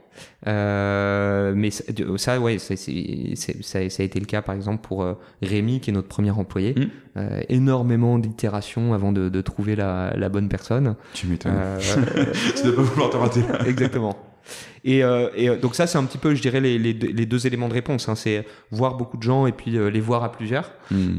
Euh, 0.46 1.52
mais 1.56 1.70
ça, 1.70 1.82
ça, 2.16 2.40
ouais, 2.40 2.58
ça, 2.58 2.74
ça 2.76 3.78
a 3.78 4.02
été 4.02 4.20
le 4.20 4.26
cas, 4.26 4.42
par 4.42 4.54
exemple, 4.54 4.86
pour 4.86 5.02
euh, 5.02 5.14
Rémi, 5.42 5.80
qui 5.80 5.90
est 5.90 5.92
notre 5.92 6.08
premier 6.08 6.30
employé. 6.30 6.74
Mm. 6.76 6.86
Euh, 7.16 7.40
énormément 7.48 8.18
d'itérations 8.18 8.92
avant 8.94 9.12
de, 9.12 9.28
de 9.28 9.40
trouver 9.40 9.76
la, 9.76 10.12
la 10.16 10.28
bonne 10.28 10.48
personne. 10.48 10.94
Tu 11.14 11.26
m'étonnes. 11.26 11.52
Euh, 11.56 11.78
tu 12.56 12.62
dois 12.64 12.76
pas 12.76 12.82
vouloir 12.82 13.10
te 13.10 13.16
rater. 13.16 13.42
Exactement. 13.66 14.16
Et, 14.87 15.03
euh, 15.03 15.29
et 15.35 15.49
euh, 15.49 15.57
donc 15.57 15.75
ça, 15.75 15.87
c'est 15.87 15.97
un 15.97 16.05
petit 16.05 16.18
peu, 16.18 16.35
je 16.35 16.42
dirais, 16.42 16.61
les, 16.61 16.79
les, 16.79 16.92
deux- 16.92 17.09
les 17.11 17.25
deux 17.27 17.47
éléments 17.47 17.68
de 17.68 17.75
réponse. 17.75 18.09
Hein. 18.09 18.14
C'est 18.14 18.44
voir 18.70 18.97
beaucoup 18.97 19.16
de 19.16 19.23
gens 19.23 19.47
et 19.47 19.53
puis 19.53 19.79
euh, 19.79 19.88
les 19.88 20.01
voir 20.01 20.23
à 20.25 20.31
plusieurs. 20.31 20.70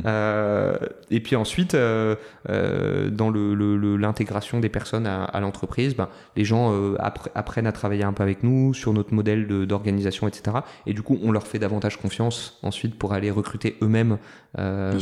Euh, 0.06 0.76
et 1.10 1.20
puis 1.20 1.36
ensuite, 1.36 1.74
euh, 1.74 2.16
euh, 2.50 3.10
dans 3.10 3.30
le- 3.30 3.54
le- 3.56 3.78
le- 3.78 3.98
l'intégration 3.98 4.60
des 4.60 4.70
personnes 4.70 5.08
à, 5.08 5.24
à 5.24 5.40
l'entreprise, 5.40 5.96
ben, 5.96 6.10
les 6.36 6.46
gens 6.46 6.72
euh, 6.74 6.96
appre- 7.00 7.30
apprennent 7.34 7.68
à 7.68 7.72
travailler 7.72 8.04
un 8.04 8.14
peu 8.14 8.24
avec 8.24 8.44
nous 8.44 8.74
sur 8.74 8.94
notre 8.94 9.14
modèle 9.14 9.48
de- 9.48 9.66
d'organisation, 9.66 10.28
etc. 10.28 10.58
Et 10.86 10.94
du 10.94 11.02
coup, 11.02 11.18
on 11.24 11.32
leur 11.32 11.48
fait 11.48 11.60
davantage 11.60 11.98
confiance 11.98 12.60
ensuite 12.64 12.96
pour 12.98 13.14
aller 13.14 13.32
recruter 13.32 13.78
eux-mêmes 13.82 14.18
euh, 14.58 14.94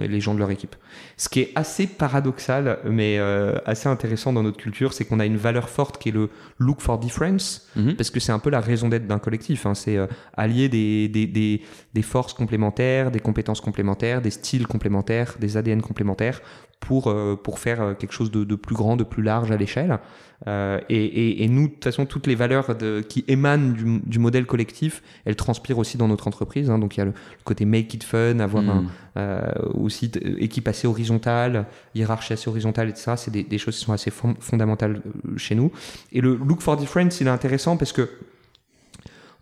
les 0.00 0.20
gens 0.20 0.34
de 0.34 0.38
leur 0.38 0.50
équipe. 0.50 0.74
Ce 1.16 1.28
qui 1.28 1.40
est 1.40 1.52
assez 1.54 1.86
paradoxal, 1.86 2.78
mais 2.84 3.18
euh, 3.18 3.56
assez 3.66 3.88
intéressant 3.88 4.32
dans 4.32 4.42
notre 4.42 4.56
culture, 4.58 4.92
c'est 4.92 5.04
qu'on 5.04 5.20
a 5.20 5.26
une 5.26 5.36
valeur 5.36 5.68
forte 5.68 5.98
qui 6.00 6.08
est 6.10 6.12
le 6.12 6.30
look 6.58 6.80
for 6.80 6.98
difference 6.98 7.68
Mhm. 7.76 7.94
parce 7.96 8.10
que 8.10 8.20
c'est 8.20 8.32
un 8.32 8.38
peu 8.38 8.50
la 8.50 8.60
raison 8.60 8.88
d'être 8.88 9.06
d'un 9.06 9.18
collectif. 9.18 9.66
hein. 9.66 9.74
C'est 9.74 9.96
euh, 9.96 10.06
allier 10.36 10.68
des, 10.68 11.08
des, 11.08 11.26
des, 11.26 11.62
des 11.94 12.02
forces 12.02 12.32
complémentaires, 12.34 13.10
des 13.10 13.20
compétences 13.20 13.60
complémentaires, 13.60 14.22
des 14.22 14.30
styles 14.30 14.66
complémentaires, 14.66 15.34
des 15.40 15.56
ADN 15.56 15.80
complémentaires 15.82 16.40
pour, 16.82 17.06
euh, 17.06 17.40
pour 17.40 17.60
faire 17.60 17.80
euh, 17.80 17.94
quelque 17.94 18.12
chose 18.12 18.30
de, 18.32 18.42
de, 18.42 18.54
plus 18.56 18.74
grand, 18.74 18.96
de 18.96 19.04
plus 19.04 19.22
large 19.22 19.52
à 19.52 19.56
l'échelle. 19.56 20.00
Euh, 20.48 20.80
et, 20.88 21.04
et, 21.04 21.44
et, 21.44 21.48
nous, 21.48 21.68
de 21.68 21.72
toute 21.72 21.84
façon, 21.84 22.06
toutes 22.06 22.26
les 22.26 22.34
valeurs 22.34 22.74
de, 22.74 23.00
qui 23.08 23.24
émanent 23.28 23.72
du, 23.72 24.00
du, 24.00 24.18
modèle 24.18 24.44
collectif, 24.44 25.00
elles 25.24 25.36
transpirent 25.36 25.78
aussi 25.78 25.96
dans 25.96 26.08
notre 26.08 26.26
entreprise. 26.26 26.68
Hein. 26.70 26.80
Donc 26.80 26.96
il 26.96 26.98
y 26.98 27.02
a 27.02 27.04
le, 27.04 27.14
côté 27.44 27.64
make 27.64 27.94
it 27.94 28.02
fun, 28.02 28.40
avoir 28.40 28.64
mmh. 28.64 28.70
un, 28.70 28.84
euh, 29.20 29.52
aussi 29.74 30.10
équipe 30.38 30.66
assez 30.66 30.88
horizontale, 30.88 31.66
hiérarchie 31.94 32.32
assez 32.32 32.50
horizontale, 32.50 32.88
etc. 32.88 33.12
C'est 33.16 33.30
des, 33.30 33.44
des, 33.44 33.58
choses 33.58 33.78
qui 33.78 33.84
sont 33.84 33.92
assez 33.92 34.10
fond 34.10 34.34
fondamentales 34.40 35.00
chez 35.36 35.54
nous. 35.54 35.70
Et 36.10 36.20
le 36.20 36.34
look 36.34 36.60
for 36.60 36.76
difference, 36.76 37.20
il 37.20 37.28
est 37.28 37.30
intéressant 37.30 37.76
parce 37.76 37.92
que 37.92 38.10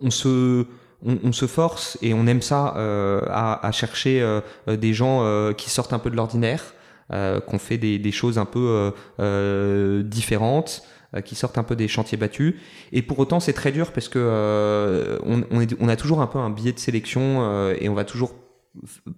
on 0.03 0.11
se 0.11 0.67
on, 1.05 1.19
on, 1.25 1.33
se 1.33 1.47
force 1.47 1.97
et 2.03 2.13
on 2.13 2.27
aime 2.27 2.43
ça 2.43 2.75
euh, 2.77 3.23
à, 3.29 3.67
à, 3.67 3.73
chercher 3.73 4.21
euh, 4.21 4.41
des 4.67 4.93
gens 4.93 5.21
euh, 5.23 5.53
qui 5.53 5.71
sortent 5.71 5.95
un 5.95 5.99
peu 5.99 6.11
de 6.11 6.17
l'ordinaire, 6.17 6.63
euh, 6.63 6.80
qu'on 7.11 7.59
fait 7.59 7.79
des, 7.79 7.99
des, 7.99 8.13
choses 8.13 8.39
un 8.39 8.45
peu 8.45 8.93
euh, 9.19 10.03
différentes, 10.03 10.83
qui 11.25 11.35
sortent 11.35 11.59
un 11.59 11.65
peu 11.65 11.75
des 11.75 11.89
chantiers 11.89 12.17
battus. 12.17 12.55
Et 12.93 13.03
pour 13.03 13.19
autant, 13.19 13.41
c'est 13.41 13.53
très 13.53 13.73
dur 13.73 13.93
parce 13.93 14.09
que 14.09 15.19
on, 15.25 15.43
on, 15.51 15.61
est, 15.61 15.75
on, 15.81 15.89
a 15.89 15.97
toujours 15.97 16.21
un 16.21 16.29
peu 16.29 16.39
un 16.39 16.51
biais 16.51 16.73
de 16.73 16.79
sélection 16.79 17.73
et 17.73 17.89
on 17.89 17.95
va 17.95 18.05
toujours 18.05 18.33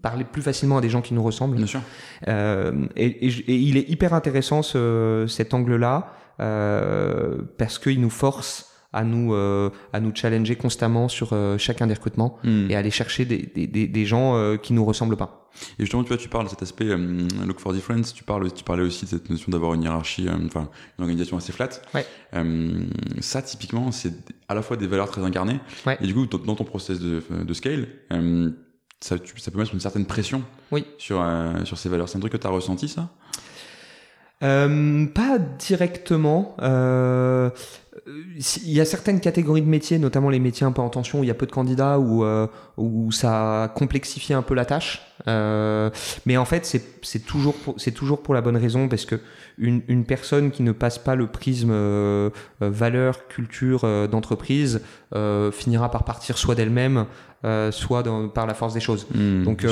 parler 0.01 0.25
plus 0.25 0.41
facilement 0.41 0.79
à 0.79 0.81
des 0.81 0.89
gens 0.89 1.03
qui 1.03 1.13
nous 1.13 1.23
ressemblent. 1.23 1.57
Bien 1.57 1.67
sûr. 1.67 1.83
Et, 2.27 2.31
et, 2.97 3.27
et, 3.27 3.57
il 3.57 3.77
est 3.77 3.91
hyper 3.91 4.15
intéressant 4.15 4.63
ce, 4.63 5.27
cet 5.29 5.53
angle-là 5.53 6.15
parce 6.39 7.79
qu'il 7.79 8.01
nous 8.01 8.09
force 8.09 8.72
à 8.93 9.05
nous 9.05 9.35
euh, 9.35 9.71
à 9.93 10.01
nous 10.01 10.13
challenger 10.15 10.57
constamment 10.57 11.09
sur 11.09 11.33
euh, 11.33 11.59
chacun 11.59 11.87
des 11.87 11.95
recrutements 11.95 12.39
mm. 12.45 12.71
et 12.71 12.77
aller 12.77 12.91
chercher 12.91 13.25
des, 13.25 13.39
des, 13.39 13.87
des 13.87 14.07
gens 14.07 14.37
euh, 14.37 14.57
qui 14.57 14.73
nous 14.73 14.85
ressemblent 14.85 15.17
pas. 15.17 15.51
Et 15.79 15.83
justement, 15.83 16.03
tu 16.03 16.09
vois, 16.09 16.17
tu 16.17 16.31
parles 16.31 16.45
de 16.45 16.51
cet 16.51 16.63
aspect 16.63 16.87
look 16.87 17.61
for 17.61 17.75
difference. 17.75 18.15
Tu 18.15 18.25
parles, 18.25 18.51
tu 18.53 18.65
parlais 18.65 18.83
aussi 18.83 19.05
de 19.05 19.11
cette 19.11 19.29
notion 19.29 19.53
d'avoir 19.53 19.75
une 19.75 19.83
hiérarchie, 19.83 20.27
enfin 20.47 20.71
une 20.99 21.03
organisation 21.03 21.37
assez 21.37 21.53
flat. 21.53 21.69
Ouais. 21.95 22.07
ça, 23.21 23.43
typiquement, 23.43 23.93
c'est 23.93 24.15
à 24.49 24.55
la 24.55 24.63
fois 24.63 24.79
des 24.79 24.87
valeurs 24.87 25.11
très 25.11 25.23
incarnées. 25.23 25.61
Ouais. 25.87 25.99
Et 26.01 26.07
du 26.07 26.15
coup, 26.15 26.25
dans 26.25 26.55
ton 26.55 26.65
process 26.65 27.01
de, 27.01 27.23
de 27.31 27.53
scale. 27.53 27.87
ça, 29.01 29.19
tu, 29.19 29.39
ça 29.39 29.51
peut 29.51 29.59
mettre 29.59 29.75
une 29.75 29.81
certaine 29.81 30.07
pression 30.07 30.43
oui. 30.71 30.87
sur, 30.97 31.23
sur 31.65 31.77
ces 31.77 31.91
valeurs. 31.91 32.09
C'est 32.09 32.17
un 32.17 32.21
truc 32.21 32.33
que 32.33 32.39
tu 32.39 32.47
as 32.47 32.51
ressenti, 32.51 32.89
ça? 32.89 33.11
Euh, 34.43 35.07
pas 35.07 35.39
directement. 35.39 36.57
Euh, 36.61 37.51
il 38.07 38.73
y 38.73 38.81
a 38.81 38.85
certaines 38.85 39.21
catégories 39.21 39.61
de 39.61 39.69
métiers, 39.69 39.99
notamment 39.99 40.31
les 40.31 40.39
métiers 40.39 40.67
un 40.67 40.73
peu 40.73 40.81
en 40.81 40.89
tension, 40.89 41.21
où 41.21 41.25
il 41.25 41.27
y 41.27 41.31
a 41.31 41.35
peu 41.35 41.47
de 41.47 41.53
candidats, 41.53 41.99
où, 41.99 42.25
euh, 42.25 42.47
où 42.79 43.13
ça 43.13 43.71
complexifie 43.75 44.33
un 44.33 44.43
peu 44.43 44.55
la 44.55 44.65
tâche. 44.65 45.03
Euh, 45.29 45.91
mais 46.25 46.37
en 46.39 46.47
fait, 46.47 46.65
c'est 47.03 47.19
toujours, 47.27 47.55
c'est 47.77 47.93
toujours 47.93 48.23
pour 48.23 48.33
la 48.33 48.41
bonne 48.41 48.57
raison, 48.57 48.89
parce 48.89 49.05
que 49.05 49.17
une, 49.59 49.83
une 49.89 50.05
personne 50.05 50.51
qui 50.51 50.63
ne 50.63 50.73
passe 50.73 50.99
pas 50.99 51.15
le 51.15 51.27
prisme 51.27 51.71
euh, 51.71 52.31
valeur, 52.61 53.29
culture 53.29 53.83
d'entreprise 54.09 54.81
finira 55.53 55.91
par 55.91 56.05
partir 56.05 56.39
soit 56.39 56.55
d'elle-même, 56.55 57.05
soit 57.71 58.03
dans, 58.03 58.29
par 58.29 58.47
la 58.47 58.55
force 58.55 58.73
des 58.73 58.81
choses. 58.81 59.07
Mmh, 59.15 59.45
Donc 59.45 59.67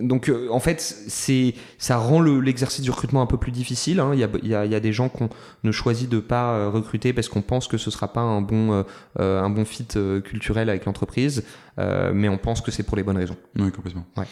donc 0.00 0.28
euh, 0.28 0.48
en 0.50 0.60
fait, 0.60 0.80
c'est 0.80 1.54
ça 1.78 1.96
rend 1.96 2.20
l'exercice 2.20 2.82
du 2.82 2.90
recrutement 2.90 3.22
un 3.22 3.26
peu 3.26 3.36
plus 3.36 3.52
difficile. 3.52 4.00
Hein. 4.00 4.10
Il, 4.14 4.20
y 4.20 4.24
a, 4.24 4.28
il, 4.42 4.48
y 4.48 4.54
a, 4.54 4.64
il 4.64 4.72
y, 4.72 4.74
a, 4.74 4.80
des 4.80 4.92
gens 4.92 5.08
qu'on 5.08 5.28
ne 5.62 5.72
choisit 5.72 6.08
de 6.08 6.20
pas 6.20 6.54
euh, 6.54 6.70
recruter 6.70 7.12
parce 7.12 7.28
qu'on 7.28 7.42
pense 7.42 7.68
que 7.68 7.78
ce 7.78 7.90
sera 7.90 8.12
pas 8.12 8.20
un 8.20 8.40
bon 8.40 8.84
euh, 9.18 9.42
un 9.42 9.50
bon 9.50 9.64
fit 9.64 9.86
culturel 10.24 10.68
avec 10.68 10.84
l'entreprise, 10.84 11.44
mais 11.78 12.28
on 12.28 12.38
pense 12.38 12.60
que 12.60 12.70
c'est 12.70 12.82
pour 12.82 12.96
les 12.96 13.02
bonnes 13.02 13.16
raisons. 13.16 13.36
Oui, 13.58 13.70
complètement. 13.70 14.06
Ouais. 14.16 14.26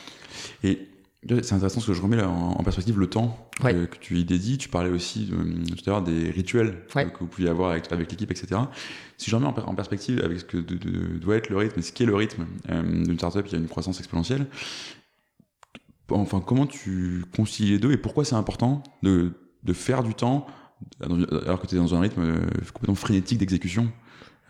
Et 0.64 0.88
c'est 1.42 1.54
intéressant 1.54 1.80
ce 1.80 1.86
que 1.86 1.92
je 1.92 2.02
remets 2.02 2.16
là 2.16 2.28
en, 2.28 2.62
perspective 2.64 2.98
le 2.98 3.06
temps 3.06 3.48
ouais. 3.62 3.72
que, 3.72 3.84
que, 3.84 3.96
tu 3.98 4.18
y 4.18 4.24
dédies. 4.24 4.58
Tu 4.58 4.68
parlais 4.68 4.90
aussi 4.90 5.30
tout 5.30 5.84
à 5.86 5.90
l'heure 5.90 6.02
des 6.02 6.30
rituels 6.30 6.78
ouais. 6.96 7.06
que, 7.06 7.18
vous 7.20 7.26
pouviez 7.26 7.48
avoir 7.48 7.70
avec, 7.70 7.90
avec 7.92 8.10
l'équipe, 8.10 8.30
etc. 8.30 8.60
Si 9.18 9.30
je 9.30 9.36
remets 9.36 9.46
en, 9.46 9.54
en, 9.56 9.74
perspective 9.74 10.20
avec 10.24 10.40
ce 10.40 10.44
que 10.44 10.56
de, 10.56 10.74
de, 10.74 11.18
doit 11.18 11.36
être 11.36 11.48
le 11.48 11.58
rythme, 11.58 11.80
ce 11.80 11.92
qu'est 11.92 12.06
le 12.06 12.16
rythme 12.16 12.46
euh, 12.70 13.04
d'une 13.04 13.18
startup 13.18 13.44
qui 13.44 13.54
a 13.54 13.58
une 13.58 13.68
croissance 13.68 14.00
exponentielle, 14.00 14.46
enfin, 16.10 16.40
comment 16.40 16.66
tu 16.66 17.24
concilies 17.34 17.72
les 17.72 17.78
deux 17.78 17.92
et 17.92 17.96
pourquoi 17.96 18.24
c'est 18.24 18.34
important 18.34 18.82
de, 19.02 19.32
de 19.62 19.72
faire 19.72 20.02
du 20.02 20.14
temps 20.14 20.46
alors 21.46 21.60
que 21.60 21.66
tu 21.66 21.74
es 21.74 21.78
dans 21.78 21.94
un 21.94 22.00
rythme 22.00 22.22
euh, 22.22 22.40
complètement 22.72 22.94
frénétique 22.94 23.38
d'exécution 23.38 23.88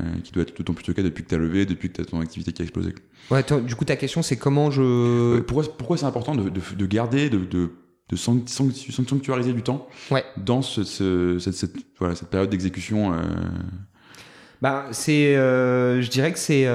euh, 0.00 0.04
qui 0.24 0.32
doit 0.32 0.42
être 0.42 0.56
d'autant 0.56 0.74
plus 0.74 0.86
le 0.86 0.94
cas 0.94 1.02
depuis 1.02 1.24
que 1.24 1.28
tu 1.28 1.34
as 1.34 1.38
levé, 1.38 1.66
depuis 1.66 1.88
que 1.90 1.96
tu 1.96 2.00
as 2.00 2.04
ton 2.04 2.20
activité 2.20 2.52
qui 2.52 2.62
a 2.62 2.64
explosé. 2.64 2.94
Ouais, 3.30 3.42
toi, 3.42 3.60
du 3.60 3.74
coup, 3.74 3.84
ta 3.84 3.96
question, 3.96 4.22
c'est 4.22 4.36
comment 4.36 4.70
je. 4.70 4.82
Euh, 4.82 5.42
pourquoi, 5.42 5.64
pourquoi 5.76 5.96
c'est 5.96 6.06
important 6.06 6.34
de, 6.34 6.48
de, 6.48 6.60
de, 6.76 6.86
garder, 6.86 7.30
de, 7.30 7.38
de, 7.38 7.70
de 8.08 8.16
sanctuariser 8.16 9.52
du 9.52 9.62
temps 9.62 9.86
ouais. 10.10 10.24
dans 10.36 10.62
ce, 10.62 10.84
ce, 10.84 11.38
cette, 11.38 11.54
cette, 11.54 11.76
voilà, 11.98 12.14
cette 12.14 12.28
période 12.28 12.50
d'exécution 12.50 13.12
euh... 13.12 13.22
bah, 14.60 14.86
c'est. 14.92 15.34
Je 15.34 16.08
dirais 16.08 16.32
que 16.32 16.38
c'est 16.38 16.66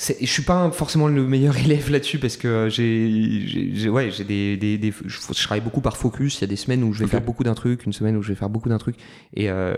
je 0.00 0.26
suis 0.26 0.42
pas 0.42 0.70
forcément 0.70 1.08
le 1.08 1.26
meilleur 1.26 1.56
élève 1.64 1.90
là-dessus 1.90 2.18
parce 2.18 2.36
que 2.36 2.68
j'ai, 2.70 3.88
ouais, 3.88 4.10
j'ai 4.10 4.24
des, 4.24 4.56
des, 4.56 4.78
des, 4.78 4.92
je, 5.04 5.44
travaille 5.44 5.60
beaucoup 5.60 5.82
par 5.82 5.96
focus. 5.96 6.38
Il 6.38 6.40
y 6.42 6.44
a 6.44 6.46
des 6.46 6.56
semaines 6.56 6.82
où 6.82 6.92
je 6.92 7.00
vais 7.00 7.04
okay. 7.04 7.12
faire 7.12 7.20
beaucoup 7.20 7.44
d'un 7.44 7.54
truc, 7.54 7.84
une 7.84 7.92
semaine 7.92 8.16
où 8.16 8.22
je 8.22 8.28
vais 8.28 8.34
faire 8.34 8.48
beaucoup 8.48 8.68
d'un 8.68 8.78
truc, 8.78 8.96
et 9.34 9.50
euh, 9.50 9.74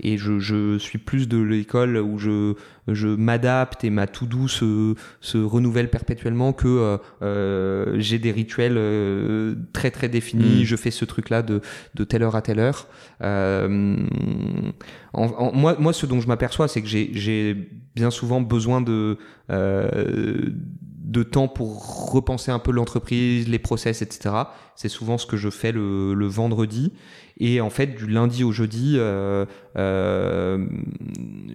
et 0.00 0.18
je, 0.18 0.38
je 0.40 0.78
suis 0.78 0.98
plus 0.98 1.28
de 1.28 1.38
l'école 1.38 1.96
où 1.98 2.18
je 2.18 2.54
je 2.88 3.08
m'adapte 3.08 3.84
et 3.84 3.90
ma 3.90 4.06
to 4.06 4.26
do 4.26 4.48
se, 4.48 4.94
se 5.20 5.38
renouvelle 5.38 5.90
perpétuellement 5.90 6.52
que 6.52 6.68
euh, 6.68 6.98
euh, 7.22 7.96
j'ai 7.98 8.18
des 8.18 8.32
rituels 8.32 8.76
euh, 8.76 9.54
très 9.72 9.90
très 9.90 10.08
définis. 10.08 10.62
Mmh. 10.62 10.64
Je 10.64 10.76
fais 10.76 10.90
ce 10.90 11.04
truc 11.04 11.30
là 11.30 11.42
de 11.42 11.60
de 11.94 12.04
telle 12.04 12.22
heure 12.22 12.36
à 12.36 12.42
telle 12.42 12.58
heure. 12.58 12.86
Euh, 13.22 13.96
en, 15.12 15.24
en, 15.24 15.52
moi 15.52 15.76
moi 15.78 15.92
ce 15.92 16.06
dont 16.06 16.20
je 16.20 16.28
m'aperçois 16.28 16.68
c'est 16.68 16.82
que 16.82 16.88
j'ai 16.88 17.10
j'ai 17.12 17.70
bien 17.94 18.10
souvent 18.10 18.40
besoin 18.40 18.80
de 18.80 19.18
euh, 19.50 20.50
de 21.06 21.22
temps 21.22 21.46
pour 21.46 22.10
repenser 22.10 22.50
un 22.50 22.58
peu 22.58 22.72
l'entreprise, 22.72 23.48
les 23.48 23.60
process, 23.60 24.02
etc. 24.02 24.34
C'est 24.74 24.88
souvent 24.88 25.18
ce 25.18 25.26
que 25.26 25.36
je 25.36 25.50
fais 25.50 25.70
le, 25.70 26.14
le, 26.14 26.26
vendredi. 26.26 26.92
Et 27.38 27.60
en 27.60 27.70
fait, 27.70 27.94
du 27.94 28.08
lundi 28.08 28.42
au 28.42 28.50
jeudi, 28.50 28.96
euh, 28.96 29.46
euh, 29.78 30.66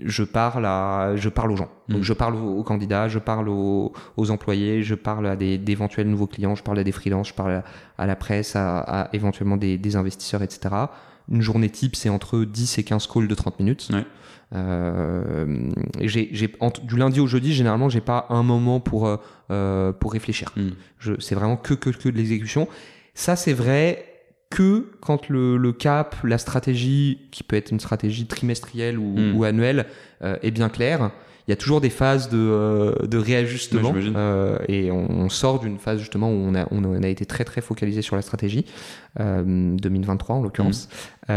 je 0.05 0.23
parle 0.23 0.65
à, 0.65 1.17
je 1.17 1.27
parle 1.27 1.51
aux 1.51 1.57
gens. 1.57 1.69
Donc, 1.89 1.99
mmh. 1.99 2.03
je 2.03 2.13
parle 2.13 2.35
aux, 2.35 2.63
candidats, 2.63 3.09
je 3.09 3.19
parle 3.19 3.49
aux, 3.49 3.91
aux, 4.15 4.31
employés, 4.31 4.83
je 4.83 4.95
parle 4.95 5.27
à 5.27 5.35
des 5.35 5.57
d'éventuels 5.57 6.09
nouveaux 6.09 6.27
clients, 6.27 6.55
je 6.55 6.63
parle 6.63 6.79
à 6.79 6.85
des 6.85 6.93
freelances, 6.93 7.27
je 7.27 7.33
parle 7.33 7.51
à, 7.51 7.63
à 7.97 8.05
la 8.05 8.15
presse, 8.15 8.55
à, 8.55 8.79
à 8.79 9.09
éventuellement 9.11 9.57
des, 9.57 9.77
des, 9.77 9.97
investisseurs, 9.97 10.43
etc. 10.43 10.69
Une 11.31 11.41
journée 11.41 11.69
type, 11.69 11.95
c'est 11.95 12.09
entre 12.09 12.43
10 12.43 12.77
et 12.77 12.83
15 12.83 13.07
calls 13.07 13.27
de 13.27 13.35
30 13.35 13.59
minutes. 13.59 13.89
Ouais. 13.91 14.05
Euh, 14.53 15.69
j'ai, 16.01 16.29
j'ai 16.33 16.53
du 16.83 16.97
lundi 16.97 17.19
au 17.19 17.27
jeudi, 17.27 17.53
généralement, 17.53 17.87
j'ai 17.89 18.01
pas 18.01 18.25
un 18.29 18.43
moment 18.43 18.79
pour 18.79 19.07
euh, 19.49 19.93
pour 19.93 20.11
réfléchir. 20.11 20.51
Mm. 20.57 20.69
Je, 20.99 21.13
c'est 21.19 21.35
vraiment 21.35 21.55
que 21.55 21.73
que 21.73 21.89
que 21.89 22.09
de 22.09 22.17
l'exécution. 22.17 22.67
Ça, 23.13 23.35
c'est 23.35 23.53
vrai 23.53 24.05
que 24.49 24.91
quand 24.99 25.29
le, 25.29 25.55
le, 25.55 25.71
cap, 25.71 26.15
la 26.23 26.37
stratégie, 26.37 27.19
qui 27.31 27.43
peut 27.43 27.55
être 27.55 27.71
une 27.71 27.79
stratégie 27.79 28.27
trimestrielle 28.27 28.99
ou, 28.99 29.17
mm. 29.17 29.35
ou 29.35 29.43
annuelle, 29.45 29.85
euh, 30.23 30.37
est 30.43 30.51
bien 30.51 30.67
claire. 30.69 31.11
Il 31.51 31.53
y 31.53 31.57
a 31.57 31.57
toujours 31.57 31.81
des 31.81 31.89
phases 31.89 32.29
de, 32.29 32.37
euh, 32.37 32.95
de 33.07 33.17
réajustement 33.17 33.93
euh, 33.93 34.57
et 34.69 34.89
on, 34.89 35.11
on 35.11 35.27
sort 35.27 35.59
d'une 35.59 35.79
phase 35.79 35.99
justement 35.99 36.29
où 36.29 36.33
on 36.33 36.55
a, 36.55 36.65
on 36.71 37.03
a 37.03 37.07
été 37.09 37.25
très 37.25 37.43
très 37.43 37.59
focalisé 37.59 38.01
sur 38.01 38.15
la 38.15 38.21
stratégie, 38.21 38.63
2023 39.19 40.37
en 40.37 40.43
l'occurrence. 40.43 40.87
Mmh. 41.27 41.33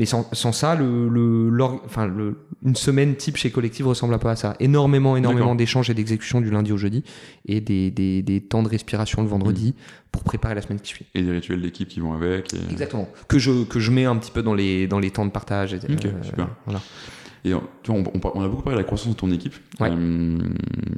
mais 0.00 0.06
sans, 0.06 0.28
sans 0.32 0.50
ça, 0.50 0.74
le, 0.74 1.08
le, 1.08 1.64
enfin, 1.84 2.08
le, 2.08 2.36
une 2.64 2.74
semaine 2.74 3.14
type 3.14 3.36
chez 3.36 3.52
Collective 3.52 3.86
ressemble 3.86 4.12
un 4.12 4.18
peu 4.18 4.28
à 4.28 4.34
ça. 4.34 4.56
Énormément, 4.58 5.16
énormément 5.16 5.54
d'échanges 5.54 5.88
et 5.88 5.94
d'exécutions 5.94 6.40
du 6.40 6.50
lundi 6.50 6.72
au 6.72 6.76
jeudi 6.76 7.04
et 7.46 7.60
des, 7.60 7.92
des, 7.92 8.22
des 8.22 8.40
temps 8.40 8.64
de 8.64 8.68
respiration 8.68 9.22
le 9.22 9.28
vendredi 9.28 9.68
mmh. 9.76 10.10
pour 10.10 10.24
préparer 10.24 10.56
la 10.56 10.62
semaine 10.62 10.80
qui 10.80 10.88
suit. 10.88 11.06
Et 11.14 11.22
des 11.22 11.30
rituels 11.30 11.62
d'équipe 11.62 11.88
qui 11.88 12.00
vont 12.00 12.12
avec. 12.12 12.54
Et... 12.54 12.72
Exactement. 12.72 13.08
Que 13.28 13.38
je, 13.38 13.62
que 13.62 13.78
je 13.78 13.92
mets 13.92 14.04
un 14.04 14.16
petit 14.16 14.32
peu 14.32 14.42
dans 14.42 14.54
les, 14.54 14.88
dans 14.88 14.98
les 14.98 15.12
temps 15.12 15.26
de 15.26 15.30
partage. 15.30 15.74
Et, 15.74 15.76
okay, 15.76 16.08
euh, 16.08 16.22
super. 16.24 16.48
Voilà. 16.64 16.80
Et 17.44 17.52
tu 17.82 17.90
vois, 17.90 18.00
on, 18.00 18.04
on, 18.04 18.32
on, 18.34 18.44
a 18.44 18.48
beaucoup 18.48 18.62
parlé 18.62 18.76
de 18.76 18.82
la 18.82 18.86
croissance 18.86 19.08
de 19.08 19.18
ton 19.18 19.30
équipe. 19.32 19.54
Ouais. 19.80 19.90
Euh, 19.90 20.38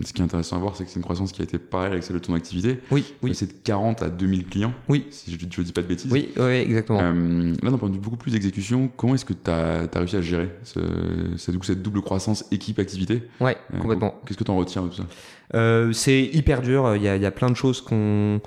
ce 0.04 0.12
qui 0.12 0.20
est 0.20 0.24
intéressant 0.24 0.56
à 0.56 0.58
voir, 0.58 0.76
c'est 0.76 0.84
que 0.84 0.90
c'est 0.90 0.96
une 0.96 1.02
croissance 1.02 1.32
qui 1.32 1.40
a 1.40 1.44
été 1.44 1.58
pareille 1.58 1.92
avec 1.92 2.02
celle 2.04 2.16
de 2.16 2.20
ton 2.20 2.34
activité. 2.34 2.80
Oui, 2.90 3.14
oui. 3.22 3.34
C'est 3.34 3.46
de 3.46 3.54
40 3.64 4.02
à 4.02 4.10
2000 4.10 4.46
clients. 4.46 4.74
Oui. 4.88 5.06
Si 5.10 5.30
je 5.30 5.42
ne 5.42 5.64
dis 5.64 5.72
pas 5.72 5.80
de 5.80 5.86
bêtises. 5.86 6.12
Oui, 6.12 6.28
oui 6.36 6.56
exactement. 6.56 7.00
Euh, 7.00 7.54
là, 7.62 7.70
d'un 7.70 7.78
point 7.78 7.88
de 7.88 7.94
vue 7.94 8.00
beaucoup 8.00 8.18
plus 8.18 8.32
d'exécution, 8.32 8.90
comment 8.94 9.14
est-ce 9.14 9.24
que 9.24 9.32
tu 9.32 9.50
as, 9.50 9.88
as, 9.90 9.98
réussi 9.98 10.16
à 10.16 10.20
gérer 10.20 10.50
ce, 10.64 10.80
cette, 11.38 11.64
cette 11.64 11.82
double 11.82 12.02
croissance 12.02 12.44
équipe-activité? 12.50 13.22
Ouais, 13.40 13.56
euh, 13.72 13.78
complètement. 13.78 14.14
Qu'est-ce 14.26 14.38
que 14.38 14.44
tu 14.44 14.50
en 14.50 14.56
retiens 14.56 14.82
de 14.82 14.88
tout 14.88 14.96
ça? 14.96 15.92
C'est 15.92 16.24
hyper 16.24 16.60
dur. 16.60 16.94
Il 16.96 17.02
y 17.02 17.08
a, 17.08 17.16
il 17.16 17.22
y 17.22 17.26
a 17.26 17.30
plein 17.30 17.48
de 17.48 17.56
choses 17.56 17.80
qu'on 17.80 18.40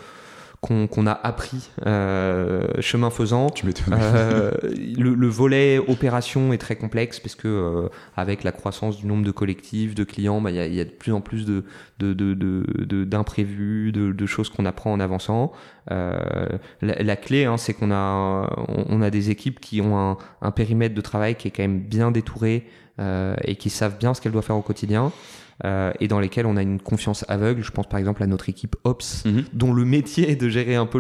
qu'on 0.62 1.06
a 1.06 1.12
appris 1.12 1.70
euh, 1.86 2.67
chemin 2.80 3.10
faisant. 3.10 3.50
Tu. 3.50 3.67
Euh, 3.91 4.52
le, 4.98 5.13
le, 5.13 5.28
volet 5.28 5.78
opération 5.78 6.52
est 6.52 6.58
très 6.58 6.76
complexe 6.76 7.20
parce 7.20 7.36
que 7.36 7.48
euh, 7.48 7.89
avec 8.15 8.43
la 8.43 8.52
croissance 8.52 8.98
du 8.98 9.06
nombre 9.06 9.24
de 9.24 9.32
collectifs, 9.32 9.93
de 9.93 10.04
clients, 10.04 10.41
bah, 10.41 10.50
il 10.52 10.58
bah, 10.58 10.65
y, 10.65 10.76
y, 10.76 10.82
a 10.82 10.86
de 10.86 10.89
plus 10.89 11.13
en 11.13 11.22
plus 11.22 11.46
de 11.46 11.63
d'imprévus, 12.00 13.91
de, 13.91 14.00
de, 14.00 14.08
de, 14.08 14.13
de, 14.13 14.26
choses 14.26 14.50
qu'on 14.50 14.65
apprend 14.65 14.91
en 14.91 15.00
avançant. 15.00 15.52
Euh, 15.91 16.48
la, 16.82 17.04
la, 17.04 17.15
clé, 17.15 17.46
hein, 17.46 17.58
c'est 17.58 17.74
qu'on 17.74 17.91
a 17.91 18.50
on, 18.89 19.02
a 19.02 19.10
des 19.10 19.30
équipes 19.30 19.60
qui 19.60 19.82
ont 19.82 19.98
un, 19.98 20.17
un, 20.41 20.52
périmètre 20.52 20.96
de 20.96 21.02
travail 21.02 21.36
qui 21.36 21.48
est 21.48 21.52
quand 21.52 21.63
même 21.63 21.80
bien 21.80 22.12
détouré 22.12 22.67
et 23.43 23.56
qui 23.58 23.70
savent 23.70 24.00
bien 24.00 24.15
ce 24.15 24.22
qu'elles 24.22 24.32
doivent 24.32 24.43
faire 24.43 24.58
au 24.58 24.63
quotidien 24.63 25.12
euh, 25.65 25.91
et 26.00 26.08
dans 26.08 26.20
lesquels 26.20 26.46
on 26.46 26.56
a 26.56 26.62
une 26.62 26.80
confiance 26.80 27.26
aveugle. 27.28 27.63
Je 27.63 27.72
pense 27.72 27.88
par 27.88 28.00
exemple 28.00 28.22
à 28.24 28.28
notre 28.28 28.50
équipe 28.50 28.76
Ops, 28.84 29.26
mm 29.26 29.30
-hmm. 29.30 29.43
dont 29.54 29.74
le 29.74 29.86
métier 29.86 30.30
est 30.32 30.36
de 30.36 30.50
gérer 30.50 30.76
un 30.76 30.86
peu 30.86 31.00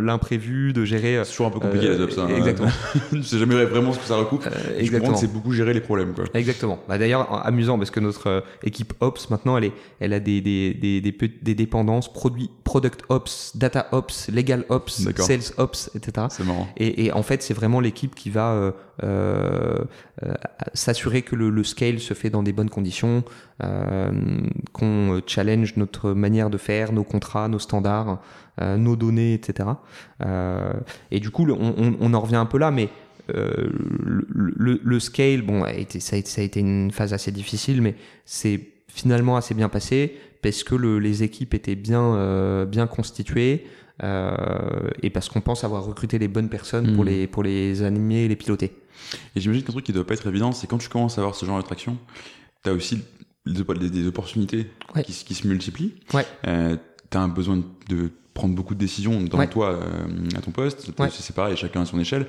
l'imprévu, 0.00 0.72
de 0.72 0.84
gérer. 0.84 1.20
C'est 1.24 1.30
toujours 1.32 1.46
un 1.46 1.50
peu 1.50 1.60
compliqué 1.60 1.86
euh, 1.88 1.96
les 1.96 2.02
Ops. 2.02 2.18
Hein, 2.18 2.28
exactement. 2.36 2.70
je 3.12 3.22
sais 3.22 3.38
jamais 3.38 3.64
vraiment 3.64 3.92
ce 3.92 3.98
que 3.98 4.04
ça 4.04 4.16
recoupe. 4.16 4.46
Euh, 4.46 4.78
exactement. 4.78 5.16
C'est 5.16 5.32
beaucoup 5.32 5.52
gérer 5.52 5.74
les 5.74 5.80
problèmes. 5.80 6.12
Quoi. 6.14 6.24
Exactement. 6.34 6.78
Bah, 6.88 6.98
D'ailleurs, 6.98 7.46
amusant 7.46 7.78
parce 7.78 7.90
que 7.90 8.00
notre 8.00 8.26
euh, 8.28 8.40
équipe 8.62 8.92
Ops 9.00 9.30
maintenant, 9.30 9.56
elle, 9.58 9.64
est, 9.64 9.72
elle 10.00 10.12
a 10.12 10.20
des, 10.20 10.40
des, 10.40 10.74
des, 10.74 11.00
des, 11.00 11.14
des 11.42 11.54
dépendances 11.54 12.12
produit, 12.12 12.50
Product 12.64 13.00
Ops, 13.08 13.56
Data 13.56 13.88
Ops, 13.92 14.28
Legal 14.30 14.64
Ops, 14.68 15.08
Sales 15.16 15.52
Ops, 15.58 15.90
etc. 15.96 16.28
C'est 16.30 16.44
marrant. 16.44 16.68
Et, 16.76 17.06
et 17.06 17.12
en 17.12 17.22
fait, 17.22 17.42
c'est 17.42 17.54
vraiment 17.54 17.80
l'équipe 17.80 18.14
qui 18.14 18.30
va 18.30 18.72
euh, 19.02 19.84
euh, 20.24 20.34
s'assurer 20.72 21.20
que 21.20 21.36
le, 21.36 21.50
le, 21.50 21.62
scale 21.62 22.00
se 22.00 22.14
fait 22.14 22.30
dans 22.30 22.42
des 22.42 22.52
bonnes 22.52 22.70
conditions, 22.70 23.24
qu'on 24.72 25.20
challenge 25.26 25.76
notre 25.76 26.12
manière 26.12 26.50
de 26.50 26.58
faire, 26.58 26.92
nos 26.92 27.04
contrats, 27.04 27.48
nos 27.48 27.58
standards, 27.58 28.20
euh, 28.60 28.76
nos 28.76 28.96
données, 28.96 29.34
etc. 29.34 29.68
Euh, 30.24 30.72
et 31.10 31.20
du 31.20 31.30
coup, 31.30 31.46
on, 31.48 31.74
on, 31.76 31.96
on, 32.00 32.14
en 32.14 32.20
revient 32.20 32.36
un 32.36 32.46
peu 32.46 32.58
là, 32.58 32.70
mais 32.70 32.88
euh, 33.34 33.68
le, 34.30 34.80
le, 34.82 35.00
scale, 35.00 35.42
bon, 35.42 35.62
a 35.62 35.72
été, 35.72 36.00
ça, 36.00 36.16
a 36.16 36.18
été, 36.18 36.28
ça 36.30 36.40
a 36.40 36.44
été 36.44 36.60
une 36.60 36.90
phase 36.90 37.12
assez 37.12 37.32
difficile, 37.32 37.82
mais 37.82 37.96
c'est 38.24 38.60
finalement 38.88 39.36
assez 39.36 39.54
bien 39.54 39.68
passé 39.68 40.16
parce 40.42 40.64
que 40.64 40.74
le, 40.74 40.98
les 40.98 41.22
équipes 41.22 41.54
étaient 41.54 41.74
bien, 41.74 42.14
euh, 42.14 42.64
bien 42.66 42.86
constituées. 42.86 43.66
Euh, 44.02 44.90
et 45.02 45.08
parce 45.08 45.30
qu'on 45.30 45.40
pense 45.40 45.64
avoir 45.64 45.84
recruté 45.84 46.18
les 46.18 46.28
bonnes 46.28 46.50
personnes 46.50 46.90
mmh. 46.90 46.94
pour, 46.94 47.04
les, 47.04 47.26
pour 47.26 47.42
les 47.42 47.82
animer 47.82 48.24
et 48.24 48.28
les 48.28 48.36
piloter. 48.36 48.76
Et 49.34 49.40
j'imagine 49.40 49.64
qu'un 49.64 49.72
truc 49.72 49.86
qui 49.86 49.92
doit 49.92 50.06
pas 50.06 50.14
être 50.14 50.26
évident, 50.26 50.52
c'est 50.52 50.66
quand 50.66 50.76
tu 50.76 50.90
commences 50.90 51.16
à 51.16 51.22
avoir 51.22 51.34
ce 51.34 51.46
genre 51.46 51.56
d'attraction, 51.56 51.96
tu 52.62 52.70
as 52.70 52.74
aussi 52.74 53.02
des, 53.46 53.90
des 53.90 54.06
opportunités 54.06 54.70
ouais. 54.94 55.02
qui, 55.02 55.12
qui, 55.12 55.34
se 55.34 55.46
multiplient. 55.46 55.94
Ouais. 56.12 56.26
Euh, 56.46 56.76
tu 57.10 57.16
as 57.16 57.20
un 57.20 57.28
besoin 57.28 57.62
de 57.88 58.10
prendre 58.36 58.54
beaucoup 58.54 58.74
de 58.74 58.78
décisions 58.78 59.22
dans 59.22 59.38
ouais. 59.38 59.48
toi 59.48 59.70
euh, 59.70 60.28
à 60.36 60.40
ton 60.40 60.50
poste, 60.50 60.92
ouais. 60.98 61.08
c'est 61.10 61.34
pareil, 61.34 61.56
chacun 61.56 61.80
à 61.80 61.84
son 61.86 61.98
échelle, 61.98 62.26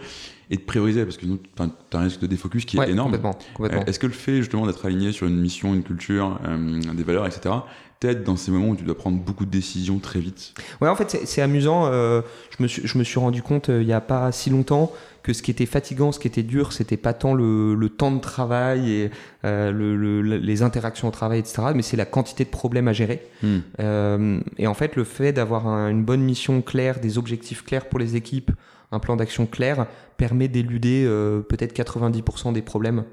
et 0.50 0.56
de 0.56 0.62
prioriser 0.62 1.04
parce 1.04 1.18
que 1.18 1.26
tu 1.26 1.38
as 1.62 1.98
un 1.98 2.02
risque 2.02 2.22
de 2.22 2.28
défocus 2.28 2.66
qui 2.66 2.78
ouais, 2.78 2.88
est 2.88 2.92
énorme. 2.92 3.12
Complètement, 3.12 3.38
complètement. 3.54 3.82
Euh, 3.82 3.86
Est-ce 3.86 4.00
que 4.00 4.08
le 4.08 4.14
fait 4.14 4.38
justement 4.38 4.66
d'être 4.66 4.86
aligné 4.86 5.12
sur 5.12 5.28
une 5.28 5.40
mission, 5.40 5.74
une 5.74 5.84
culture, 5.84 6.40
euh, 6.46 6.80
des 6.94 7.04
valeurs, 7.04 7.28
etc., 7.28 7.54
t'aide 8.00 8.24
dans 8.24 8.36
ces 8.36 8.52
moments 8.52 8.70
où 8.70 8.76
tu 8.76 8.84
dois 8.84 8.98
prendre 8.98 9.18
beaucoup 9.18 9.46
de 9.46 9.52
décisions 9.52 10.00
très 10.00 10.20
vite 10.20 10.54
Ouais, 10.82 10.90
en 10.90 10.96
fait, 10.96 11.20
c'est 11.26 11.42
amusant. 11.42 11.88
Euh, 11.88 12.22
je, 12.58 12.64
me 12.64 12.68
suis, 12.68 12.88
je 12.88 12.98
me 12.98 13.04
suis 13.04 13.20
rendu 13.20 13.42
compte 13.42 13.70
il 13.70 13.86
n'y 13.86 13.94
a 13.94 14.02
pas 14.02 14.32
si 14.32 14.50
longtemps 14.50 14.92
que 15.28 15.34
ce 15.34 15.42
qui 15.42 15.52
était 15.52 15.66
fatigant, 15.66 16.14
ce 16.14 16.20
qui 16.20 16.28
était 16.30 16.42
dur, 16.42 16.72
c'était 16.72 16.96
pas 16.96 17.12
tant 17.12 17.34
le, 17.34 17.76
le, 17.76 17.90
temps 17.90 18.12
de 18.12 18.22
travail 18.22 18.90
et 18.90 19.12
euh, 19.44 19.74
le, 19.74 19.98
le, 19.98 20.22
les 20.22 20.62
interactions 20.62 21.10
au 21.10 21.12
travail, 21.12 21.40
etc., 21.40 21.64
mais 21.76 21.82
c'est 21.82 21.98
la 21.98 22.06
quantité 22.06 22.46
de 22.46 22.50
problèmes 22.50 22.88
à 22.88 22.94
gérer. 22.94 23.28
Mm. 23.44 23.58
Euh, 23.82 24.40
et 24.58 24.68
en 24.68 24.74
fait, 24.74 24.96
le 24.96 25.04
fait 25.04 25.34
d'avoir 25.34 25.68
un, 25.68 25.90
une 25.90 26.06
bonne 26.06 26.22
mission 26.22 26.62
claire, 26.62 27.02
des 27.02 27.18
objectifs 27.18 27.66
clairs 27.66 27.90
pour 27.90 28.00
les 28.00 28.16
équipes, 28.16 28.52
un 28.94 29.00
plan 29.00 29.18
d'action 29.18 29.48
clair, 29.48 29.88
permet 30.16 30.48
d'éluder 30.48 31.04
euh, 31.06 31.42
peut-être 31.42 31.78
90% 31.78 32.54
des 32.54 32.62
problèmes. 32.62 33.04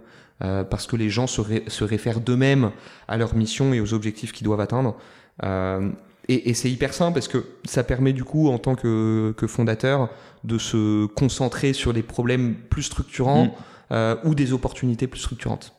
Euh, 0.43 0.65
parce 0.65 0.87
que 0.89 0.97
les 0.97 1.11
gens 1.11 1.29
se, 1.29 1.41
ré 1.41 1.63
se 1.69 1.85
réfèrent 1.85 2.21
d'eux-mêmes 2.21 2.73
à 3.07 3.17
leur 3.17 3.37
mission 3.37 3.73
et 3.73 3.81
aux 3.81 3.95
objectifs 3.95 4.33
qu'ils 4.33 4.45
doivent 4.45 4.61
atteindre. 4.61 4.97
Euh, 5.45 5.91
et, 6.29 6.51
et 6.51 6.55
c'est 6.55 6.71
hyper 6.71 6.93
simple 6.93 7.15
parce 7.15 7.29
que 7.29 7.45
ça 7.65 7.85
permet 7.85 8.13
du 8.13 8.25
coup, 8.25 8.49
en 8.49 8.59
tant 8.59 8.75
que, 8.75 9.33
que 9.37 9.47
fondateur, 9.47 10.11
de 10.43 10.59
se 10.59 11.07
concentrer 11.07 11.73
sur 11.73 11.93
des 11.93 12.03
problèmes 12.03 12.55
plus 12.55 12.83
structurants 12.83 13.45
mmh. 13.45 13.53
euh, 13.93 14.17
ou 14.25 14.35
des 14.35 14.53
opportunités 14.53 15.07
plus 15.07 15.21
structurantes. 15.21 15.73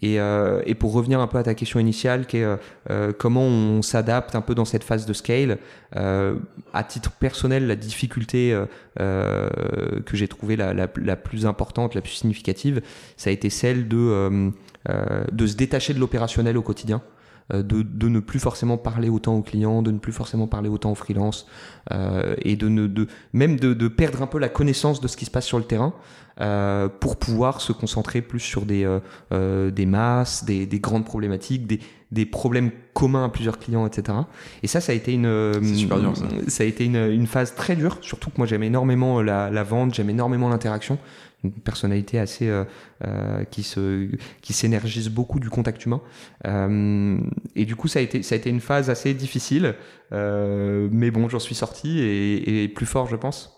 Et, 0.00 0.18
euh, 0.18 0.62
et, 0.66 0.74
pour 0.74 0.92
revenir 0.92 1.20
un 1.20 1.26
peu 1.26 1.38
à 1.38 1.42
ta 1.42 1.54
question 1.54 1.78
initiale, 1.78 2.26
qui 2.26 2.38
est 2.38 2.58
euh, 2.90 3.12
comment 3.16 3.42
on 3.42 3.82
s'adapte 3.82 4.34
un 4.34 4.40
peu 4.40 4.54
dans 4.54 4.64
cette 4.64 4.82
phase 4.82 5.06
de 5.06 5.12
scale, 5.12 5.58
euh, 5.96 6.34
à 6.72 6.82
titre 6.82 7.12
personnel, 7.12 7.66
la 7.66 7.76
difficulté 7.76 8.58
euh, 9.00 9.48
que 10.04 10.16
j'ai 10.16 10.28
trouvée 10.28 10.56
la, 10.56 10.86
plus 11.16 11.46
importante, 11.46 11.94
la 11.94 12.00
plus 12.00 12.12
significative, 12.12 12.82
ça 13.16 13.30
a 13.30 13.32
été 13.32 13.48
celle 13.48 13.88
de, 13.88 14.52
euh, 14.88 15.24
se 15.38 15.56
détacher 15.56 15.94
de 15.94 16.00
l'opérationnel 16.00 16.58
au 16.58 16.62
quotidien. 16.62 17.02
De, 17.52 18.08
ne 18.08 18.20
plus 18.20 18.38
forcément 18.38 18.78
parler 18.78 19.10
autant 19.10 19.34
aux 19.34 19.42
clients, 19.42 19.82
de 19.82 19.90
ne 19.90 19.98
plus 19.98 20.12
forcément 20.12 20.46
parler 20.46 20.70
autant 20.70 20.92
aux 20.92 20.94
freelances, 20.94 21.46
euh, 21.90 22.34
et 22.40 22.56
de, 22.56 22.68
même 23.34 23.60
de, 23.60 23.88
perdre 23.88 24.22
un 24.22 24.26
peu 24.26 24.38
la 24.38 24.48
connaissance 24.48 25.02
de 25.02 25.08
ce 25.08 25.18
qui 25.18 25.26
se 25.26 25.30
passe 25.30 25.44
sur 25.44 25.58
le 25.58 25.64
terrain 25.64 25.92
euh, 26.42 26.88
pour 26.88 27.16
pouvoir 27.16 27.60
se 27.60 27.72
concentrer 27.72 28.20
plus 28.20 28.40
sur 28.40 28.66
des, 28.66 28.84
euh, 29.32 29.70
des 29.70 29.86
masses, 29.86 30.44
des, 30.44 30.66
des, 30.66 30.80
grandes 30.80 31.04
problématiques, 31.04 31.66
des, 31.66 31.80
des 32.10 32.26
problèmes 32.26 32.70
communs 32.92 33.24
à 33.24 33.28
plusieurs 33.28 33.58
clients, 33.58 33.86
etc. 33.86 34.18
Et 34.62 34.66
ça, 34.66 34.80
ça 34.80 34.92
a 34.92 34.94
été 34.94 35.12
une, 35.12 35.52
super 35.74 36.00
dur, 36.00 36.16
ça. 36.16 36.24
ça. 36.48 36.64
a 36.64 36.66
été 36.66 36.84
une, 36.84 36.96
une, 36.96 37.26
phase 37.26 37.54
très 37.54 37.76
dure, 37.76 37.98
surtout 38.00 38.30
que 38.30 38.38
moi 38.38 38.46
j'aime 38.46 38.62
énormément 38.62 39.22
la, 39.22 39.50
la 39.50 39.62
vente, 39.62 39.94
j'aime 39.94 40.10
énormément 40.10 40.48
l'interaction 40.48 40.98
une 41.44 41.52
personnalité 41.52 42.18
assez 42.18 42.48
euh, 42.48 42.64
euh, 43.04 43.44
qui 43.44 43.62
se 43.62 44.08
qui 44.40 44.52
s'énergise 44.52 45.08
beaucoup 45.08 45.40
du 45.40 45.50
contact 45.50 45.84
humain 45.84 46.00
euh, 46.46 47.18
et 47.56 47.64
du 47.64 47.76
coup 47.76 47.88
ça 47.88 47.98
a 47.98 48.02
été 48.02 48.22
ça 48.22 48.34
a 48.34 48.38
été 48.38 48.50
une 48.50 48.60
phase 48.60 48.90
assez 48.90 49.14
difficile 49.14 49.74
euh, 50.12 50.88
mais 50.92 51.10
bon 51.10 51.28
j'en 51.28 51.38
suis 51.38 51.54
sorti 51.54 52.00
et, 52.00 52.64
et, 52.64 52.68
plus 52.68 52.86
fort 52.86 53.08
je 53.08 53.16
pense 53.16 53.51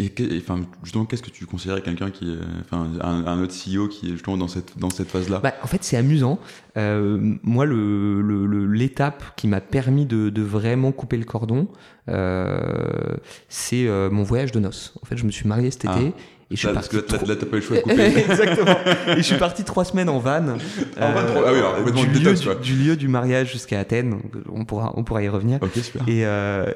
et, 0.00 0.12
enfin 0.38 0.60
justement 0.82 1.04
qu'est-ce 1.04 1.22
que 1.22 1.30
tu 1.30 1.46
considérais 1.46 1.82
quelqu'un 1.82 2.10
qui 2.10 2.36
enfin 2.60 2.88
un, 3.00 3.26
un, 3.26 3.42
autre 3.42 3.54
CEO 3.54 3.88
qui 3.88 4.08
est 4.08 4.12
justement 4.12 4.36
dans 4.36 4.48
cette 4.48 4.78
dans 4.78 4.90
cette 4.90 5.08
phase 5.08 5.28
là 5.28 5.40
bah, 5.40 5.54
en 5.62 5.66
fait 5.66 5.82
c'est 5.84 5.96
amusant. 5.96 6.38
Euh, 6.76 7.36
moi 7.42 7.66
le 7.66 8.66
l'étape 8.66 9.34
qui 9.36 9.48
m'a 9.48 9.60
permis 9.60 10.06
de, 10.06 10.30
de, 10.30 10.42
vraiment 10.42 10.92
couper 10.92 11.16
le 11.16 11.24
cordon 11.24 11.68
euh, 12.08 13.16
c'est 13.48 13.86
mon 14.10 14.22
voyage 14.22 14.52
de 14.52 14.60
noces. 14.60 14.94
En 15.02 15.06
fait 15.06 15.16
je 15.16 15.24
me 15.24 15.30
suis 15.30 15.48
marié 15.48 15.70
cet 15.70 15.84
été 15.86 16.12
ah. 16.16 16.20
Et 16.50 16.54
je 16.56 16.60
suis 16.60 16.68
là, 16.68 16.74
parti 16.74 16.96
parce 16.96 17.22
que 17.22 17.28
là, 17.28 17.36
t'as 17.36 17.44
pas 17.46 17.56
eu 17.56 17.60
le 17.60 17.66
choix 17.66 17.76
de 17.76 17.82
couper. 17.82 18.04
Exactement. 18.20 18.76
Et 19.08 19.16
je 19.18 19.22
suis 19.22 19.36
parti 19.36 19.64
trois 19.64 19.84
semaines 19.84 20.08
en 20.08 20.18
van. 20.18 20.38
En 20.38 20.42
van, 20.46 20.56
euh, 20.56 21.42
ah 21.46 21.52
oui, 21.52 21.58
alors, 21.58 21.84
du, 21.84 22.06
du, 22.08 22.18
lieu, 22.20 22.34
du, 22.34 22.48
du, 22.62 22.74
lieu 22.74 22.96
du 22.96 23.06
mariage 23.08 23.52
jusqu'à 23.52 23.78
Athènes. 23.80 24.18
On 24.50 24.64
pourra, 24.64 24.92
on 24.96 25.04
pourra 25.04 25.22
y 25.22 25.28
revenir. 25.28 25.58
Ok, 25.62 25.72
super. 25.76 26.02
Et, 26.08 26.24
euh, 26.24 26.72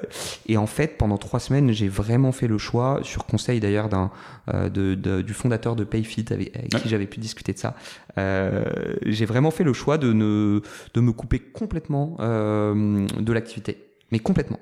et 0.47 0.59
en 0.59 0.67
fait, 0.67 0.99
pendant 0.99 1.17
trois 1.17 1.41
semaines, 1.41 1.73
j'ai 1.73 1.89
vraiment 1.89 2.33
fait 2.33 2.49
le 2.49 2.59
choix, 2.59 3.01
sur 3.03 3.25
conseil 3.25 3.61
d'ailleurs 3.61 3.89
d'un, 3.89 4.11
euh, 4.53 4.69
de, 4.69 4.95
de, 4.95 5.23
du 5.23 5.33
fondateur 5.33 5.75
de 5.75 5.85
Payfit 5.85 6.27
avec, 6.31 6.55
avec 6.55 6.75
Ouais. 6.75 6.81
qui 6.81 6.89
j'avais 6.91 7.07
pu 7.07 7.19
discuter 7.19 7.55
de 7.55 7.59
ça. 7.59 7.75
Euh, 8.19 8.65
j'ai 9.07 9.25
vraiment 9.25 9.51
fait 9.51 9.65
le 9.65 9.73
choix 9.73 9.97
de 9.97 10.13
ne, 10.13 10.61
de 10.93 11.01
me 11.01 11.13
couper 11.13 11.39
complètement 11.39 12.17
euh, 12.21 13.07
de 13.19 13.33
l'activité. 13.33 13.79
Mais 14.13 14.19
complètement. 14.21 14.61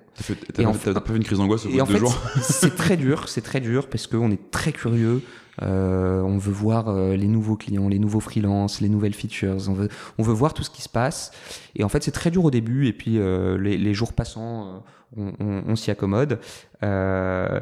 T'as 0.55 0.65
en 0.65 0.73
t'as 0.73 0.79
fait- 0.79 0.95
pas 0.95 1.01
fait 1.05 1.17
une 1.17 1.25
crise 1.25 1.39
d'angoisse 1.39 1.67
au 1.67 1.71
bout 1.71 1.77
de 1.77 1.83
deux 1.85 1.93
fait, 1.95 1.99
jours 1.99 2.15
c'est 2.41 2.77
très 2.77 2.97
dur, 2.97 3.29
c'est 3.29 3.41
très 3.43 3.61
dur 3.61 3.89
parce 3.89 4.07
qu'on 4.07 4.31
est 4.31 4.51
très 4.51 4.73
curieux. 4.73 5.23
Euh, 5.63 6.23
on 6.23 6.39
veut 6.39 6.53
voir 6.53 6.89
euh, 6.89 7.17
les 7.17 7.27
nouveaux 7.27 7.57
clients, 7.57 7.89
les 7.89 7.99
nouveaux 7.99 8.21
freelances, 8.21 8.81
les 8.81 8.89
nouvelles 8.89 9.13
features. 9.13 9.69
On 9.69 9.75
veut, 9.75 9.89
on 10.19 10.23
veut 10.23 10.33
voir 10.33 10.55
tout 10.55 10.63
ce 10.63 10.71
qui 10.71 10.81
se 10.81 10.89
passe. 10.89 11.33
Et 11.77 11.85
en 11.85 11.89
fait, 11.91 12.03
c'est 12.03 12.13
très 12.13 12.31
dur 12.31 12.45
au 12.45 12.51
début. 12.51 12.87
Et 12.87 12.93
puis, 12.93 13.19
euh, 13.19 13.59
les, 13.59 13.77
les, 13.77 13.93
jours 13.93 14.13
passant, 14.15 14.67
euh, 14.67 14.79
on, 15.17 15.33
on, 15.41 15.63
on 15.67 15.77
s'y 15.77 15.91
accommode. 15.91 16.39
Euh, 16.83 17.61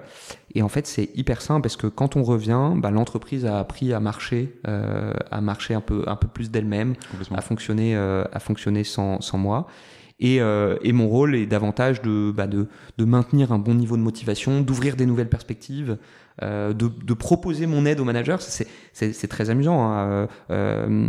et 0.54 0.62
en 0.62 0.68
fait, 0.68 0.86
c'est 0.86 1.10
hyper 1.16 1.40
simple 1.40 1.62
parce 1.62 1.76
que 1.76 1.86
quand 1.88 2.14
on 2.16 2.22
revient, 2.22 2.72
bah, 2.76 2.90
l'entreprise 2.90 3.46
a 3.46 3.58
appris 3.58 3.92
à 3.92 3.98
marcher, 4.00 4.54
euh, 4.68 5.14
à 5.30 5.40
marcher 5.40 5.74
un 5.74 5.80
peu, 5.80 6.04
un 6.06 6.16
peu 6.16 6.28
plus 6.28 6.50
d'elle-même, 6.50 6.94
à 7.34 7.40
fonctionner, 7.40 7.96
euh, 7.96 8.24
à 8.32 8.38
fonctionner 8.38 8.84
sans, 8.84 9.20
sans 9.22 9.38
moi. 9.38 9.66
Et, 10.20 10.40
euh, 10.40 10.76
et, 10.82 10.92
mon 10.92 11.08
rôle 11.08 11.36
est 11.36 11.46
davantage 11.46 12.02
de, 12.02 12.32
bah, 12.32 12.48
de, 12.48 12.66
de, 12.96 13.04
maintenir 13.04 13.52
un 13.52 13.58
bon 13.58 13.74
niveau 13.74 13.96
de 13.96 14.02
motivation, 14.02 14.60
d'ouvrir 14.60 14.96
des 14.96 15.06
nouvelles 15.06 15.28
perspectives, 15.28 15.96
euh, 16.42 16.72
de, 16.72 16.88
de, 16.88 17.14
proposer 17.14 17.66
mon 17.66 17.86
aide 17.86 18.00
aux 18.00 18.04
managers. 18.04 18.38
C'est 18.40 19.28
très 19.28 19.50
amusant. 19.50 19.80
Hein. 19.80 20.28
Euh, 20.50 21.08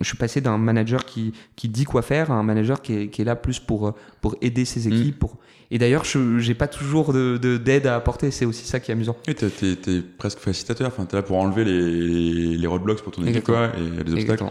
je 0.00 0.04
suis 0.04 0.16
passé 0.16 0.40
d'un 0.40 0.56
manager 0.56 1.04
qui, 1.04 1.34
qui 1.56 1.68
dit 1.68 1.84
quoi 1.84 2.00
faire 2.00 2.30
à 2.30 2.36
un 2.36 2.42
manager 2.42 2.80
qui 2.80 2.94
est, 2.94 3.08
qui 3.08 3.20
est 3.20 3.24
là 3.26 3.36
plus 3.36 3.60
pour, 3.60 3.94
pour 4.22 4.34
aider 4.40 4.64
ses 4.64 4.88
équipes. 4.88 5.16
Mmh. 5.16 5.18
Pour... 5.18 5.36
Et 5.70 5.76
d'ailleurs, 5.76 6.06
je 6.06 6.18
n'ai 6.18 6.54
pas 6.54 6.68
toujours 6.68 7.12
d'aide 7.12 7.40
de, 7.40 7.58
de, 7.58 7.86
à 7.86 7.96
apporter. 7.96 8.30
C'est 8.30 8.46
aussi 8.46 8.64
ça 8.64 8.80
qui 8.80 8.90
est 8.90 8.94
amusant. 8.94 9.16
Et 9.26 9.34
tu 9.34 9.44
es, 9.44 9.72
es, 9.72 10.00
presque 10.00 10.38
facilitateur. 10.38 10.88
Enfin, 10.88 11.04
tu 11.04 11.14
es 11.14 11.18
là 11.18 11.22
pour 11.22 11.36
enlever 11.36 11.66
les, 11.66 12.56
les 12.56 12.66
roadblocks 12.66 13.02
pour 13.02 13.12
ton 13.12 13.26
équipe 13.26 13.44
quoi, 13.44 13.72
et 13.76 14.04
les 14.04 14.12
obstacles. 14.14 14.44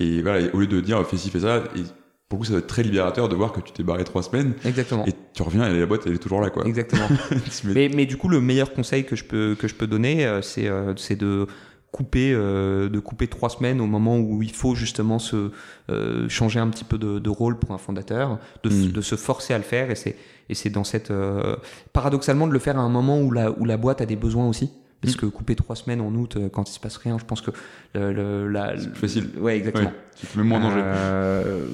Et 0.00 0.20
voilà, 0.20 0.40
et 0.40 0.50
au 0.50 0.58
lieu 0.58 0.66
de 0.66 0.80
dire 0.80 1.06
fais 1.06 1.16
ci, 1.16 1.30
fais 1.30 1.40
ça, 1.40 1.62
et 1.76 1.82
pour 2.30 2.38
le 2.38 2.40
coup, 2.40 2.44
ça 2.44 2.52
doit 2.52 2.60
être 2.60 2.66
très 2.66 2.82
libérateur 2.82 3.28
de 3.28 3.34
voir 3.34 3.52
que 3.52 3.60
tu 3.60 3.72
t'es 3.72 3.82
barré 3.82 4.04
trois 4.04 4.22
semaines. 4.22 4.54
Exactement. 4.64 5.04
Et 5.04 5.12
tu 5.34 5.42
reviens 5.42 5.68
et 5.68 5.78
la 5.78 5.84
boîte, 5.84 6.04
elle 6.06 6.14
est 6.14 6.18
toujours 6.18 6.40
là, 6.40 6.48
quoi. 6.48 6.64
Exactement. 6.64 7.08
mais, 7.64 7.90
mais, 7.94 8.06
du 8.06 8.16
coup, 8.16 8.28
le 8.28 8.40
meilleur 8.40 8.72
conseil 8.72 9.04
que 9.04 9.16
je 9.16 9.24
peux, 9.24 9.54
que 9.58 9.68
je 9.68 9.74
peux 9.74 9.86
donner, 9.86 10.24
euh, 10.24 10.40
c'est 10.40 10.68
euh, 10.68 10.94
c'est 10.96 11.16
de 11.16 11.46
couper 11.92 12.32
euh, 12.32 12.88
de 12.88 13.00
couper 13.00 13.26
trois 13.26 13.50
semaines 13.50 13.80
au 13.80 13.86
moment 13.86 14.18
où 14.18 14.42
il 14.42 14.52
faut 14.52 14.74
justement 14.74 15.18
se 15.18 15.50
euh, 15.90 16.28
changer 16.28 16.60
un 16.60 16.68
petit 16.68 16.84
peu 16.84 16.98
de, 16.98 17.18
de, 17.18 17.30
rôle 17.30 17.58
pour 17.58 17.72
un 17.72 17.78
fondateur 17.78 18.38
de, 18.62 18.70
mm. 18.70 18.92
de, 18.92 19.00
se 19.00 19.16
forcer 19.16 19.54
à 19.54 19.58
le 19.58 19.64
faire 19.64 19.90
et 19.90 19.96
c'est 19.96 20.16
et 20.48 20.54
c'est 20.54 20.70
dans 20.70 20.84
cette 20.84 21.10
euh, 21.10 21.56
paradoxalement 21.92 22.46
de 22.46 22.52
le 22.52 22.58
faire 22.58 22.78
à 22.78 22.82
un 22.82 22.88
moment 22.88 23.20
où 23.20 23.30
la 23.32 23.50
où 23.50 23.64
la 23.64 23.76
boîte 23.76 24.00
a 24.00 24.06
des 24.06 24.16
besoins 24.16 24.48
aussi 24.48 24.70
parce 25.02 25.16
que 25.16 25.26
couper 25.26 25.54
trois 25.54 25.76
semaines 25.76 26.00
en 26.00 26.14
août 26.14 26.36
quand 26.52 26.68
il 26.68 26.72
se 26.72 26.80
passe 26.80 26.96
rien, 26.96 27.18
je 27.18 27.24
pense 27.24 27.40
que 27.40 27.50
le, 27.94 28.12
le 28.12 28.48
la 28.48 28.78
c'est 28.78 28.94
facile. 28.96 29.30
Ouais, 29.38 29.56
exactement. 29.56 29.92
tu 30.18 30.26
te 30.26 30.38
mets 30.38 30.44
moins 30.44 30.58
en 30.58 30.68
danger. 30.68 30.82
Euh, 30.84 31.66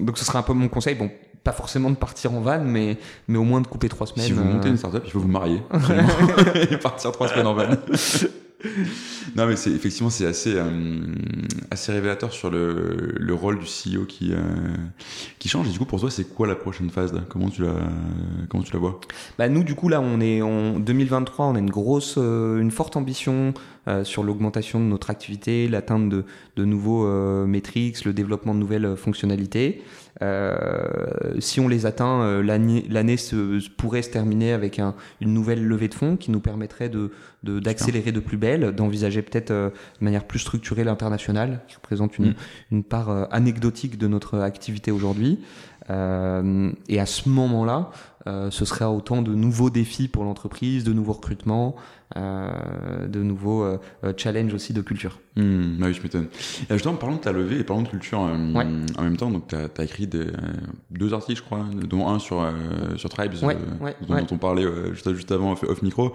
donc 0.00 0.18
ce 0.18 0.24
sera 0.24 0.40
un 0.40 0.42
peu 0.42 0.52
mon 0.52 0.68
conseil. 0.68 0.94
Bon, 0.94 1.10
pas 1.44 1.52
forcément 1.52 1.90
de 1.90 1.96
partir 1.96 2.32
en 2.32 2.40
van, 2.40 2.60
mais 2.64 2.96
mais 3.28 3.38
au 3.38 3.44
moins 3.44 3.60
de 3.60 3.66
couper 3.66 3.88
trois 3.88 4.06
semaines. 4.06 4.26
Si 4.26 4.32
vous 4.32 4.44
montez 4.44 4.68
une 4.68 4.76
startup, 4.76 5.02
il 5.04 5.10
faut 5.10 5.20
vous 5.20 5.28
marier 5.28 5.62
et 6.70 6.76
partir 6.78 7.12
trois 7.12 7.28
semaines 7.28 7.46
en 7.46 7.54
van. 7.54 7.68
non, 9.36 9.46
mais 9.46 9.56
c'est 9.56 9.70
effectivement 9.70 10.10
c'est 10.10 10.26
assez 10.26 10.54
euh, 10.54 10.70
assez 11.70 11.92
révélateur 11.92 12.32
sur 12.32 12.50
le, 12.50 13.14
le 13.18 13.34
rôle 13.34 13.58
du 13.58 13.66
CEO 13.66 14.04
qui 14.04 14.32
euh, 14.32 14.38
qui 15.38 15.48
change. 15.48 15.68
Et 15.68 15.70
du 15.70 15.78
coup, 15.78 15.84
pour 15.84 16.00
toi, 16.00 16.10
c'est 16.10 16.24
quoi 16.24 16.46
la 16.46 16.54
prochaine 16.54 16.90
phase 16.90 17.12
Comment 17.28 17.50
tu 17.50 17.62
la 17.62 17.74
comment 18.48 18.62
tu 18.62 18.72
la 18.72 18.78
vois? 18.78 19.00
Bah 19.38 19.48
nous, 19.48 19.64
du 19.64 19.74
coup, 19.74 19.88
là, 19.88 20.00
on 20.00 20.20
est 20.20 20.42
en 20.42 20.78
2023, 20.78 21.46
on 21.46 21.54
a 21.54 21.58
une 21.58 21.70
grosse, 21.70 22.16
euh, 22.18 22.60
une 22.60 22.70
forte 22.70 22.96
ambition 22.96 23.54
sur 24.02 24.22
l'augmentation 24.22 24.80
de 24.80 24.86
notre 24.86 25.10
activité, 25.10 25.68
l'atteinte 25.68 26.08
de 26.08 26.24
de 26.56 26.64
nouveaux 26.64 27.06
métriques, 27.46 28.04
le 28.04 28.12
développement 28.12 28.54
de 28.54 28.60
nouvelles 28.60 28.96
fonctionnalités. 28.96 29.82
Euh, 30.22 31.34
si 31.40 31.60
on 31.60 31.68
les 31.68 31.86
atteint, 31.86 32.22
euh, 32.22 32.42
l'année 32.42 33.16
se, 33.16 33.68
pourrait 33.70 34.02
se 34.02 34.10
terminer 34.10 34.52
avec 34.52 34.78
un, 34.78 34.94
une 35.20 35.32
nouvelle 35.32 35.64
levée 35.64 35.88
de 35.88 35.94
fonds 35.94 36.16
qui 36.16 36.30
nous 36.30 36.40
permettrait 36.40 36.88
de 36.88 37.10
d'accélérer 37.42 38.10
de, 38.10 38.20
plus 38.20 38.38
belle, 38.38 38.72
d'envisager 38.72 39.20
peut-être 39.20 39.50
euh, 39.50 39.68
de 39.68 40.04
manière 40.04 40.24
plus 40.24 40.38
structurée 40.38 40.82
l'international, 40.82 41.60
qui 41.68 41.76
représente 41.76 42.16
une, 42.16 42.30
mm. 42.30 42.34
une 42.72 42.84
part 42.84 43.28
anecdotique 43.30 43.98
de 43.98 44.08
notre 44.08 44.38
activité 44.38 44.90
aujourd'hui. 44.90 45.40
Euh, 45.90 46.70
et 46.88 47.00
à 47.00 47.06
ce 47.06 47.28
moment-là, 47.28 47.90
euh, 48.26 48.50
ce 48.50 48.64
sera 48.64 48.90
autant 48.90 49.20
de 49.20 49.34
nouveaux 49.34 49.68
défis 49.68 50.08
pour 50.08 50.24
l'entreprise, 50.24 50.82
de 50.84 50.94
nouveaux 50.94 51.12
recrutements, 51.12 51.76
euh, 52.16 53.06
de 53.06 53.22
nouveaux 53.22 53.66
challenges 54.16 54.54
aussi 54.54 54.72
de 54.72 54.80
culture. 54.80 55.20
Mmh, 55.36 55.82
oui, 55.82 55.92
je 55.92 56.02
m'étonne. 56.02 56.28
Justement, 56.70 56.94
parlons 56.94 57.16
de 57.16 57.20
ta 57.20 57.32
levée 57.32 57.58
et 57.58 57.64
parlons 57.64 57.82
de 57.82 57.88
culture 57.88 58.20
en 58.20 58.36
même 58.38 59.16
temps. 59.18 59.30
Donc, 59.30 59.48
tu 59.48 59.56
as, 59.56 59.84
écrit 59.84 60.06
des, 60.06 60.26
deux 60.90 61.12
articles, 61.12 61.40
je 61.40 61.44
crois, 61.44 61.66
dont 61.86 62.08
un 62.08 62.18
sur, 62.18 62.50
sur 62.96 63.10
Tribes, 63.10 63.34
dont, 64.08 64.26
on 64.30 64.38
parlait 64.38 64.66
juste, 64.92 65.12
juste 65.12 65.32
avant 65.32 65.52
off 65.52 65.82
micro, 65.82 66.12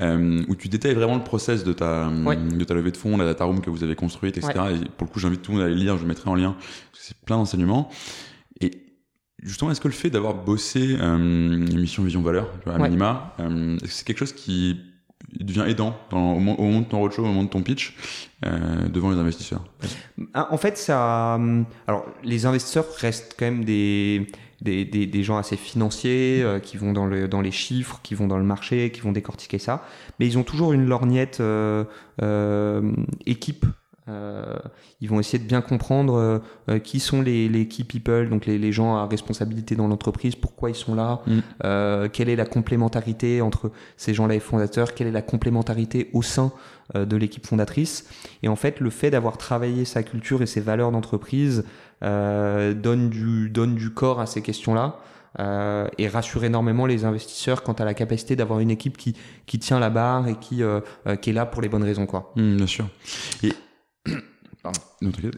où 0.00 0.56
tu 0.56 0.68
détailles 0.68 0.94
vraiment 0.94 1.16
le 1.16 1.24
process 1.24 1.62
de 1.62 1.72
ta, 1.72 2.08
de 2.08 2.64
ta 2.64 2.74
levée 2.74 2.90
de 2.90 2.96
fonds, 2.96 3.16
la 3.16 3.24
data 3.24 3.44
room 3.44 3.60
que 3.60 3.70
vous 3.70 3.84
avez 3.84 3.94
construite, 3.94 4.36
etc. 4.38 4.52
Et 4.72 4.88
pour 4.96 5.06
le 5.06 5.12
coup, 5.12 5.20
j'invite 5.20 5.42
tout 5.42 5.52
le 5.52 5.58
monde 5.58 5.66
à 5.66 5.70
aller 5.70 5.76
lire, 5.76 5.96
je 5.96 6.06
mettrai 6.06 6.28
en 6.28 6.34
lien, 6.34 6.56
parce 6.90 7.04
que 7.04 7.08
c'est 7.08 7.18
plein 7.18 7.36
d'enseignements. 7.36 7.88
Justement, 9.42 9.70
est-ce 9.70 9.80
que 9.80 9.88
le 9.88 9.94
fait 9.94 10.10
d'avoir 10.10 10.34
bossé 10.34 10.96
euh, 11.00 11.18
mission 11.18 12.04
vision 12.04 12.22
valeur 12.22 12.48
à 12.66 12.78
minima, 12.78 13.34
euh, 13.40 13.76
c'est 13.86 14.06
quelque 14.06 14.18
chose 14.18 14.32
qui 14.32 14.80
devient 15.38 15.64
aidant 15.66 15.96
dans, 16.10 16.34
au, 16.34 16.40
moment 16.40 16.80
de 16.80 16.86
ton 16.86 16.98
roadshow, 16.98 17.22
au 17.22 17.26
moment 17.26 17.44
de 17.44 17.48
ton 17.48 17.62
pitch 17.62 17.96
euh, 18.44 18.88
devant 18.88 19.10
les 19.10 19.16
investisseurs? 19.16 19.64
Ah, 20.34 20.48
En 20.50 20.58
fait, 20.58 20.78
ça, 20.78 21.36
euh, 21.36 21.62
alors 21.86 22.06
les 22.22 22.46
investisseurs 22.46 22.86
restent 22.98 23.34
quand 23.38 23.46
même 23.46 23.64
des 23.64 24.26
des, 24.60 24.84
des, 24.84 25.06
des 25.06 25.22
gens 25.24 25.38
assez 25.38 25.56
financiers 25.56 26.40
euh, 26.42 26.60
qui 26.60 26.76
vont 26.76 26.92
dans, 26.92 27.06
le, 27.06 27.26
dans 27.26 27.40
les 27.40 27.50
chiffres, 27.50 27.98
qui 28.04 28.14
vont 28.14 28.28
dans 28.28 28.38
le 28.38 28.44
marché, 28.44 28.90
qui 28.92 29.00
vont 29.00 29.10
décortiquer 29.10 29.58
ça, 29.58 29.84
mais 30.20 30.26
ils 30.26 30.38
ont 30.38 30.44
toujours 30.44 30.72
une 30.72 30.86
lorgnette 30.86 31.38
euh, 31.40 31.84
équipe 33.26 33.66
euh, 34.08 34.56
ils 35.00 35.08
vont 35.08 35.20
essayer 35.20 35.38
de 35.38 35.46
bien 35.46 35.60
comprendre 35.60 36.14
euh, 36.14 36.38
euh, 36.68 36.78
qui 36.80 36.98
sont 36.98 37.22
les, 37.22 37.48
les, 37.48 37.68
key 37.68 37.84
people, 37.84 38.28
donc 38.28 38.46
les, 38.46 38.58
les 38.58 38.72
gens 38.72 38.96
à 38.96 39.06
responsabilité 39.06 39.76
dans 39.76 39.86
l'entreprise, 39.86 40.34
pourquoi 40.34 40.70
ils 40.70 40.74
sont 40.74 40.94
là, 40.94 41.20
mm. 41.26 41.38
euh, 41.64 42.08
quelle 42.12 42.28
est 42.28 42.36
la 42.36 42.44
complémentarité 42.44 43.40
entre 43.42 43.70
ces 43.96 44.12
gens-là 44.12 44.34
et 44.34 44.40
fondateurs, 44.40 44.94
quelle 44.94 45.06
est 45.06 45.12
la 45.12 45.22
complémentarité 45.22 46.10
au 46.12 46.22
sein 46.22 46.52
euh, 46.96 47.04
de 47.04 47.16
l'équipe 47.16 47.46
fondatrice. 47.46 48.08
Et 48.42 48.48
en 48.48 48.56
fait, 48.56 48.80
le 48.80 48.90
fait 48.90 49.10
d'avoir 49.10 49.38
travaillé 49.38 49.84
sa 49.84 50.02
culture 50.02 50.42
et 50.42 50.46
ses 50.46 50.60
valeurs 50.60 50.90
d'entreprise 50.90 51.64
donne, 52.00 53.10
du, 53.10 53.48
donne 53.48 53.76
du 53.76 53.90
corps 53.90 54.20
à 54.20 54.26
ces 54.26 54.42
questions-là. 54.42 54.98
Euh, 55.38 55.88
et 55.96 56.08
rassure 56.08 56.44
énormément 56.44 56.84
les 56.84 57.06
investisseurs 57.06 57.62
quant 57.62 57.72
à 57.72 57.86
la 57.86 57.94
capacité 57.94 58.36
d'avoir 58.36 58.60
une 58.60 58.70
équipe 58.70 58.98
qui, 58.98 59.16
qui 59.46 59.58
tient 59.58 59.80
la 59.80 59.88
barre 59.88 60.28
et 60.28 60.36
qui, 60.36 60.62
euh, 60.62 60.80
qui 61.22 61.30
est 61.30 61.32
là 61.32 61.46
pour 61.46 61.62
les 61.62 61.70
bonnes 61.70 61.84
raisons. 61.84 62.04
Quoi. 62.04 62.32
Mm, 62.36 62.56
bien 62.56 62.66
sûr. 62.66 62.86
Et 63.42 63.52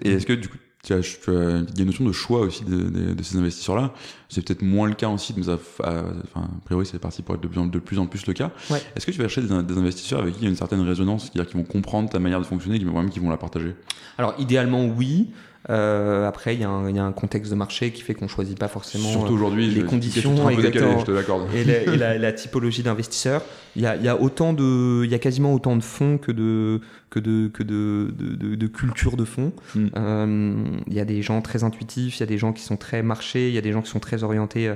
et 0.02 0.10
est-ce 0.12 0.26
que 0.26 0.32
du 0.32 0.48
coup, 0.48 0.58
tu 0.82 0.92
as, 0.92 0.98
il 0.98 1.32
y 1.32 1.36
a 1.36 1.80
une 1.80 1.86
notion 1.86 2.04
de 2.04 2.12
choix 2.12 2.40
aussi 2.40 2.62
de, 2.64 3.14
de, 3.14 3.22
ces 3.22 3.38
investisseurs-là. 3.38 3.94
C'est 4.28 4.44
peut-être 4.46 4.60
moins 4.60 4.86
le 4.86 4.94
cas 4.94 5.08
aussi, 5.08 5.34
mais 5.34 5.48
enfin, 5.48 6.12
a 6.36 6.64
priori, 6.64 6.84
c'est 6.84 6.98
parti 6.98 7.22
pour 7.22 7.34
être 7.34 7.40
de 7.40 7.48
plus 7.48 7.58
en, 7.58 7.66
de 7.66 7.78
plus, 7.78 7.98
en 7.98 8.06
plus 8.06 8.26
le 8.26 8.34
cas. 8.34 8.50
Est-ce 8.94 9.06
que 9.06 9.10
tu 9.10 9.18
vas 9.18 9.28
chercher 9.28 9.48
des, 9.48 9.62
des, 9.62 9.78
investisseurs 9.78 10.20
avec 10.20 10.34
qui 10.34 10.40
il 10.40 10.44
y 10.44 10.46
a 10.46 10.50
une 10.50 10.56
certaine 10.56 10.82
résonance, 10.82 11.24
c'est-à-dire 11.24 11.50
qui 11.50 11.56
vont 11.56 11.64
comprendre 11.64 12.10
ta 12.10 12.18
manière 12.18 12.38
de 12.38 12.44
fonctionner, 12.44 12.78
qui 12.78 12.84
vont, 12.84 13.08
qui 13.08 13.18
vont 13.18 13.30
la 13.30 13.38
partager? 13.38 13.74
Alors, 14.18 14.34
idéalement, 14.38 14.84
oui. 14.84 15.30
Euh, 15.70 16.28
après, 16.28 16.54
il 16.54 16.60
y, 16.60 16.64
a 16.64 16.68
un, 16.68 16.90
y, 16.90 16.98
a 16.98 17.04
un 17.04 17.12
contexte 17.12 17.50
de 17.50 17.56
marché 17.56 17.90
qui 17.90 18.02
fait 18.02 18.14
qu'on 18.14 18.28
choisit 18.28 18.58
pas 18.58 18.68
forcément 18.68 19.10
Surtout 19.10 19.32
aujourd'hui, 19.32 19.68
les 19.68 19.84
conditions 19.84 20.36
je 20.36 21.04
te 21.04 21.56
et, 21.56 21.64
la, 21.64 21.82
et 21.82 21.96
la, 21.96 22.18
la, 22.18 22.32
typologie 22.32 22.82
d'investisseurs. 22.82 23.42
Il 23.74 23.82
y 23.82 23.86
a, 23.86 23.96
y 23.96 24.08
a 24.08 24.20
autant 24.20 24.52
de, 24.52 25.04
il 25.04 25.10
y 25.10 25.14
a 25.14 25.18
quasiment 25.18 25.54
autant 25.54 25.76
de 25.76 25.82
fonds 25.82 26.18
que 26.18 26.32
de 26.32 26.80
que 27.08 27.18
de 27.18 27.48
que 27.48 27.62
de 27.62 28.12
de, 28.14 28.34
de, 28.34 28.54
de 28.56 28.66
culture 28.66 29.16
de 29.16 29.24
fonds. 29.24 29.52
Mm. 29.74 29.86
Euh, 29.96 30.64
il 30.86 30.94
y 30.94 31.00
a 31.00 31.06
des 31.06 31.22
gens 31.22 31.40
très 31.40 31.64
intuitifs, 31.64 32.18
il 32.18 32.20
y 32.20 32.24
a 32.24 32.26
des 32.26 32.38
gens 32.38 32.52
qui 32.52 32.62
sont 32.62 32.76
très 32.76 33.02
marchés, 33.02 33.48
il 33.48 33.54
y 33.54 33.58
a 33.58 33.62
des 33.62 33.72
gens 33.72 33.80
qui 33.80 33.90
sont 33.90 34.00
très 34.00 34.22
orientés 34.22 34.68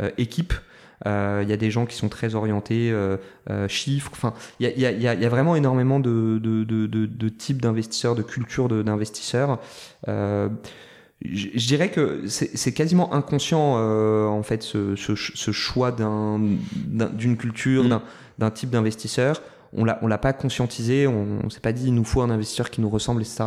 euh, 0.00 0.10
équipe. 0.16 0.54
Euh, 1.04 1.40
il 1.42 1.50
y 1.50 1.52
a 1.52 1.56
des 1.56 1.70
gens 1.70 1.84
qui 1.84 1.96
sont 1.96 2.08
très 2.08 2.34
orientés 2.34 2.90
euh, 2.90 3.16
euh, 3.50 3.68
chiffres. 3.68 4.10
Enfin, 4.12 4.32
il 4.60 4.66
y 4.66 4.86
a, 4.86 4.90
y, 4.90 5.06
a, 5.06 5.14
y 5.14 5.24
a, 5.24 5.28
vraiment 5.28 5.56
énormément 5.56 6.00
de, 6.00 6.40
de, 6.42 6.64
de, 6.64 6.86
de 6.86 7.28
types 7.28 7.60
d'investisseurs, 7.60 8.14
de 8.14 8.22
culture 8.22 8.68
d'investisseurs. 8.68 9.58
je, 10.06 10.48
je 11.22 11.66
dirais 11.66 11.90
que 11.90 12.22
c'est 12.26 12.72
quasiment 12.72 13.12
inconscient 13.12 13.74
en 13.76 14.42
fait 14.42 14.62
ce, 14.62 14.96
ce, 14.96 15.14
ce 15.14 15.50
choix 15.50 15.92
d'une 15.92 16.56
un, 17.02 17.34
culture, 17.34 17.84
mmh. 17.84 18.00
d'un 18.38 18.50
type 18.50 18.70
d'investisseur. 18.70 19.42
On 19.72 19.84
l'a 19.84 19.98
on 20.00 20.06
l'a 20.06 20.18
pas 20.18 20.32
conscientisé, 20.32 21.06
on, 21.06 21.40
on 21.44 21.50
s'est 21.50 21.60
pas 21.60 21.72
dit 21.72 21.88
il 21.88 21.94
nous 21.94 22.04
faut 22.04 22.22
un 22.22 22.30
investisseur 22.30 22.70
qui 22.70 22.80
nous 22.80 22.88
ressemble, 22.88 23.20
etc. 23.20 23.44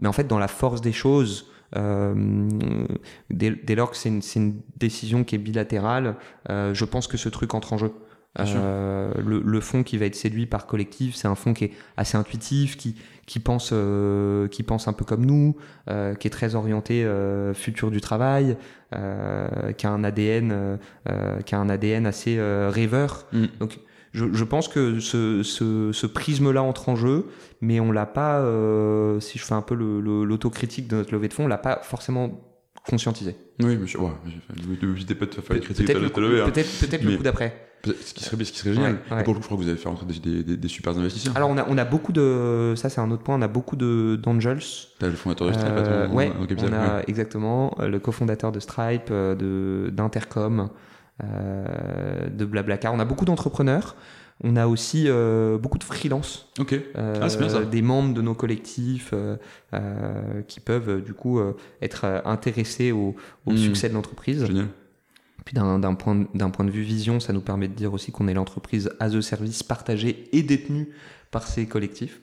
Mais 0.00 0.08
en 0.08 0.12
fait, 0.12 0.26
dans 0.26 0.38
la 0.38 0.48
force 0.48 0.80
des 0.80 0.92
choses, 0.92 1.46
dès, 1.74 3.50
dès, 3.50 3.74
lors 3.74 3.90
que 3.90 3.96
c'est 3.96 4.08
une, 4.08 4.22
une, 4.36 4.60
décision 4.76 5.24
qui 5.24 5.34
est 5.34 5.38
bilatérale, 5.38 6.16
euh, 6.48 6.74
je 6.74 6.84
pense 6.84 7.06
que 7.06 7.16
ce 7.16 7.28
truc 7.28 7.54
entre 7.54 7.72
en 7.72 7.78
jeu. 7.78 7.92
Euh, 8.38 9.12
le, 9.24 9.42
le 9.44 9.60
fonds 9.60 9.82
qui 9.82 9.98
va 9.98 10.06
être 10.06 10.14
séduit 10.14 10.46
par 10.46 10.66
collectif, 10.66 11.16
c'est 11.16 11.26
un 11.26 11.34
fonds 11.34 11.52
qui 11.52 11.64
est 11.64 11.72
assez 11.96 12.16
intuitif, 12.16 12.76
qui, 12.76 12.94
qui 13.26 13.38
pense, 13.38 13.70
euh, 13.72 14.48
qui 14.48 14.64
pense 14.64 14.88
un 14.88 14.92
peu 14.92 15.04
comme 15.04 15.24
nous, 15.24 15.56
euh, 15.88 16.14
qui 16.14 16.26
est 16.26 16.30
très 16.30 16.56
orienté 16.56 17.04
euh, 17.04 17.54
futur 17.54 17.90
du 17.92 18.00
travail, 18.00 18.56
euh, 18.92 19.72
qui 19.72 19.86
a 19.86 19.90
un 19.90 20.02
ADN, 20.02 20.78
qui 21.44 21.54
a 21.54 21.58
un 21.58 21.68
ADN 21.68 22.06
assez 22.06 22.40
rêveur. 22.40 23.26
Mm. 23.32 23.46
Donc 23.60 23.78
je, 24.12 24.26
je, 24.32 24.44
pense 24.44 24.68
que 24.68 25.00
ce, 25.00 25.42
ce, 25.42 25.92
ce 25.92 26.06
prisme-là 26.06 26.62
entre 26.62 26.88
en 26.88 26.96
jeu, 26.96 27.26
mais 27.60 27.80
on 27.80 27.92
l'a 27.92 28.06
pas, 28.06 28.40
euh, 28.40 29.20
si 29.20 29.38
je 29.38 29.44
fais 29.44 29.54
un 29.54 29.62
peu 29.62 29.74
l'autocritique 29.74 30.88
de 30.88 30.96
notre 30.96 31.12
levée 31.12 31.28
de 31.28 31.34
fonds, 31.34 31.44
on 31.44 31.48
l'a 31.48 31.58
pas 31.58 31.80
forcément 31.82 32.40
conscientisé. 32.88 33.36
Oui, 33.60 33.76
monsieur, 33.76 34.00
ouais, 34.00 34.10
n'hésitez 34.82 35.14
pas 35.14 35.26
de 35.26 35.34
faire 35.34 35.60
critiquer 35.60 35.92
peut-être 35.92 36.18
le, 36.18 36.28
levée, 36.28 36.40
hein. 36.40 36.50
peut-être, 36.50 36.80
peut-être 36.80 37.04
le 37.04 37.16
coup 37.16 37.22
d'après. 37.22 37.70
Ce 37.84 38.12
qui 38.12 38.24
serait, 38.24 38.44
ce 38.44 38.52
qui 38.52 38.58
serait 38.58 38.74
génial. 38.74 38.98
Ouais, 39.10 39.16
ouais. 39.16 39.24
Pour 39.24 39.32
le 39.32 39.38
coup, 39.38 39.42
je 39.42 39.46
crois 39.46 39.56
que 39.56 39.62
vous 39.62 39.68
allez 39.68 39.78
faire 39.78 39.94
des, 40.04 40.42
des, 40.42 40.56
des, 40.56 40.68
super 40.68 40.96
investisseurs. 40.96 41.34
Alors, 41.34 41.48
on 41.48 41.56
a, 41.56 41.66
on 41.66 41.78
a 41.78 41.84
beaucoup 41.84 42.12
de, 42.12 42.74
ça 42.76 42.90
c'est 42.90 43.00
un 43.00 43.10
autre 43.10 43.22
point, 43.22 43.36
on 43.36 43.42
a 43.42 43.48
beaucoup 43.48 43.76
de, 43.76 44.18
d'angels. 44.22 44.60
T'as 44.98 45.06
le 45.06 45.14
fondateur 45.14 45.48
de 45.48 45.52
Stripe, 45.54 45.72
euh, 45.76 46.08
ouais, 46.08 46.30
on 46.38 46.72
a 46.72 47.02
exactement 47.06 47.74
le 47.80 47.98
cofondateur 47.98 48.52
de 48.52 48.60
Stripe, 48.60 49.08
euh, 49.10 49.34
de, 49.34 49.90
d'Intercom, 49.90 50.60
euh, 50.60 50.64
de 51.22 52.44
Blablacar. 52.44 52.94
On 52.94 53.00
a 53.00 53.04
beaucoup 53.04 53.24
d'entrepreneurs. 53.24 53.96
On 54.42 54.56
a 54.56 54.66
aussi 54.66 55.04
euh, 55.06 55.58
beaucoup 55.58 55.76
de 55.76 55.84
freelance, 55.84 56.48
Ok. 56.58 56.74
ah, 56.94 57.28
c'est 57.28 57.38
bien 57.38 57.48
ça. 57.50 57.62
des 57.62 57.82
membres 57.82 58.14
de 58.14 58.22
nos 58.22 58.34
collectifs 58.34 59.10
euh, 59.12 59.36
euh, 59.74 60.40
qui 60.48 60.60
peuvent 60.60 61.02
du 61.02 61.12
coup 61.12 61.40
être 61.82 62.22
intéressés 62.24 62.90
au, 62.90 63.14
au 63.44 63.52
mmh. 63.52 63.56
succès 63.58 63.88
de 63.90 63.94
l'entreprise. 63.94 64.46
Génial. 64.46 64.68
Puis 65.44 65.54
d'un 65.54 65.94
point, 65.94 66.14
de 66.16 66.70
vue 66.70 66.82
vision, 66.82 67.20
ça 67.20 67.32
nous 67.32 67.40
permet 67.40 67.68
de 67.68 67.74
dire 67.74 67.92
aussi 67.92 68.12
qu'on 68.12 68.28
est 68.28 68.34
l'entreprise 68.34 68.90
as 69.00 69.14
a 69.14 69.22
service 69.22 69.62
partagée 69.62 70.28
et 70.32 70.42
détenue 70.42 70.88
par 71.30 71.46
ces 71.46 71.66
collectifs. 71.66 72.20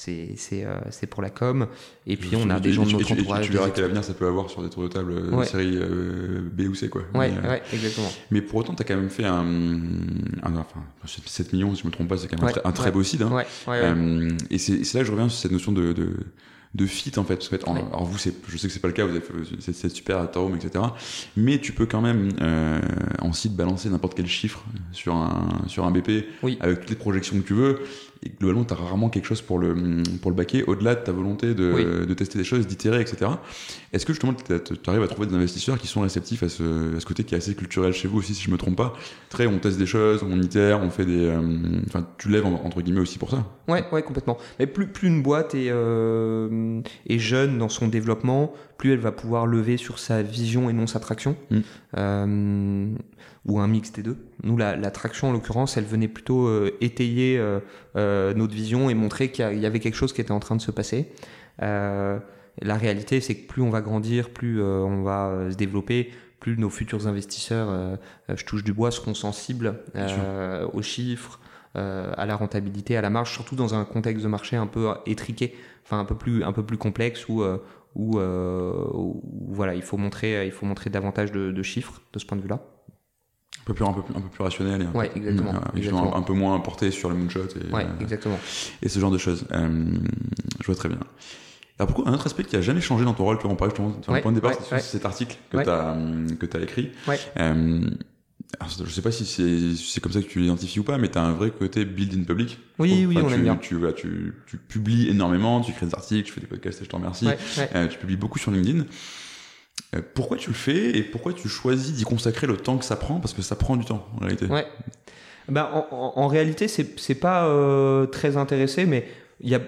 C'est 0.00 0.34
c'est 0.36 0.64
euh, 0.64 0.76
c'est 0.90 1.08
pour 1.08 1.22
la 1.22 1.30
com. 1.30 1.66
Et 2.06 2.16
puis 2.16 2.30
on 2.36 2.48
a 2.50 2.60
des 2.60 2.72
gens 2.72 2.86
de 2.86 2.92
notre 2.92 3.10
entourage. 3.12 3.46
Tu 3.46 3.52
verras 3.52 3.70
quel 3.70 3.82
avenir 3.86 4.04
ça 4.04 4.14
peut 4.14 4.28
avoir 4.28 4.48
sur 4.48 4.62
des 4.62 4.70
tours 4.70 4.84
de 4.84 4.88
table 4.88 5.10
euh, 5.12 5.30
Ouais. 5.34 5.44
série 5.44 5.72
euh, 5.76 6.40
B 6.52 6.68
ou 6.70 6.74
C, 6.76 6.88
quoi. 6.88 7.02
Ouais, 7.16 7.32
Mais, 7.32 7.38
euh, 7.44 7.50
ouais, 7.50 7.62
exactement. 7.72 8.06
mais 8.30 8.40
pour 8.40 8.60
autant, 8.60 8.74
tu 8.74 8.82
as 8.82 8.84
quand 8.84 8.94
même 8.96 9.10
fait 9.10 9.24
un. 9.24 9.44
un- 9.44 10.54
enfin, 10.54 10.84
7 11.26 11.52
millions, 11.52 11.74
si 11.74 11.82
je 11.82 11.86
me 11.88 11.92
trompe 11.92 12.06
pas, 12.08 12.16
c'est 12.16 12.28
quand 12.28 12.36
même 12.40 12.48
un 12.48 12.52
très- 12.52 12.66
un 12.66 12.70
très 12.72 12.84
ouais. 12.86 12.92
beau 12.92 13.02
site. 13.02 13.22
hein. 13.22 13.30
Ouais, 13.32 13.44
ouais, 13.66 13.72
ouais. 13.72 13.80
Euh, 13.82 14.28
et 14.50 14.58
c'est 14.58 14.84
c'est 14.84 14.98
là 14.98 15.02
que 15.02 15.08
je 15.08 15.12
reviens 15.12 15.28
sur 15.28 15.40
cette 15.40 15.50
notion 15.52 15.72
de, 15.72 15.92
de, 15.92 16.10
de 16.76 16.86
fit 16.86 17.12
en 17.16 17.24
fait. 17.24 17.34
Parce 17.34 17.48
qu'en 17.48 17.56
fait, 17.56 17.68
en- 17.68 17.74
Ouais. 17.74 17.80
alors 17.88 18.04
vous, 18.04 18.18
c'est- 18.18 18.34
je 18.48 18.56
sais 18.56 18.68
que 18.68 18.72
c'est 18.72 18.78
pas 18.80 18.86
le 18.88 18.94
cas, 18.94 19.04
vous 19.04 19.10
avez 19.16 19.20
fait 19.20 19.72
c'est- 19.72 19.88
super 19.88 20.18
à 20.18 20.28
Tarom, 20.28 20.54
etc. 20.54 20.84
Mais 21.36 21.58
tu 21.58 21.72
peux 21.72 21.86
quand 21.86 22.02
même 22.02 22.28
euh, 22.40 22.80
en 23.20 23.32
site 23.32 23.56
balancer 23.56 23.88
n'importe 23.90 24.14
quel 24.14 24.26
chiffre 24.28 24.62
sur 24.92 25.14
un, 25.16 25.48
sur 25.66 25.84
un 25.86 25.90
BP 25.90 26.24
Oui. 26.42 26.56
avec 26.60 26.80
toutes 26.80 26.90
les 26.90 26.96
projections 26.96 27.36
que 27.40 27.46
tu 27.46 27.54
veux. 27.54 27.80
Et 28.24 28.30
globalement, 28.38 28.64
tu 28.64 28.74
as 28.74 28.76
rarement 28.76 29.10
quelque 29.10 29.26
chose 29.26 29.42
pour 29.42 29.58
le, 29.58 30.02
pour 30.20 30.30
le 30.30 30.36
baquer 30.36 30.64
au-delà 30.64 30.94
de 30.96 31.04
ta 31.04 31.12
volonté 31.12 31.54
de, 31.54 31.72
Oui. 31.72 31.84
de 31.84 32.14
tester 32.14 32.36
des 32.38 32.44
choses, 32.44 32.66
d'itérer, 32.66 33.00
etc. 33.00 33.30
Est-ce 33.92 34.04
que 34.04 34.12
justement 34.12 34.34
tu 34.34 34.52
arrives 34.90 35.02
à 35.02 35.08
trouver 35.08 35.26
des 35.28 35.34
investisseurs 35.34 35.78
qui 35.78 35.86
sont 35.86 36.02
réceptifs 36.02 36.42
à 36.42 36.48
ce, 36.48 36.96
à 36.96 37.00
ce 37.00 37.06
côté 37.06 37.24
qui 37.24 37.34
est 37.34 37.38
assez 37.38 37.54
culturel 37.54 37.92
chez 37.92 38.06
vous 38.06 38.18
aussi, 38.18 38.34
si 38.34 38.42
je 38.44 38.50
me 38.50 38.56
trompe 38.58 38.76
pas? 38.76 38.92
Très, 39.30 39.46
on 39.46 39.58
teste 39.58 39.78
des 39.78 39.86
choses, 39.86 40.22
on 40.22 40.40
itère, 40.42 40.80
on 40.82 40.90
fait 40.90 41.06
des. 41.06 41.24
euh, 41.26 41.40
Enfin, 41.86 42.06
tu 42.18 42.28
lèves 42.28 42.44
en- 42.46 42.62
entre 42.64 42.82
guillemets 42.82 43.00
aussi 43.00 43.18
pour 43.18 43.30
ça? 43.30 43.44
Ouais, 43.66 43.84
ouais, 43.92 44.02
complètement. 44.02 44.36
Mais 44.58 44.66
plus, 44.66 44.86
plus 44.88 45.08
une 45.08 45.22
boîte 45.22 45.54
est, 45.54 45.68
euh, 45.70 46.80
est 47.08 47.18
jeune 47.18 47.56
dans 47.58 47.68
son 47.70 47.88
développement, 47.88 48.52
plus 48.76 48.92
elle 48.92 48.98
va 48.98 49.12
pouvoir 49.12 49.46
lever 49.46 49.76
sur 49.78 49.98
sa 49.98 50.22
vision 50.22 50.68
et 50.68 50.72
non 50.72 50.86
sa 50.86 51.00
traction, 51.00 51.36
Mm. 51.50 51.58
Euh, 51.96 52.86
ou 53.46 53.58
un 53.60 53.66
mix 53.68 53.92
des 53.92 54.02
deux. 54.02 54.16
Nous, 54.42 54.56
la, 54.58 54.76
la 54.76 54.90
traction, 54.90 55.28
en 55.30 55.32
l'occurrence, 55.32 55.76
elle 55.78 55.84
venait 55.84 56.08
plutôt 56.08 56.46
euh, 56.46 56.76
étayer 56.82 57.38
euh, 57.38 58.34
notre 58.34 58.52
vision 58.54 58.90
et 58.90 58.94
montrer 58.94 59.30
qu'il 59.30 59.58
y 59.58 59.64
avait 59.66 59.80
quelque 59.80 59.94
chose 59.94 60.12
qui 60.12 60.20
était 60.20 60.32
en 60.32 60.40
train 60.40 60.56
de 60.56 60.60
se 60.60 60.70
passer. 60.70 61.08
La 62.62 62.76
réalité, 62.76 63.20
c'est 63.20 63.34
que 63.34 63.46
plus 63.46 63.62
on 63.62 63.70
va 63.70 63.80
grandir, 63.80 64.30
plus 64.30 64.60
euh, 64.60 64.80
on 64.80 65.02
va 65.02 65.28
euh, 65.28 65.50
se 65.50 65.56
développer, 65.56 66.10
plus 66.40 66.56
nos 66.56 66.70
futurs 66.70 67.06
investisseurs, 67.06 67.68
euh, 67.70 67.96
je 68.34 68.44
touche 68.44 68.64
du 68.64 68.72
bois, 68.72 68.90
seront 68.90 69.14
sensibles 69.14 69.80
aux 70.72 70.82
chiffres, 70.82 71.40
à 71.74 72.26
la 72.26 72.34
rentabilité, 72.36 72.96
à 72.96 73.00
la 73.02 73.10
marge, 73.10 73.32
surtout 73.32 73.54
dans 73.54 73.74
un 73.74 73.84
contexte 73.84 74.24
de 74.24 74.28
marché 74.28 74.56
un 74.56 74.66
peu 74.66 74.88
étriqué, 75.06 75.54
enfin 75.84 76.00
un 76.00 76.04
peu 76.04 76.16
plus, 76.16 76.42
un 76.42 76.52
peu 76.52 76.64
plus 76.64 76.76
complexe 76.76 77.28
où, 77.28 77.44
où, 77.94 78.18
où, 78.18 79.22
voilà, 79.50 79.74
il 79.74 79.82
faut 79.82 79.96
montrer, 79.96 80.44
il 80.46 80.52
faut 80.52 80.66
montrer 80.66 80.90
dadavantage 80.90 81.30
de, 81.32 81.52
de 81.52 81.62
chiffres 81.62 82.00
de 82.12 82.18
ce 82.18 82.26
point 82.26 82.36
de 82.36 82.42
vue-là. 82.42 82.60
Un 83.60 83.64
peu 83.64 83.74
plus, 83.74 83.84
un 83.84 83.92
peu 83.92 84.02
plus, 84.02 84.16
un 84.16 84.20
peu 84.20 84.28
plus 84.28 84.42
rationnel 84.42 84.82
et 84.82 84.84
un, 84.86 84.92
Ouais, 84.92 85.08
peu, 85.10 85.18
exactement, 85.18 85.52
euh. 85.52 86.14
Un, 86.14 86.18
un 86.18 86.22
peu 86.22 86.32
moins 86.32 86.58
porté 86.60 86.90
sur 86.90 87.10
le 87.10 87.16
moonshot 87.16 87.40
et, 87.40 87.72
Ouais, 87.72 87.84
euh, 87.84 88.00
exactement. 88.00 88.38
et 88.82 88.88
ce 88.88 88.98
genre 88.98 89.10
de 89.10 89.18
choses. 89.18 89.46
Euh, 89.52 89.84
je 90.60 90.66
vois 90.66 90.74
très 90.74 90.88
bien. 90.88 90.98
Alors 91.78 91.92
pourquoi 91.94 92.08
un 92.10 92.14
autre 92.14 92.26
aspect 92.26 92.44
qui 92.44 92.56
a 92.56 92.60
jamais 92.60 92.80
changé 92.80 93.04
dans 93.04 93.14
ton 93.14 93.24
rôle, 93.24 93.36
tu 93.38 93.44
vois, 93.44 93.52
on 93.52 93.56
parlait 93.56 93.72
justement 93.72 93.96
sur 94.02 94.12
le 94.12 94.20
point 94.20 94.32
de 94.32 94.36
départ, 94.36 94.50
ouais, 94.52 94.72
ouais. 94.72 94.80
cet 94.80 95.04
article 95.04 95.36
que 95.50 95.58
tu 95.62 95.68
as, 95.70 95.96
que 96.40 96.56
as 96.56 96.60
écrit. 96.62 96.90
Ouais. 97.06 97.18
Euh, 97.38 97.80
alors, 98.58 98.72
je 98.84 98.90
sais 98.90 99.02
pas 99.02 99.12
si 99.12 99.26
c'est 99.26 99.76
c'est 99.76 100.00
comme 100.00 100.10
ça 100.12 100.20
que 100.22 100.26
tu 100.26 100.40
l'identifies 100.40 100.80
ou 100.80 100.82
pas, 100.82 100.96
mais 100.98 101.10
tu 101.10 101.18
as 101.18 101.22
un 101.22 101.32
vrai 101.32 101.50
côté 101.50 101.84
build 101.84 102.14
in 102.18 102.24
public. 102.24 102.58
Oui, 102.78 102.90
trouve. 102.90 103.06
oui, 103.08 103.18
on 103.22 103.28
tu, 103.28 103.34
aime 103.34 103.42
bien. 103.42 103.56
Tu, 103.56 103.74
voilà, 103.76 103.92
tu, 103.92 104.34
tu 104.46 104.56
publies 104.56 105.08
énormément, 105.08 105.60
tu 105.60 105.72
crées 105.72 105.86
des 105.86 105.94
articles, 105.94 106.26
tu 106.26 106.32
fais 106.32 106.40
des 106.40 106.46
podcasts 106.46 106.80
et 106.80 106.84
je 106.84 106.88
t'en 106.88 106.96
remercie. 106.96 107.28
Euh, 107.74 107.86
tu 107.88 107.98
publies 107.98 108.16
beaucoup 108.16 108.38
sur 108.38 108.50
LinkedIn. 108.50 108.84
Euh, 109.94 110.00
pourquoi 110.14 110.36
tu 110.38 110.48
le 110.50 110.56
fais 110.56 110.96
et 110.96 111.02
pourquoi 111.02 111.32
tu 111.32 111.48
choisis 111.48 111.92
d'y 111.92 112.04
consacrer 112.04 112.46
le 112.46 112.56
temps 112.56 112.78
que 112.78 112.84
ça 112.84 112.96
prend? 112.96 113.20
Parce 113.20 113.34
que 113.34 113.42
ça 113.42 113.54
prend 113.54 113.76
du 113.76 113.84
temps 113.84 114.06
en 114.16 114.20
réalité. 114.24 114.46
Ouais. 114.46 114.66
Ben, 115.48 115.68
en, 115.72 115.86
en- 115.94 116.12
en 116.16 116.26
réalité, 116.26 116.68
c'est 116.68 116.98
c'est 116.98 117.14
pas 117.14 117.46
euh, 117.46 118.06
très 118.06 118.36
intéressé, 118.36 118.86
mais 118.86 119.06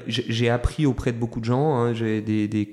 j'ai 0.07 0.49
appris 0.51 0.87
auprès 0.87 1.13
de 1.13 1.19
beaucoup 1.19 1.41
de 1.41 1.45
gens. 1.45 1.75
hein. 1.77 1.95
J'ai 1.95 2.21
des, 2.21 2.49
des, 2.49 2.71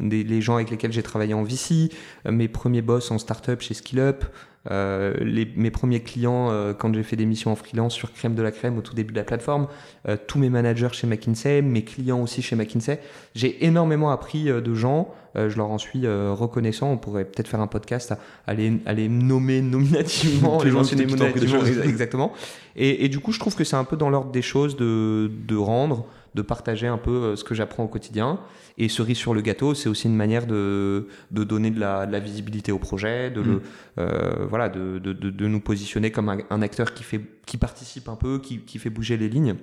des- 0.00 0.24
les 0.24 0.40
gens 0.40 0.56
avec 0.56 0.70
lesquels 0.70 0.92
j'ai 0.92 1.02
travaillé 1.02 1.34
en 1.34 1.42
VC, 1.42 1.90
euh, 2.26 2.32
mes 2.32 2.48
premiers 2.48 2.82
boss 2.82 3.10
en 3.10 3.18
startup 3.18 3.60
chez 3.60 3.74
SkillUp, 3.74 4.24
euh, 4.70 5.14
les, 5.20 5.48
mes 5.56 5.70
premiers 5.70 6.00
clients 6.00 6.50
euh, 6.50 6.72
quand 6.72 6.92
j'ai 6.92 7.02
fait 7.04 7.14
des 7.16 7.26
missions 7.26 7.52
en 7.52 7.56
freelance 7.56 7.94
sur 7.94 8.12
Crème 8.12 8.34
de 8.34 8.42
la 8.42 8.50
Crème 8.50 8.76
au 8.78 8.80
tout 8.80 8.94
début 8.94 9.12
de 9.12 9.18
la 9.18 9.24
plateforme, 9.24 9.68
euh, 10.08 10.16
tous 10.26 10.38
mes 10.38 10.48
managers 10.50 10.88
chez 10.92 11.06
McKinsey, 11.06 11.62
mes 11.62 11.82
clients 11.84 12.20
aussi 12.22 12.42
chez 12.42 12.56
McKinsey. 12.56 12.98
J'ai 13.34 13.64
énormément 13.64 14.10
appris 14.10 14.50
euh, 14.50 14.60
de 14.60 14.74
gens. 14.74 15.14
Euh, 15.36 15.50
je 15.50 15.56
leur 15.56 15.70
en 15.70 15.78
suis 15.78 16.06
euh, 16.06 16.32
reconnaissant. 16.32 16.90
On 16.90 16.98
pourrait 16.98 17.24
peut-être 17.24 17.48
faire 17.48 17.60
un 17.60 17.66
podcast 17.66 18.12
à, 18.12 18.18
à 18.46 18.54
les 18.54 19.08
nommer 19.08 19.60
nominativement, 19.60 20.62
les 20.64 20.70
gens 20.70 20.82
nominativement, 20.82 21.64
exactement. 21.84 22.32
Et, 22.74 23.04
et 23.04 23.08
du 23.08 23.18
coup, 23.20 23.32
je 23.32 23.38
trouve 23.38 23.54
que 23.54 23.64
c'est 23.64 23.76
un 23.76 23.84
peu 23.84 23.96
dans 23.96 24.10
l'ordre 24.10 24.30
des 24.30 24.42
choses 24.42 24.76
de, 24.76 25.30
de 25.46 25.56
rendre, 25.56 26.06
de 26.34 26.42
partager 26.42 26.86
un 26.86 26.98
peu 26.98 27.10
euh, 27.10 27.36
ce 27.36 27.44
que 27.44 27.54
j'apprends 27.54 27.84
au 27.84 27.88
quotidien. 27.88 28.38
Et 28.78 28.88
cerise 28.88 29.16
sur 29.16 29.32
le 29.32 29.40
gâteau, 29.40 29.74
c'est 29.74 29.88
aussi 29.88 30.06
une 30.06 30.16
manière 30.16 30.46
de, 30.46 31.08
de 31.30 31.44
donner 31.44 31.70
de 31.70 31.80
la, 31.80 32.06
de 32.06 32.12
la 32.12 32.20
visibilité 32.20 32.72
au 32.72 32.78
projet, 32.78 33.30
de, 33.30 33.40
Mm. 33.40 33.44
le, 33.46 33.62
euh, 33.98 34.46
voilà, 34.48 34.68
de, 34.68 34.98
de, 34.98 35.12
de, 35.12 35.46
nous 35.48 35.60
positionner 35.60 36.10
comme 36.10 36.28
un, 36.28 36.38
un 36.50 36.60
acteur 36.62 36.92
qui, 36.92 37.02
fait, 37.02 37.22
qui 37.46 37.56
participe 37.56 38.08
un 38.08 38.16
peu, 38.16 38.38
qui, 38.38 38.58
qui 38.60 38.78
fait 38.78 38.90
bouger 38.90 39.16
les 39.16 39.30
lignes. 39.30 39.54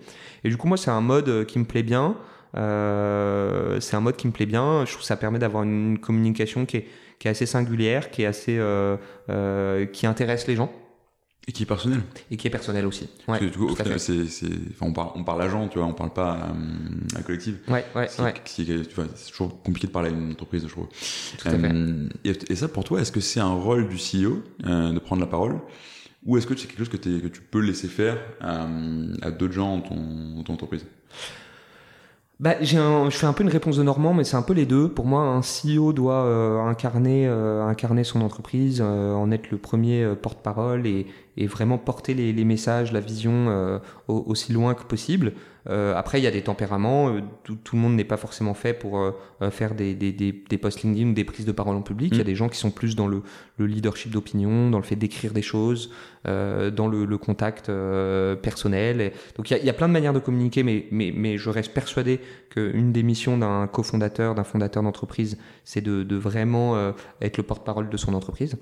Et 0.44 0.50
du 0.50 0.58
coup, 0.58 0.68
moi, 0.68 0.78
c'est 0.78 0.92
un 0.92 1.02
mode 1.02 1.46
qui 1.46 1.60
me 1.60 1.66
plaît 1.66 1.84
bien. 1.84 2.16
Euh, 2.56 3.80
c'est 3.80 3.96
un 3.96 4.02
mode 4.02 4.16
qui 4.16 4.28
me 4.28 4.32
plaît 4.32 4.46
bien. 4.46 4.86
Je 4.86 4.92
trouve 4.92 5.02
que 5.02 5.08
ça 5.08 5.18
permet 5.18 5.40
d'avoir 5.40 5.64
une 5.64 5.98
communication 6.00 6.66
qui 6.66 6.78
est, 6.78 6.88
qui 7.20 7.28
est 7.28 7.32
assez 7.32 7.46
singulière, 7.46 8.12
qui 8.12 8.24
est 8.24 8.26
assez, 8.28 8.58
euh, 8.58 8.98
euh, 9.30 9.86
qui 9.86 10.06
intéresse 10.06 10.48
les 10.48 10.56
gens 10.56 10.72
Et 11.48 11.52
qui 11.52 11.64
est 11.64 11.66
personnel. 11.66 12.02
et 12.32 12.38
qui 12.38 12.48
est 12.48 12.50
personnelle 12.52 12.86
aussi. 12.86 13.10
Ouais, 13.28 13.40
que, 13.40 13.46
du 13.46 13.58
coup, 13.58 13.68
au 13.68 13.74
à 13.74 13.84
final, 13.84 14.00
c'est, 14.00 14.26
c'est, 14.28 14.46
enfin, 14.72 14.86
on 14.88 14.94
parle, 14.94 15.10
on 15.16 15.24
parle 15.24 15.42
agent, 15.42 15.68
tu 15.70 15.78
vois, 15.80 15.88
on 15.88 15.94
parle 15.94 16.14
pas 16.14 16.48
à 17.18 17.22
collectif. 17.24 17.56
Ouais, 17.68 17.86
ouais, 17.96 18.08
Ce 18.08 18.18
qui- 18.44 18.72
ouais, 18.72 18.84
tu 18.86 18.96
vois, 18.96 19.06
c'est 19.16 19.32
toujours 19.32 19.62
compliqué 19.64 19.88
de 19.88 19.92
parler 19.92 20.10
à 20.10 20.14
une 20.14 20.32
entreprise, 20.34 20.64
je 20.64 20.68
trouve. 20.72 20.88
tout 20.88 21.48
à 21.48 21.52
fait. 21.52 21.72
Et, 22.24 22.34
et 22.52 22.56
ça, 22.56 22.68
pour 22.68 22.84
toi, 22.84 23.02
est-ce 23.02 23.12
que 23.12 23.20
c'est 23.22 23.40
un 23.40 23.54
rôle 23.54 23.88
du 23.90 23.98
CEO 23.98 24.44
de 24.64 25.00
prendre 25.00 25.22
la 25.22 25.28
parole? 25.28 25.60
Ou 26.26 26.38
est-ce 26.38 26.48
que 26.48 26.56
c'est 26.56 26.68
quelque 26.68 26.80
chose 26.80 26.88
que, 26.90 26.96
que 26.96 27.28
tu 27.28 27.42
peux 27.42 27.60
laisser 27.60 27.90
faire 27.90 28.18
à, 28.40 28.66
à 29.22 29.30
d'autres 29.32 29.52
gens 29.54 29.78
dans 29.78 29.82
ton, 29.90 30.36
dans 30.38 30.44
ton 30.44 30.54
entreprise? 30.54 30.86
Bah, 32.40 32.56
j'ai 32.62 32.78
un, 32.78 33.10
je 33.10 33.18
fais 33.18 33.26
un 33.28 33.34
peu 33.34 33.44
une 33.44 33.50
réponse 33.50 33.78
de 33.78 33.84
Normand, 33.84 34.14
mais 34.14 34.24
c'est 34.24 34.36
un 34.36 34.42
peu 34.42 34.54
les 34.54 34.66
deux. 34.66 34.90
Pour 34.90 35.06
moi, 35.06 35.22
un 35.22 35.42
CEO 35.42 35.94
doit 35.94 36.26
euh, 36.26 36.60
incarner, 36.62 37.28
euh, 37.28 37.64
incarner 37.64 38.04
son 38.04 38.22
entreprise, 38.22 38.82
euh, 38.84 39.14
en 39.14 39.32
être 39.32 39.52
le 39.52 39.58
premier 39.58 40.04
euh, 40.04 40.16
porte-parole 40.16 40.88
et, 40.88 41.08
et 41.38 41.48
vraiment 41.48 41.78
porter 41.78 42.14
les, 42.14 42.32
les 42.34 42.46
messages, 42.46 42.92
la 42.92 43.00
vision 43.00 43.50
euh, 43.50 43.80
au- 44.08 44.24
aussi 44.28 44.54
loin 44.54 44.74
que 44.76 44.84
possible. 44.84 45.34
Euh, 45.70 45.96
après, 45.96 46.20
il 46.20 46.24
y 46.24 46.28
a 46.28 46.32
des 46.32 46.42
tempéraments. 46.44 47.10
euh, 47.10 47.22
tout, 47.44 47.56
tout 47.56 47.76
le 47.78 47.82
monde 47.82 47.96
n'est 47.96 48.04
pas 48.04 48.18
forcément 48.18 48.54
fait 48.54 48.74
pour 48.74 49.00
euh, 49.00 49.12
euh, 49.42 49.50
faire 49.50 49.74
des, 49.76 49.96
des, 49.96 50.12
des, 50.12 50.32
des 50.48 50.58
posts 50.58 50.84
LinkedIn 50.84 51.10
ou 51.10 51.14
des 51.14 51.24
prises 51.24 51.46
de 51.46 51.52
parole 51.54 51.76
en 51.78 51.82
public. 51.82 52.10
Il 52.12 52.18
y 52.18 52.22
a 52.22 52.24
Mm. 52.24 52.28
des 52.28 52.36
gens 52.36 52.50
qui 52.50 52.58
sont 52.58 52.70
plus 52.70 52.96
dans 52.96 53.08
le, 53.08 53.24
le 53.58 53.66
leadership 53.66 54.12
d'opinion, 54.12 54.70
dans 54.70 54.78
le 54.78 54.84
fait 54.84 54.98
d'écrire 54.98 55.32
des 55.34 55.42
choses, 55.42 55.90
euh, 56.28 56.70
dans 56.70 56.88
le, 56.88 57.06
le 57.06 57.18
contact 57.18 57.70
euh, 57.70 58.36
personnel. 58.36 59.00
Et- 59.02 59.14
donc, 59.38 59.50
il 59.50 59.54
y, 59.54 59.56
a, 59.56 59.60
il 59.60 59.66
y 59.66 59.70
a 59.70 59.74
plein 59.74 59.88
de 59.88 59.94
manières 59.94 60.14
de 60.14 60.20
communiquer, 60.20 60.64
mais, 60.64 60.86
mais, 60.92 61.14
mais 61.16 61.38
je 61.38 61.50
reste 61.50 61.74
persuadé 61.74 62.20
qu'une 62.50 62.92
des 62.92 63.02
missions 63.04 63.38
d'un 63.38 63.66
cofondateur, 63.68 64.36
d'un 64.36 64.44
fondateur 64.44 64.84
d'entreprise, 64.84 65.38
c'est 65.64 65.82
de, 65.82 66.04
de 66.04 66.16
vraiment 66.18 66.76
euh, 66.76 66.92
être 67.22 67.38
le 67.38 67.44
porte-parole 67.44 67.90
de 67.90 67.98
son 67.98 68.14
entreprise. 68.14 68.58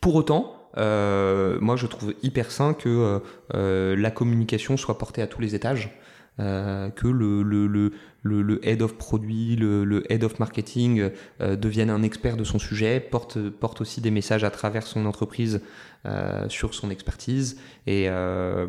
Pour 0.00 0.14
autant, 0.14 0.52
euh, 0.78 1.58
moi 1.60 1.76
je 1.76 1.86
trouve 1.86 2.14
hyper 2.22 2.50
sain 2.50 2.74
que 2.74 2.88
euh, 2.88 3.18
euh, 3.54 3.96
la 3.96 4.10
communication 4.10 4.76
soit 4.76 4.98
portée 4.98 5.22
à 5.22 5.26
tous 5.26 5.40
les 5.40 5.54
étages, 5.54 5.98
euh, 6.38 6.90
que 6.90 7.08
le, 7.08 7.42
le, 7.42 7.66
le, 7.66 7.92
le, 8.22 8.42
le 8.42 8.68
head 8.68 8.82
of 8.82 8.94
produit, 8.96 9.56
le, 9.56 9.84
le 9.84 10.10
head 10.12 10.22
of 10.22 10.38
marketing 10.38 11.10
euh, 11.40 11.56
devienne 11.56 11.88
un 11.88 12.02
expert 12.02 12.36
de 12.36 12.44
son 12.44 12.58
sujet, 12.58 13.00
porte, 13.00 13.38
porte 13.48 13.80
aussi 13.80 14.02
des 14.02 14.10
messages 14.10 14.44
à 14.44 14.50
travers 14.50 14.86
son 14.86 15.06
entreprise 15.06 15.62
euh, 16.04 16.46
sur 16.48 16.74
son 16.74 16.90
expertise. 16.90 17.58
Et, 17.86 18.04
euh, 18.08 18.66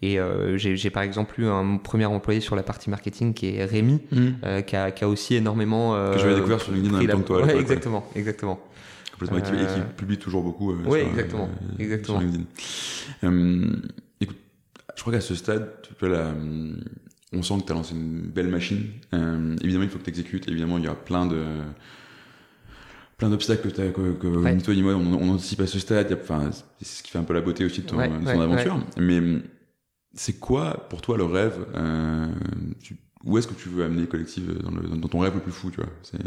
et 0.00 0.18
euh, 0.18 0.56
j'ai 0.56 0.90
par 0.90 1.02
exemple 1.02 1.40
eu 1.40 1.46
un 1.46 1.76
premier 1.76 2.06
employé 2.06 2.40
sur 2.40 2.56
la 2.56 2.62
partie 2.62 2.88
marketing 2.88 3.34
qui 3.34 3.54
est 3.54 3.64
Rémi, 3.66 4.00
euh, 4.42 4.62
qui, 4.62 4.76
a, 4.76 4.90
qui 4.90 5.04
a 5.04 5.08
aussi 5.08 5.34
énormément... 5.34 5.94
euh, 5.94 6.14
Que 6.14 6.20
j'avais 6.20 6.34
découvert 6.36 6.60
sur 6.60 6.72
LinkedIn 6.72 6.94
en 6.94 6.98
même 7.00 7.10
temps 7.10 7.20
que 7.20 7.26
toi. 7.26 7.42
Ouais, 7.44 7.56
exactement, 7.58 8.08
exactement. 8.16 8.58
Complètement 9.26 9.58
Euh, 9.58 9.76
et 9.76 9.80
qui 9.80 9.94
publie 9.96 10.18
toujours 10.18 10.42
beaucoup. 10.42 10.72
euh, 10.72 10.82
ouais, 10.84 11.00
sur, 11.00 11.08
exactement, 11.10 11.44
euh, 11.62 11.82
exactement. 11.82 12.20
Sur 12.20 12.26
LinkedIn. 12.28 12.44
Euh, 13.24 13.76
écoute, 14.20 14.36
je 14.96 15.00
crois 15.00 15.12
qu'à 15.12 15.20
ce 15.20 15.34
stade, 15.34 15.70
tu 15.82 15.94
peux 15.94 16.08
la, 16.08 16.32
on 17.32 17.42
sent 17.42 17.54
que 17.60 17.66
tu 17.66 17.72
as 17.72 17.74
lancé 17.74 17.94
une 17.94 18.22
belle 18.22 18.48
machine. 18.48 18.84
Euh, 19.14 19.56
évidemment, 19.62 19.84
il 19.84 19.90
faut 19.90 19.98
que 19.98 20.04
tu 20.04 20.10
exécutes. 20.10 20.48
Évidemment, 20.48 20.78
il 20.78 20.84
y 20.84 20.88
a 20.88 20.94
plein 20.94 21.26
de 21.26 21.44
plein 23.18 23.28
d'obstacles 23.28 23.68
que, 23.68 23.74
t'as- 23.74 23.90
que, 23.90 24.12
que 24.14 24.26
Ouais. 24.26 24.54
ni 24.54 24.62
toi 24.62 24.74
ni 24.74 24.82
moi 24.82 24.94
on, 24.94 25.12
on 25.12 25.28
anticipe 25.34 25.60
à 25.60 25.66
ce 25.66 25.78
stade. 25.78 26.18
Enfin, 26.22 26.50
c'est 26.78 26.86
ce 26.86 27.02
qui 27.02 27.10
fait 27.10 27.18
un 27.18 27.24
peu 27.24 27.34
la 27.34 27.42
beauté 27.42 27.64
aussi 27.66 27.82
de 27.82 27.86
ton, 27.86 27.98
Ouais, 27.98 28.08
de 28.08 28.14
ton 28.24 28.24
ouais, 28.24 28.40
aventure. 28.42 28.82
Mais 28.98 29.20
c'est 30.14 30.38
quoi 30.40 30.88
pour 30.88 31.02
toi 31.02 31.18
le 31.18 31.24
rêve 31.24 31.66
euh, 31.74 32.26
tu- 32.82 32.96
où 33.24 33.36
est-ce 33.36 33.46
que 33.46 33.54
tu 33.54 33.68
veux 33.68 33.84
amener 33.84 34.06
collectif 34.06 34.46
dans, 34.46 34.70
le, 34.70 34.88
dans 34.88 35.08
ton 35.08 35.18
rêve 35.18 35.34
le 35.34 35.40
plus 35.40 35.52
fou, 35.52 35.70
tu 35.70 35.76
vois? 35.76 35.90
C'est 36.02 36.18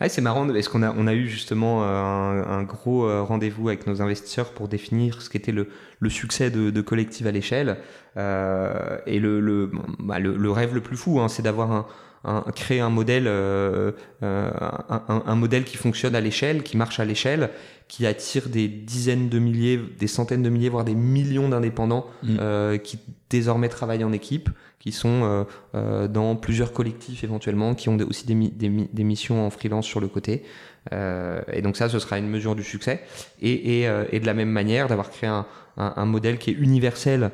ouais, 0.00 0.08
c'est 0.08 0.22
marrant 0.22 0.46
parce 0.46 0.68
qu'on 0.68 0.82
a 0.82 0.94
on 0.96 1.06
a 1.06 1.14
eu 1.14 1.28
justement 1.28 1.84
un, 1.84 2.42
un 2.42 2.62
gros 2.62 3.24
rendez-vous 3.24 3.68
avec 3.68 3.86
nos 3.86 4.00
investisseurs 4.00 4.52
pour 4.52 4.68
définir 4.68 5.20
ce 5.20 5.28
qu'était 5.28 5.52
le, 5.52 5.68
le 5.98 6.10
succès 6.10 6.50
de, 6.50 6.70
de 6.70 6.80
collectif 6.80 7.26
à 7.26 7.30
l'échelle. 7.30 7.78
Euh, 8.16 8.98
et 9.06 9.20
le 9.20 9.40
le, 9.40 9.70
bah, 9.98 10.18
le, 10.18 10.36
le 10.36 10.50
rêve 10.50 10.74
le 10.74 10.80
plus 10.80 10.96
fou, 10.96 11.20
hein, 11.20 11.28
c'est 11.28 11.42
d'avoir 11.42 11.70
un 11.70 11.86
un, 12.24 12.42
créer 12.54 12.80
un 12.80 12.90
modèle, 12.90 13.26
euh, 13.26 13.92
euh, 14.22 14.50
un, 14.88 15.22
un, 15.26 15.34
modèle 15.34 15.64
qui 15.64 15.76
fonctionne 15.76 16.14
à 16.14 16.20
l'échelle, 16.20 16.62
qui 16.62 16.76
marche 16.76 17.00
à 17.00 17.04
l'échelle, 17.04 17.50
qui 17.90 18.06
attire 18.06 18.48
des 18.48 18.68
dizaines 18.68 19.28
de 19.28 19.40
milliers, 19.40 19.80
des 19.98 20.06
centaines 20.06 20.44
de 20.44 20.48
milliers, 20.48 20.68
voire 20.68 20.84
des 20.84 20.94
millions 20.94 21.48
d'indépendants 21.48 22.06
mm. 22.22 22.36
euh, 22.40 22.78
qui 22.78 23.00
désormais 23.28 23.68
travaillent 23.68 24.04
en 24.04 24.12
équipe, 24.12 24.48
qui 24.78 24.92
sont 24.92 25.24
euh, 25.24 25.44
euh, 25.74 26.06
dans 26.06 26.36
plusieurs 26.36 26.72
collectifs 26.72 27.24
éventuellement, 27.24 27.74
qui 27.74 27.88
ont 27.88 27.98
aussi 28.08 28.26
des, 28.26 28.34
des, 28.34 28.68
des, 28.68 29.04
missions 29.04 29.44
en 29.44 29.50
freelance 29.50 29.86
sur 29.86 30.00
le 30.00 30.06
côté. 30.06 30.44
et 30.92 31.62
donc 31.62 31.76
ça, 31.76 31.88
ce 31.88 31.98
sera 31.98 32.18
une 32.18 32.28
mesure 32.28 32.54
du 32.54 32.62
succès. 32.62 33.02
Et, 33.42 33.80
et, 33.80 33.90
et 34.12 34.20
de 34.20 34.26
la 34.26 34.34
même 34.34 34.50
manière, 34.50 34.86
d'avoir 34.86 35.10
créé 35.10 35.28
un, 35.28 35.46
un, 35.76 36.06
modèle 36.06 36.38
qui 36.38 36.50
est 36.50 36.54
universel 36.54 37.32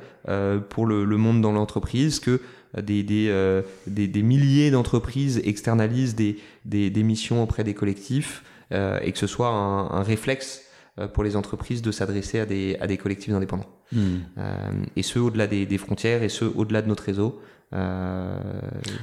pour 0.70 0.86
le, 0.86 1.04
le 1.04 1.16
monde 1.18 1.42
dans 1.42 1.52
l'entreprise, 1.52 2.18
que 2.18 2.40
des, 2.82 3.02
des, 3.02 3.28
euh, 3.28 3.62
des, 3.86 4.08
des 4.08 4.22
milliers 4.22 4.70
d'entreprises 4.70 5.40
externalisent 5.44 6.14
des, 6.14 6.38
des, 6.64 6.90
des, 6.90 7.02
missions 7.02 7.42
auprès 7.42 7.64
des 7.64 7.74
collectifs 7.74 8.42
euh, 8.72 8.98
et 9.02 9.12
que 9.12 9.18
ce 9.18 9.26
soit 9.26 9.48
un, 9.48 9.90
un, 9.90 10.02
réflexe 10.02 10.62
euh, 10.98 11.08
pour 11.08 11.24
les 11.24 11.36
entreprises 11.36 11.82
de 11.82 11.92
s'adresser 11.92 12.40
à 12.40 12.46
des, 12.46 12.76
à 12.80 12.86
des 12.86 12.96
collectifs 12.96 13.32
indépendants. 13.32 13.70
Hmm. 13.92 14.16
Euh, 14.38 14.72
et 14.96 15.02
ce, 15.02 15.18
au-delà 15.18 15.46
des, 15.46 15.66
des, 15.66 15.78
frontières 15.78 16.22
et 16.22 16.28
ce, 16.28 16.44
au-delà 16.44 16.82
de 16.82 16.88
notre 16.88 17.04
réseau. 17.04 17.40
Euh, 17.72 18.38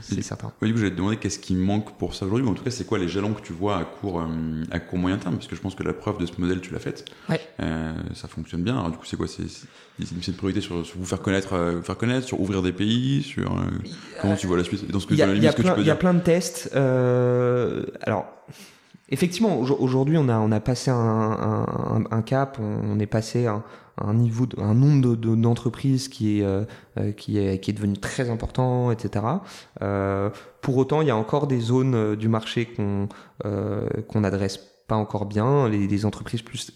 c'est 0.02 0.22
certain. 0.22 0.54
Oui, 0.62 0.70
du 0.70 0.74
coup, 0.74 0.80
j'allais 0.80 0.92
te 0.92 0.98
demander 0.98 1.18
qu'est-ce 1.18 1.40
qui 1.40 1.54
manque 1.54 1.98
pour 1.98 2.16
ça 2.16 2.26
aujourd'hui, 2.26 2.46
mais 2.46 2.52
en 2.52 2.56
tout 2.56 2.64
cas, 2.64 2.72
c'est 2.72 2.86
quoi 2.86 2.98
les 2.98 3.10
jalons 3.10 3.34
que 3.34 3.42
tu 3.42 3.52
vois 3.52 3.78
à 3.78 3.84
court, 3.84 4.22
euh, 4.22 4.64
à 4.72 4.80
court 4.80 4.98
moyen 4.98 5.18
terme? 5.18 5.36
Parce 5.36 5.48
que 5.48 5.56
je 5.56 5.62
pense 5.62 5.76
que 5.76 5.84
la 5.84 5.94
preuve 5.94 6.18
de 6.18 6.26
ce 6.26 6.40
modèle, 6.40 6.62
tu 6.62 6.74
l'as 6.74 6.80
faite. 6.80 7.06
Ouais. 7.30 7.42
Euh, 7.62 7.94
ça 8.16 8.28
fonctionne 8.28 8.64
bien. 8.64 8.78
Alors, 8.78 8.92
du 8.92 8.98
coup, 8.98 9.06
c'est 9.06 9.18
quoi? 9.18 9.28
C'est 9.28 9.44
une 10.00 10.34
priorité 10.36 10.62
sur, 10.62 10.86
sur, 10.86 10.98
vous 10.98 11.06
faire 11.06 11.22
connaître, 11.22 11.82
faire 11.84 11.98
connaître, 11.98 12.26
sur 12.26 12.40
ouvrir 12.40 12.62
des 12.62 12.72
pays, 12.72 13.22
sur 13.22 13.54
comment 14.22 14.36
tu 14.36 14.48
vois 14.48 14.58
la 14.58 14.64
suite? 14.64 14.90
Dans 14.90 15.00
ce 15.00 15.08
que, 15.08 15.14
Il 15.14 15.20
y 15.20 15.24
a, 15.24 15.34
y 15.34 15.48
a, 15.48 15.54
plein, 15.54 15.78
y 15.80 15.90
a 15.90 15.96
plein 15.96 16.14
de 16.14 16.22
tests. 16.22 16.70
alors. 16.74 18.26
Effectivement, 19.10 19.60
aujourd'hui, 19.60 20.18
on 20.18 20.28
a, 20.28 20.40
on 20.40 20.52
a 20.52 20.60
passé 20.60 20.90
un, 20.90 20.96
un, 20.98 22.04
un 22.10 22.22
cap, 22.24 22.58
on, 22.60 23.00
est 23.00 23.06
passé 23.06 23.46
un, 23.46 23.62
un 23.98 24.14
niveau, 24.14 24.46
de, 24.46 24.60
un 24.60 24.74
nombre 24.74 25.16
d'entreprises 25.16 26.10
de, 26.10 26.14
qui 26.14 26.40
est 26.40 26.44
euh, 26.44 26.64
euh, 26.98 27.12
qui 27.12 27.38
est 27.38 27.60
qui 27.60 27.72
est 27.72 27.74
devenu 27.74 27.98
très 27.98 28.30
important, 28.30 28.92
etc. 28.92 29.26
Euh, 29.82 30.30
pour 30.62 30.78
autant, 30.78 31.02
il 31.02 31.08
y 31.08 31.12
a 31.12 31.18
encore 31.18 31.48
des 31.48 31.60
zones 31.60 32.16
du 32.16 32.28
marché 32.28 32.66
qu'on 32.66 33.08
euh, 33.46 33.88
qu'on 34.08 34.22
n'adresse 34.22 34.58
pas 34.88 34.96
encore 34.96 35.26
bien. 35.26 35.70
Les, 35.70 35.88
les 35.88 36.06
entreprises 36.06 36.42
plus 36.42 36.72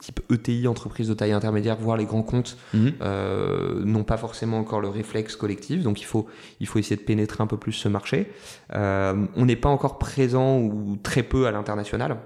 type 0.00 0.20
ETI, 0.30 0.68
entreprises 0.68 1.08
de 1.08 1.14
taille 1.14 1.32
intermédiaire, 1.32 1.76
voire 1.80 1.96
les 1.96 2.04
grands 2.04 2.22
comptes, 2.22 2.56
mhm. 2.74 2.92
euh, 3.00 3.84
n'ont 3.84 4.04
pas 4.04 4.16
forcément 4.16 4.58
encore 4.58 4.80
le 4.80 4.88
réflexe 4.88 5.36
collectif. 5.36 5.82
Donc 5.82 6.00
il 6.00 6.04
faut, 6.04 6.26
il 6.60 6.66
faut 6.66 6.78
essayer 6.78 6.96
de 6.96 7.02
pénétrer 7.02 7.42
un 7.42 7.46
peu 7.46 7.56
plus 7.56 7.72
ce 7.72 7.88
marché. 7.88 8.30
Euh, 8.74 9.26
on 9.36 9.46
n'est 9.46 9.56
pas 9.56 9.68
encore 9.68 9.98
présent 9.98 10.58
ou 10.58 10.98
très 11.02 11.22
peu 11.22 11.46
à 11.46 11.50
l'international. 11.50 12.18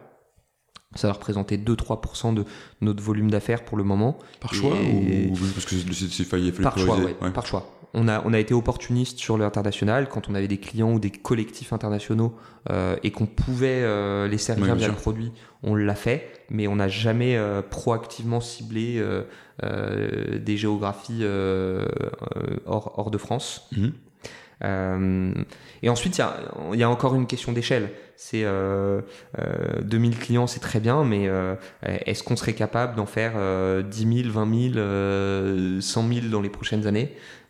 Ça 0.95 1.09
va 1.09 1.15
représenter 1.15 1.57
2-3% 1.59 2.35
de 2.35 2.45
notre 2.81 3.03
volume 3.03 3.31
d'affaires 3.31 3.65
pour 3.65 3.77
le 3.77 3.85
moment. 3.85 4.19
Par 4.41 4.55
choix 4.55 4.75
ou 4.75 5.35
parce 5.55 5.67
que 5.67 5.75
c'est 5.93 6.25
failli 6.25 6.53
Par 6.53 6.79
choix, 6.79 6.99
ouais, 6.99 7.15
par 7.33 7.47
choix. 7.47 7.71
On 7.97 8.09
a, 8.09 8.23
on 8.25 8.33
a 8.33 8.41
été 8.41 8.55
opportuniste 8.55 9.19
sur 9.21 9.39
l'international 9.39 10.09
quand 10.09 10.29
on 10.29 10.35
avait 10.35 10.49
des 10.49 10.59
clients 10.59 10.93
ou 10.93 10.99
des 10.99 11.13
collectifs 11.13 11.73
internationaux 11.73 12.35
euh, 12.71 12.97
et 13.05 13.13
qu'on 13.13 13.27
pouvait 13.27 13.83
euh, 13.83 14.27
les 14.27 14.39
servir 14.39 14.75
via 14.75 14.89
le 14.89 14.95
produit, 14.95 15.31
on 15.63 15.77
l'a 15.77 15.95
fait, 15.95 16.29
mais 16.51 16.67
on 16.67 16.75
n'a 16.77 16.89
jamais 16.89 17.37
euh, 17.37 17.63
proactivement 17.63 18.41
ciblé 18.41 18.97
euh, 18.99 19.23
euh, 19.63 20.41
des 20.41 20.57
géographies 20.57 21.21
euh, 21.23 21.87
hors, 22.67 22.99
hors 22.99 23.13
de 23.13 23.19
France. 23.19 23.69
Euh, 23.79 23.91
et 24.63 25.89
ensuite, 25.89 26.19
il 26.73 26.79
y 26.79 26.83
a, 26.83 26.91
encore 26.91 27.15
une 27.15 27.27
question 27.27 27.53
d'échelle. 27.53 27.91
C'est 28.17 28.45
euh, 28.45 29.01
2000 29.83 30.13
euh, 30.13 30.17
clients, 30.17 30.47
c'est 30.47 30.61
très 30.61 30.81
bien, 30.81 31.05
mais 31.05 31.29
euh, 31.29 31.57
est-ce 31.83 32.23
qu'on 32.23 32.37
serait 32.37 32.55
capable 32.55 32.95
d'en 32.95 33.07
faire 33.07 33.33
10 33.83 34.23
000, 34.23 34.33
20 34.33 34.73
000, 34.73 35.81
100 35.81 36.09
000 36.09 36.27
dans 36.29 36.41
les 36.41 36.51
prochaines 36.51 36.87
années? 36.87 37.13
euh, 37.13 37.44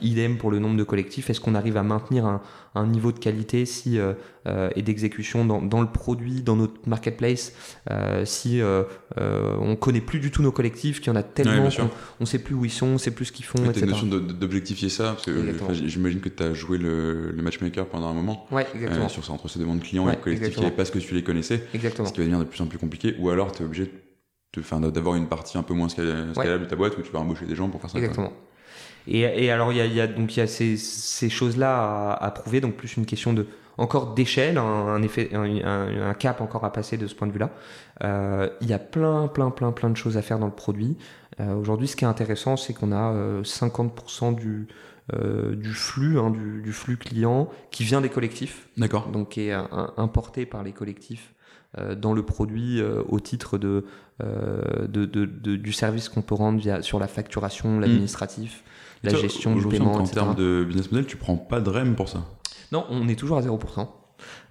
idem 0.00 0.36
pour 0.36 0.50
le 0.50 0.58
nombre 0.58 0.76
de 0.76 0.84
collectifs. 0.84 1.30
Est-ce 1.30 1.40
qu'on 1.40 1.54
arrive 1.54 1.76
à 1.76 1.82
maintenir 1.82 2.26
un, 2.26 2.42
un, 2.74 2.86
niveau 2.86 3.12
de 3.12 3.18
qualité 3.18 3.66
si, 3.66 3.98
euh, 3.98 4.12
euh 4.46 4.70
et 4.76 4.82
d'exécution 4.82 5.44
dans, 5.44 5.62
dans, 5.62 5.80
le 5.80 5.86
produit, 5.88 6.42
dans 6.42 6.56
notre 6.56 6.88
marketplace, 6.88 7.52
euh, 7.90 8.24
si 8.24 8.60
euh, 8.60 8.82
euh, 9.18 9.56
on 9.60 9.76
connaît 9.76 10.00
plus 10.00 10.20
du 10.20 10.30
tout 10.30 10.42
nos 10.42 10.52
collectifs, 10.52 11.00
qu'il 11.00 11.12
y 11.12 11.16
en 11.16 11.18
a 11.18 11.22
tellement 11.22 11.64
ouais, 11.64 11.76
qu'on 11.76 11.90
on 12.20 12.26
sait 12.26 12.38
plus 12.38 12.54
où 12.54 12.64
ils 12.64 12.70
sont, 12.70 12.86
on 12.86 12.98
sait 12.98 13.10
plus 13.10 13.26
ce 13.26 13.32
qu'ils 13.32 13.44
font, 13.44 13.64
etc. 13.64 13.80
une 13.82 13.90
notion 13.90 14.06
d'objectifier 14.06 14.88
ça, 14.88 15.12
parce 15.12 15.24
que 15.24 15.54
j'imagine 15.86 16.20
que 16.20 16.28
tu 16.28 16.42
as 16.42 16.54
joué 16.54 16.78
le, 16.78 17.30
le, 17.30 17.42
matchmaker 17.42 17.86
pendant 17.86 18.08
un 18.08 18.14
moment. 18.14 18.46
Ouais, 18.50 18.66
exactement. 18.74 19.08
sur 19.08 19.24
ça, 19.24 19.32
entre 19.32 19.48
ces 19.48 19.58
demandes 19.58 19.80
clients 19.80 20.06
ouais, 20.06 20.14
et 20.14 20.16
collectifs 20.16 20.54
qui 20.54 20.60
n'avaient 20.60 20.74
pas 20.74 20.84
ce 20.84 20.92
que 20.92 20.98
tu 20.98 21.14
les 21.14 21.22
connaissais. 21.22 21.64
Exactement. 21.74 22.08
Ce 22.08 22.12
qui 22.12 22.18
va 22.18 22.24
devenir 22.24 22.44
de 22.44 22.48
plus 22.48 22.60
en 22.60 22.66
plus 22.66 22.78
compliqué, 22.78 23.14
ou 23.18 23.30
alors 23.30 23.52
tu 23.52 23.62
es 23.62 23.66
obligé 23.66 23.84
de 23.84 24.90
d'avoir 24.90 25.14
une 25.14 25.28
partie 25.28 25.56
un 25.58 25.62
peu 25.62 25.74
moins 25.74 25.88
scalable, 25.88 26.34
de 26.34 26.64
ta 26.64 26.76
boîte 26.76 26.96
où 26.98 27.02
tu 27.02 27.12
vas 27.12 27.20
embaucher 27.20 27.46
des 27.46 27.54
gens 27.54 27.68
pour 27.68 27.80
faire 27.80 27.90
ça. 27.90 27.98
Exactement. 27.98 28.28
Quoi. 28.28 28.47
Et, 29.08 29.20
et 29.44 29.50
alors, 29.50 29.72
il 29.72 29.78
y 29.78 29.80
a, 29.80 29.86
y 29.86 30.00
a, 30.00 30.06
donc 30.06 30.36
il 30.36 30.40
y 30.40 30.42
a 30.42 30.46
ces, 30.46 30.76
ces 30.76 31.28
choses-là 31.30 32.12
à, 32.12 32.24
à, 32.24 32.30
prouver, 32.30 32.60
donc 32.60 32.74
plus 32.74 32.96
une 32.96 33.06
question 33.06 33.32
de 33.32 33.46
encore 33.78 34.14
d'échelle, 34.14 34.58
un, 34.58 34.62
un, 34.62 35.02
effet, 35.02 35.30
un, 35.34 35.44
un, 36.08 36.14
cap 36.14 36.40
encore 36.40 36.64
à 36.64 36.72
passer 36.72 36.96
de 36.96 37.06
ce 37.06 37.14
point 37.14 37.28
de 37.28 37.32
vue-là. 37.32 37.50
Euh, 38.02 38.48
il 38.60 38.68
y 38.68 38.72
a 38.72 38.78
plein, 38.80 39.28
plein, 39.28 39.50
plein, 39.50 39.70
plein 39.70 39.88
de 39.88 39.96
choses 39.96 40.16
à 40.16 40.22
faire 40.22 40.38
dans 40.40 40.46
le 40.46 40.52
produit. 40.52 40.96
Euh, 41.40 41.54
Aujourd'hui, 41.54 41.86
ce 41.86 41.94
qui 41.94 42.04
est 42.04 42.08
intéressant, 42.08 42.56
c'est 42.56 42.74
qu'on 42.74 42.90
a 42.90 43.12
euh, 43.12 43.42
50% 43.42 44.34
du 44.34 44.66
euh, 45.14 45.54
du 45.56 45.72
flux, 45.72 46.18
hein, 46.18 46.28
du, 46.28 46.60
du, 46.60 46.70
flux 46.70 46.98
client 46.98 47.48
qui 47.70 47.82
vient 47.82 48.02
des 48.02 48.10
collectifs. 48.10 48.68
D'accord. 48.76 49.08
Donc 49.08 49.30
qui 49.30 49.48
est 49.48 49.54
importé 49.96 50.44
par 50.44 50.62
les 50.62 50.72
collectifs 50.72 51.32
euh, 51.78 51.94
dans 51.94 52.12
le 52.12 52.22
produit 52.22 52.78
euh, 52.82 53.02
au 53.08 53.18
titre 53.18 53.56
de, 53.56 53.86
de, 54.20 55.06
de, 55.06 55.24
de, 55.24 55.56
du 55.56 55.72
service 55.72 56.10
qu'on 56.10 56.20
peut 56.20 56.34
rendre 56.34 56.58
via, 56.58 56.82
sur 56.82 56.98
la 56.98 57.08
facturation, 57.08 57.80
l'administratif. 57.80 58.62
Mmh 58.62 58.68
la 59.02 59.14
gestion 59.14 59.54
du 59.54 59.66
paiement, 59.66 59.94
en, 59.94 60.00
en 60.00 60.04
termes 60.04 60.34
de 60.34 60.64
business 60.64 60.90
model, 60.90 61.06
tu 61.06 61.16
prends 61.16 61.36
pas 61.36 61.60
de 61.60 61.70
REM 61.70 61.94
pour 61.94 62.08
ça? 62.08 62.24
Non, 62.72 62.84
on 62.90 63.08
est 63.08 63.16
toujours 63.16 63.38
à 63.38 63.42
0%. 63.42 63.88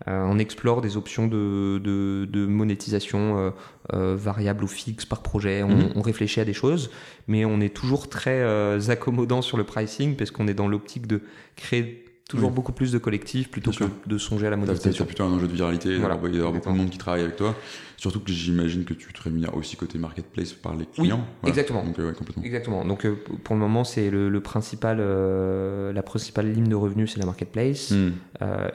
Euh, 0.07 0.25
on 0.29 0.39
explore 0.39 0.81
des 0.81 0.97
options 0.97 1.27
de, 1.27 1.79
de, 1.83 2.27
de 2.29 2.45
monétisation 2.45 3.37
euh, 3.37 3.49
euh, 3.93 4.15
variable 4.15 4.63
ou 4.63 4.67
fixe 4.67 5.05
par 5.05 5.21
projet. 5.21 5.63
On, 5.63 5.69
mm-hmm. 5.69 5.91
on, 5.95 6.01
réfléchit 6.01 6.39
à 6.39 6.45
des 6.45 6.53
choses, 6.53 6.89
mais 7.27 7.45
on 7.45 7.59
est 7.59 7.75
toujours 7.75 8.09
très 8.09 8.39
euh, 8.41 8.79
accommodant 8.89 9.41
sur 9.41 9.57
le 9.57 9.63
pricing 9.63 10.15
parce 10.15 10.31
qu'on 10.31 10.47
est 10.47 10.53
dans 10.53 10.67
l'optique 10.67 11.07
de 11.07 11.21
créer 11.55 12.05
toujours 12.27 12.49
oui. 12.49 12.55
beaucoup 12.55 12.73
plus 12.73 12.91
de 12.91 12.97
collectifs 12.97 13.49
plutôt 13.49 13.71
que 13.71 13.85
de 14.05 14.17
songer 14.17 14.47
à 14.47 14.49
la 14.49 14.57
monétisation. 14.57 15.03
C'est 15.03 15.07
plutôt 15.07 15.23
un 15.23 15.31
enjeu 15.31 15.47
de 15.47 15.53
viralité, 15.53 15.97
voilà, 15.97 16.19
il 16.25 16.35
y 16.35 16.37
avoir 16.37 16.53
beaucoup 16.53 16.71
de 16.71 16.77
monde 16.77 16.89
qui 16.89 16.97
travaille 16.97 17.23
avec 17.23 17.37
toi. 17.37 17.55
Surtout 17.95 18.19
que 18.19 18.31
j'imagine 18.31 18.83
que 18.83 18.93
tu 18.93 19.11
te 19.11 19.23
rémunères 19.23 19.55
aussi 19.55 19.75
côté 19.75 19.97
marketplace 19.97 20.53
par 20.53 20.75
les 20.75 20.85
clients. 20.85 21.17
Oui, 21.17 21.23
voilà. 21.41 21.49
exactement. 21.49 21.83
Donc, 21.83 21.97
euh, 21.97 22.09
ouais, 22.09 22.13
complètement. 22.13 22.43
Exactement. 22.43 22.85
Donc 22.85 23.05
euh, 23.05 23.15
pour 23.43 23.55
le 23.55 23.61
moment, 23.61 23.83
c'est 23.83 24.11
le, 24.11 24.29
le, 24.29 24.41
principal, 24.41 24.97
euh, 24.99 25.91
la 25.93 26.03
principale 26.03 26.51
ligne 26.51 26.67
de 26.67 26.75
revenus, 26.75 27.13
c'est 27.13 27.19
la 27.19 27.25
marketplace. 27.25 27.91
Mm. 27.91 28.11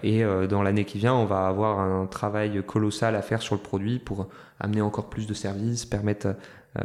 et 0.03 0.25
dans 0.49 0.63
l'année 0.63 0.85
qui 0.85 0.99
vient, 0.99 1.15
on 1.15 1.27
va 1.27 1.47
avoir 1.47 1.79
un 1.79 2.07
travail 2.07 2.63
colossal 2.67 3.15
à 3.15 3.23
faire 3.23 3.43
sur 3.43 3.55
le 3.55 3.61
produit 3.61 3.99
pour 3.99 4.29
amener 4.59 4.81
encore 4.81 5.09
plus 5.11 5.27
de 5.27 5.35
services, 5.35 5.85
permettre 5.85 6.35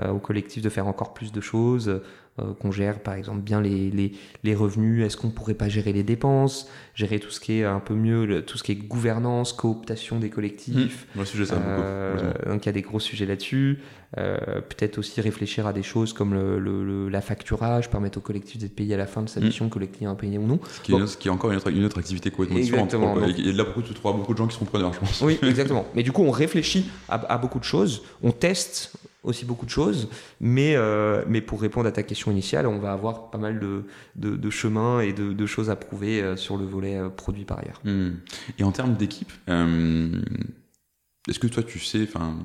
au 0.09 0.19
collectif 0.19 0.61
de 0.61 0.69
faire 0.69 0.87
encore 0.87 1.13
plus 1.13 1.31
de 1.31 1.41
choses, 1.41 2.01
euh, 2.39 2.53
qu'on 2.53 2.71
gère 2.71 2.99
par 2.99 3.15
exemple 3.15 3.41
bien 3.41 3.61
les, 3.61 3.89
les, 3.89 4.11
les 4.43 4.53
revenus, 4.53 5.03
est-ce 5.03 5.17
qu'on 5.17 5.31
pourrait 5.31 5.55
pas 5.55 5.69
gérer 5.69 5.91
les 5.91 6.03
dépenses, 6.03 6.69
gérer 6.93 7.19
tout 7.19 7.31
ce 7.31 7.39
qui 7.39 7.53
est 7.53 7.63
un 7.63 7.79
peu 7.79 7.95
mieux, 7.95 8.27
le, 8.27 8.45
tout 8.45 8.59
ce 8.59 8.63
qui 8.63 8.73
est 8.73 8.75
gouvernance, 8.75 9.53
cooptation 9.53 10.19
des 10.19 10.29
collectifs. 10.29 11.07
Mmh. 11.15 11.25
sujet, 11.25 11.45
ça, 11.47 11.55
euh, 11.55 12.33
donc 12.45 12.63
il 12.63 12.67
y 12.67 12.69
a 12.69 12.73
des 12.73 12.83
gros 12.83 12.99
sujets 12.99 13.25
là-dessus. 13.25 13.79
Euh, 14.19 14.37
peut-être 14.61 14.99
aussi 14.99 15.19
réfléchir 15.19 15.65
à 15.65 15.73
des 15.73 15.81
choses 15.81 16.13
comme 16.13 16.35
le, 16.35 16.59
le, 16.59 17.09
la 17.09 17.21
facturage, 17.21 17.89
permettre 17.89 18.19
au 18.19 18.21
collectif 18.21 18.59
d'être 18.59 18.75
payé 18.75 18.93
à 18.93 18.97
la 18.97 19.07
fin 19.07 19.23
de 19.23 19.29
sa 19.29 19.39
mission, 19.39 19.65
mmh. 19.65 19.69
que 19.71 19.79
les 19.79 19.87
clients 19.87 20.11
ont 20.11 20.15
payé 20.15 20.37
ou 20.37 20.45
non. 20.45 20.59
Ce 20.69 20.81
qui, 20.81 20.91
bon. 20.91 21.03
est, 21.03 21.07
ce 21.07 21.17
qui 21.17 21.29
est 21.29 21.31
encore 21.31 21.49
une 21.49 21.57
autre, 21.57 21.71
une 21.71 21.85
autre 21.85 21.97
activité 21.97 22.29
complètement 22.29 22.59
différente. 22.59 22.93
Et 22.93 23.51
là, 23.51 23.63
beaucoup, 23.63 23.81
tu 23.81 23.95
trouveras 23.95 24.15
beaucoup 24.15 24.33
de 24.33 24.37
gens 24.37 24.45
qui 24.45 24.53
seront 24.53 24.65
preneurs, 24.65 24.93
je 24.93 24.99
pense. 24.99 25.21
Oui, 25.21 25.39
exactement. 25.43 25.87
Mais 25.95 26.03
du 26.03 26.11
coup, 26.11 26.21
on 26.21 26.31
réfléchit 26.31 26.87
à, 27.09 27.15
à 27.33 27.39
beaucoup 27.39 27.57
de 27.57 27.63
choses, 27.63 28.03
on 28.21 28.31
teste, 28.31 28.93
aussi 29.27 29.45
beaucoup 29.45 29.65
de 29.65 29.71
choses, 29.71 30.09
mais, 30.39 30.75
euh, 30.75 31.23
mais 31.27 31.41
pour 31.41 31.61
répondre 31.61 31.87
à 31.87 31.91
ta 31.91 32.03
question 32.03 32.31
initiale, 32.31 32.65
on 32.67 32.79
va 32.79 32.91
avoir 32.93 33.29
pas 33.29 33.37
mal 33.37 33.59
de, 33.59 33.83
de, 34.15 34.35
de 34.35 34.49
chemins 34.49 35.01
et 35.01 35.13
de, 35.13 35.33
de, 35.33 35.45
choses 35.45 35.69
à 35.69 35.75
prouver 35.75 36.21
euh, 36.21 36.35
sur 36.35 36.57
le 36.57 36.65
volet 36.65 36.97
euh, 36.97 37.09
produit 37.09 37.45
par 37.45 37.59
ailleurs. 37.59 37.81
Mmh. 37.83 38.09
Et 38.57 38.63
en 38.63 38.71
termes 38.71 38.95
d'équipe, 38.95 39.31
est-ce 39.47 41.39
que 41.39 41.47
toi 41.47 41.63
tu 41.63 41.79
sais, 41.79 42.03
enfin, 42.03 42.37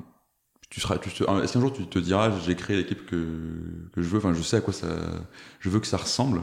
tu 0.70 0.80
seras, 0.80 0.99
tu 0.99 1.09
est-ce 1.09 1.53
qu'un 1.53 1.61
jour 1.61 1.72
tu 1.72 1.87
te 1.87 1.99
diras, 1.99 2.33
j'ai 2.45 2.57
créé 2.57 2.76
l'équipe 2.76 3.07
que, 3.07 3.16
que 3.95 4.03
je 4.03 4.09
veux, 4.09 4.18
enfin, 4.18 4.35
je 4.35 4.43
sais 4.43 4.57
à 4.57 4.61
quoi 4.61 4.72
ça, 4.72 4.89
je 5.61 5.68
veux 5.68 5.80
que 5.80 5.87
ça 5.87 5.97
ressemble. 5.97 6.43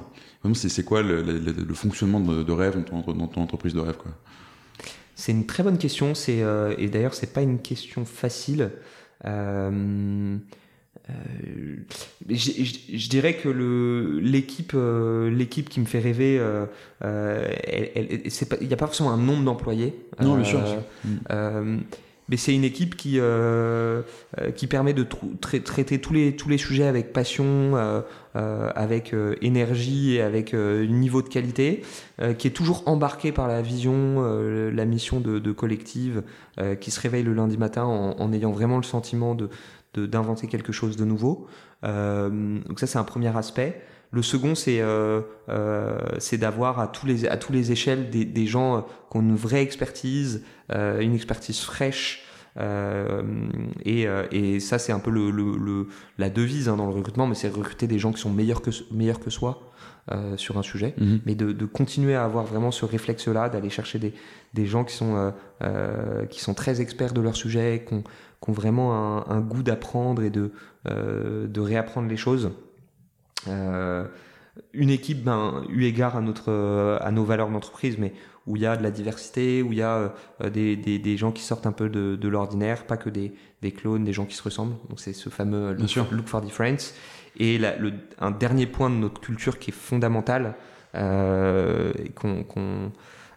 C'est, 0.54 0.70
c'est 0.70 0.84
quoi 0.84 1.02
le, 1.02 1.22
le, 1.22 1.74
fonctionnement 1.74 2.22
de, 2.22 2.44
de, 2.44 2.52
rêve 2.54 2.82
dans 2.90 3.02
ton, 3.02 3.14
dans 3.14 3.28
ton 3.28 3.42
entreprise 3.42 3.74
de 3.74 3.82
rêve, 3.82 3.98
quoi? 3.98 4.14
C'est 5.20 5.34
une 5.34 5.46
très 5.46 5.64
bonne 5.64 5.78
question. 5.78 6.16
C'est, 6.16 6.42
euh, 6.42 6.74
et 6.78 6.88
d'ailleurs, 6.88 7.14
c'est 7.14 7.34
pas 7.34 7.42
une 7.42 7.60
question 7.60 8.06
facile. 8.06 8.72
Euh, 9.26 10.38
euh, 11.10 11.14
je, 12.30 13.10
dirais 13.10 13.34
que 13.34 13.50
le, 13.50 14.20
l'équipe, 14.20 14.74
euh, 14.76 15.30
l'équipe 15.30 15.70
qui 15.70 15.80
me 15.80 15.86
fait 15.86 16.00
rêver, 16.00 16.38
euh, 16.40 16.66
il 18.62 18.68
n'y 18.68 18.74
a 18.74 18.78
pas 18.78 18.86
forcément 18.86 19.12
un 19.12 19.18
nombre 19.18 19.44
d'employés. 19.44 19.96
Non, 20.22 20.36
bien 20.36 20.46
sûr. 20.46 20.60
Mais 22.30 22.38
c'est 22.38 22.54
une 22.54 22.64
équipe 22.64 22.96
qui 22.96 23.20
qui 24.56 24.68
permet 24.68 24.94
de 24.94 25.06
traiter 25.42 26.00
tous 26.00 26.14
les 26.14 26.36
tous 26.36 26.50
les 26.50 26.58
sujets 26.58 26.86
avec 26.86 27.12
passion, 27.14 28.04
avec 28.34 29.16
énergie 29.42 30.16
et 30.16 30.22
avec 30.22 30.54
niveau 30.54 31.22
de 31.22 31.30
qualité, 31.30 31.84
qui 32.38 32.48
est 32.48 32.52
toujours 32.52 32.84
embarqué 32.86 33.32
par 33.32 33.48
la 33.48 33.62
vision, 33.62 34.22
la 34.72 34.86
mission 34.86 35.20
de, 35.20 35.40
de 35.40 35.52
collective, 35.52 36.24
qui 36.80 36.92
se 36.92 37.00
réveille 37.00 37.24
le 37.24 37.34
lundi 37.34 37.58
matin 37.58 37.84
en, 37.84 38.16
en 38.20 38.34
ayant 38.34 38.52
vraiment 38.52 38.78
le 38.78 38.84
sentiment 38.84 39.36
de 39.36 39.50
d'inventer 39.96 40.48
quelque 40.48 40.72
chose 40.72 40.98
de 40.98 41.06
nouveau. 41.06 41.48
Euh, 41.84 42.60
donc 42.68 42.80
ça, 42.80 42.88
c'est 42.88 42.98
un 42.98 43.04
premier 43.04 43.36
aspect. 43.36 43.82
Le 44.12 44.22
second, 44.22 44.56
c'est 44.56 44.82
euh, 44.82 45.22
euh, 45.50 46.00
c'est 46.18 46.38
d'avoir 46.38 46.80
à 46.80 46.88
tous 46.88 47.06
les 47.06 47.28
à 47.28 47.38
tous 47.38 47.54
les 47.54 47.72
échelles 47.72 48.10
des, 48.10 48.26
des 48.26 48.48
gens 48.48 48.88
qui 49.12 49.18
ont 49.18 49.22
une 49.22 49.36
vraie 49.36 49.62
expertise, 49.62 50.44
euh, 50.72 51.00
une 51.00 51.14
expertise 51.14 51.60
fraîche. 51.62 52.26
Euh, 52.58 53.22
et, 53.86 54.08
euh, 54.08 54.26
et 54.32 54.60
ça, 54.60 54.80
c'est 54.80 54.92
un 54.92 55.00
peu 55.00 55.12
le, 55.12 55.30
le, 55.30 55.56
le 55.58 55.88
la 56.18 56.30
devise 56.30 56.68
hein, 56.68 56.76
dans 56.76 56.88
le 56.88 56.94
recrutement, 56.94 57.28
mais 57.28 57.36
c'est 57.36 57.50
recruter 57.50 57.86
des 57.86 58.00
gens 58.00 58.12
qui 58.12 58.20
sont 58.20 58.32
meilleurs 58.32 58.62
que 58.62 58.72
meilleurs 58.92 59.20
que 59.20 59.30
soi. 59.30 59.62
Euh, 60.12 60.38
sur 60.38 60.58
un 60.58 60.64
sujet, 60.64 60.96
mhm. 60.98 61.20
mais 61.28 61.36
de, 61.36 61.52
de, 61.52 61.66
continuer 61.68 62.16
à 62.16 62.24
avoir 62.24 62.44
vraiment 62.44 62.72
ce 62.72 62.84
réflexe-là, 62.84 63.48
d'aller 63.48 63.70
chercher 63.70 64.00
des, 64.00 64.16
des 64.56 64.66
gens 64.66 64.84
qui 64.84 64.96
sont, 64.96 65.16
euh, 65.16 65.30
euh, 65.62 66.26
qui 66.26 66.40
sont 66.40 66.56
très 66.56 66.82
experts 66.82 67.14
de 67.14 67.22
leur 67.22 67.36
sujet, 67.36 67.86
qui 67.88 67.94
ont, 67.94 68.02
qui 68.02 68.50
ont 68.50 68.54
vraiment 68.54 68.96
un, 68.96 69.26
un 69.30 69.40
goût 69.40 69.62
d'apprendre 69.62 70.24
et 70.24 70.32
de, 70.32 70.52
euh, 70.88 71.46
de 71.46 71.62
réapprendre 71.62 72.08
les 72.08 72.18
choses. 72.18 72.50
Euh, 73.48 74.06
une 74.74 74.90
équipe, 74.90 75.24
ben, 75.24 75.64
eu 75.70 75.86
égard 75.86 76.18
à, 76.18 76.22
notre, 76.22 77.00
à 77.02 77.12
nos 77.12 77.24
valeurs 77.24 77.50
d'entreprise, 77.50 77.98
mais 77.98 78.14
où 78.46 78.56
il 78.56 78.64
y 78.64 78.66
a 78.66 78.76
de 78.76 78.84
la 78.84 78.92
diversité, 78.92 79.62
où 79.62 79.72
il 79.72 79.78
y 79.78 79.82
a 79.82 80.14
euh, 80.42 80.50
des, 80.50 80.76
des, 80.76 80.98
des, 80.98 81.18
gens 81.18 81.32
qui 81.32 81.44
sortent 81.44 81.68
un 81.68 81.72
peu 81.72 81.88
de, 81.88 82.16
de 82.16 82.28
l'ordinaire, 82.28 82.86
pas 82.86 82.98
que 82.98 83.10
des, 83.10 83.32
des 83.62 83.72
clones, 83.72 84.04
des 84.04 84.12
gens 84.12 84.26
qui 84.26 84.36
se 84.36 84.44
ressemblent. 84.44 84.76
Donc 84.90 85.00
c'est 85.00 85.14
ce 85.14 85.30
fameux 85.30 85.74
look, 85.74 86.12
look, 86.12 86.28
for 86.28 86.42
difference. 86.42 86.96
Et 87.38 87.58
la, 87.58 87.76
le, 87.78 87.94
un 88.20 88.32
dernier 88.32 88.66
point 88.66 88.90
de 88.90 88.96
notre 88.96 89.22
culture 89.22 89.60
qui 89.60 89.70
est 89.70 89.74
fondamental, 89.74 90.56
euh, 90.96 91.94
qu'on 92.16 92.46
euh, 92.58 92.88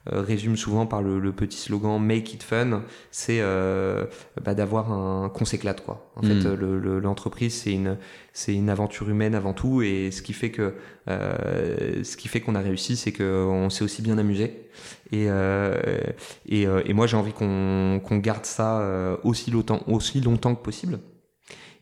résume 0.07 0.57
souvent 0.57 0.87
par 0.87 1.03
le, 1.03 1.21
le, 1.21 1.33
petit 1.33 1.59
slogan 1.59 2.03
Make 2.03 2.35
it 2.35 2.43
fun, 2.43 2.83
c'est 3.11 3.39
euh, 3.41 4.07
bah, 4.43 4.55
d'avoir 4.55 4.93
un 4.93 5.29
qu'on 5.29 5.45
s'éclate 5.45 5.85
quoi. 5.85 6.11
En 6.17 6.23
fait, 6.23 6.35
hmm. 6.35 6.99
l'entreprise 6.99 7.55
c'est 7.55 7.73
une 7.73 7.97
c'est 8.33 8.55
une 8.55 8.71
aventure 8.71 9.09
humaine 9.09 9.35
avant 9.35 9.53
tout 9.53 9.83
et 9.83 10.11
ce 10.11 10.23
qui 10.23 10.33
fait 10.33 10.51
que 10.51 10.75
euh, 11.09 12.03
ce 12.03 12.17
qui 12.17 12.29
fait 12.29 12.41
qu'on 12.41 12.55
a 12.55 12.61
réussi, 12.61 12.97
c'est 12.97 13.13
qu'on 13.13 13.71
s'est 13.71 13.85
aussi 13.85 14.03
bien 14.03 14.19
amusé 14.19 14.69
et 15.11 15.27
euh, 15.29 16.01
et, 16.47 16.67
euh, 16.67 16.83
et, 16.87 16.95
moi 16.95 17.07
j'ai 17.07 17.17
envie 17.17 17.33
qu'on 17.33 18.01
qu'on 18.03 18.17
garde 18.19 18.47
ça 18.47 19.19
aussi 19.25 19.51
longtemps 19.51 19.83
aussi 19.87 20.21
longtemps 20.21 20.55
que 20.55 20.63
possible. 20.63 20.99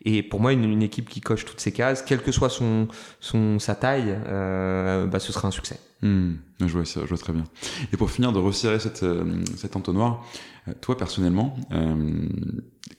Et 0.04 0.22
pour 0.22 0.40
moi, 0.40 0.52
une, 0.52 0.64
une, 0.64 0.82
équipe 0.82 1.08
qui 1.08 1.20
coche 1.20 1.44
toutes 1.44 1.60
ces 1.60 1.72
cases, 1.72 2.02
quelle 2.02 2.22
que 2.22 2.32
soit 2.32 2.48
son, 2.48 2.88
son 3.20 3.58
sa 3.58 3.74
taille, 3.74 4.16
euh, 4.26 5.06
bah, 5.06 5.18
ce 5.18 5.32
sera 5.32 5.48
un 5.48 5.50
succès. 5.50 5.78
Hmm, 6.02 6.36
je, 6.60 6.66
vois, 6.66 6.84
je 6.84 7.00
vois 7.00 7.18
très 7.18 7.34
bien. 7.34 7.44
Et 7.92 7.96
pour 7.98 8.10
finir 8.10 8.32
de 8.32 8.38
resserrer 8.38 8.80
cette, 8.80 9.02
euh, 9.02 9.42
cet 9.56 9.76
entonnoir, 9.76 10.24
euh, 10.66 10.72
toi 10.80 10.96
personnellement, 10.96 11.56
euh, 11.72 12.26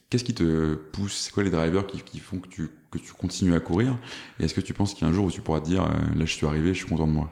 qu'est-ce 0.10 0.24
qui 0.24 0.36
te 0.36 0.76
pousse? 0.76 1.14
C'est 1.14 1.32
quoi 1.32 1.42
les 1.42 1.50
drivers 1.50 1.88
qui, 1.88 2.00
qui, 2.04 2.20
font 2.20 2.38
que 2.38 2.48
tu, 2.48 2.70
que 2.92 3.00
tu 3.00 3.12
continues 3.14 3.56
à 3.56 3.60
courir? 3.60 3.98
Et 4.40 4.44
est-ce 4.44 4.54
que 4.54 4.62
tu 4.62 4.76
penses 4.76 4.94
qu'il 4.94 5.08
y 5.08 5.10
a 5.10 5.12
un 5.12 5.16
jour 5.16 5.26
où 5.26 5.32
tu 5.32 5.42
pourras 5.42 5.62
te 5.62 5.66
dire, 5.66 5.84
là 5.84 6.26
je 6.26 6.32
suis 6.32 6.46
arrivé, 6.46 6.76
je 6.76 6.80
suis 6.80 6.88
content 6.88 7.08
de 7.08 7.14
moi? 7.14 7.32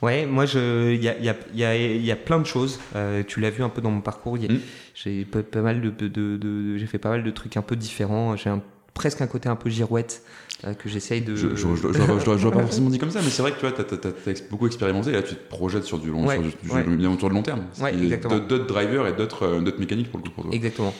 Ouais, 0.00 0.24
moi 0.24 0.44
il 0.44 1.02
y 1.02 1.08
a, 1.08 1.18
y, 1.18 1.28
a, 1.28 1.36
y, 1.52 1.64
a, 1.64 1.76
y 1.76 2.10
a 2.12 2.16
plein 2.16 2.38
de 2.38 2.46
choses. 2.46 2.78
Euh, 2.94 3.24
tu 3.26 3.40
l'as 3.40 3.50
vu 3.50 3.64
un 3.64 3.70
peu 3.70 3.80
dans 3.80 3.90
mon 3.90 4.02
parcours. 4.02 4.36
Hmm. 4.36 4.58
J'ai 4.94 5.24
pas, 5.24 5.42
pas, 5.42 5.62
mal 5.62 5.80
de, 5.80 5.90
de, 5.90 6.06
de, 6.06 6.36
de 6.36 6.76
j'ai 6.76 6.86
fait 6.86 6.98
pas 6.98 7.10
mal 7.10 7.24
de 7.24 7.30
trucs 7.32 7.56
un 7.56 7.62
peu 7.62 7.74
différents. 7.74 8.36
J'ai 8.36 8.50
un 8.50 8.62
presque 8.98 9.22
un 9.22 9.28
côté 9.28 9.48
un 9.48 9.54
peu 9.54 9.70
girouette 9.70 10.22
euh, 10.64 10.74
que 10.74 10.88
j'essaye 10.88 11.20
de. 11.20 11.36
Je, 11.36 11.54
je, 11.54 11.74
je, 11.76 11.92
je, 11.92 12.24
dois 12.24 12.50
pas 12.50 12.60
forcément 12.62 12.90
dire 12.90 12.98
comme 12.98 13.12
ça, 13.12 13.20
mais 13.22 13.30
c'est 13.30 13.42
vrai 13.42 13.52
que 13.52 13.60
tu 13.60 13.66
vois, 13.66 13.72
t'as 13.72 14.08
as, 14.08 14.50
beaucoup 14.50 14.66
expérimenté 14.66 15.10
et 15.10 15.12
là 15.12 15.22
tu 15.22 15.36
te 15.36 15.48
projettes 15.48 15.84
sur 15.84 15.98
du 15.98 16.10
long, 16.10 16.26
ouais, 16.26 16.34
sur 16.34 16.42
du, 16.42 16.50
du, 16.50 16.70
ouais. 16.70 16.82
de 16.82 17.28
long 17.28 17.42
terme. 17.42 17.64
Ouais. 17.80 17.92
D'autres 17.92 18.66
drivers 18.66 19.06
et 19.06 19.12
d'autres 19.12 19.44
euh, 19.44 19.72
mécaniques 19.78 20.10
pour 20.10 20.18
le 20.18 20.24
coup 20.24 20.30
pour 20.32 20.44
toi. 20.44 20.52
Exactement. 20.52 20.92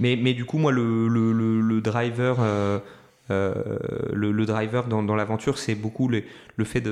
Mais 0.00 0.18
mais 0.20 0.34
du 0.34 0.44
coup 0.44 0.58
moi 0.58 0.72
le 0.72 1.08
le, 1.08 1.32
le, 1.32 1.60
le 1.60 1.80
driver. 1.80 2.36
Euh, 2.40 2.78
euh, 3.30 3.54
le, 4.12 4.32
le, 4.32 4.44
driver 4.44 4.86
dans, 4.86 5.02
dans 5.02 5.16
l'aventure, 5.16 5.56
c'est 5.56 5.74
beaucoup 5.74 6.08
le, 6.08 6.24
le 6.56 6.64
fait 6.66 6.82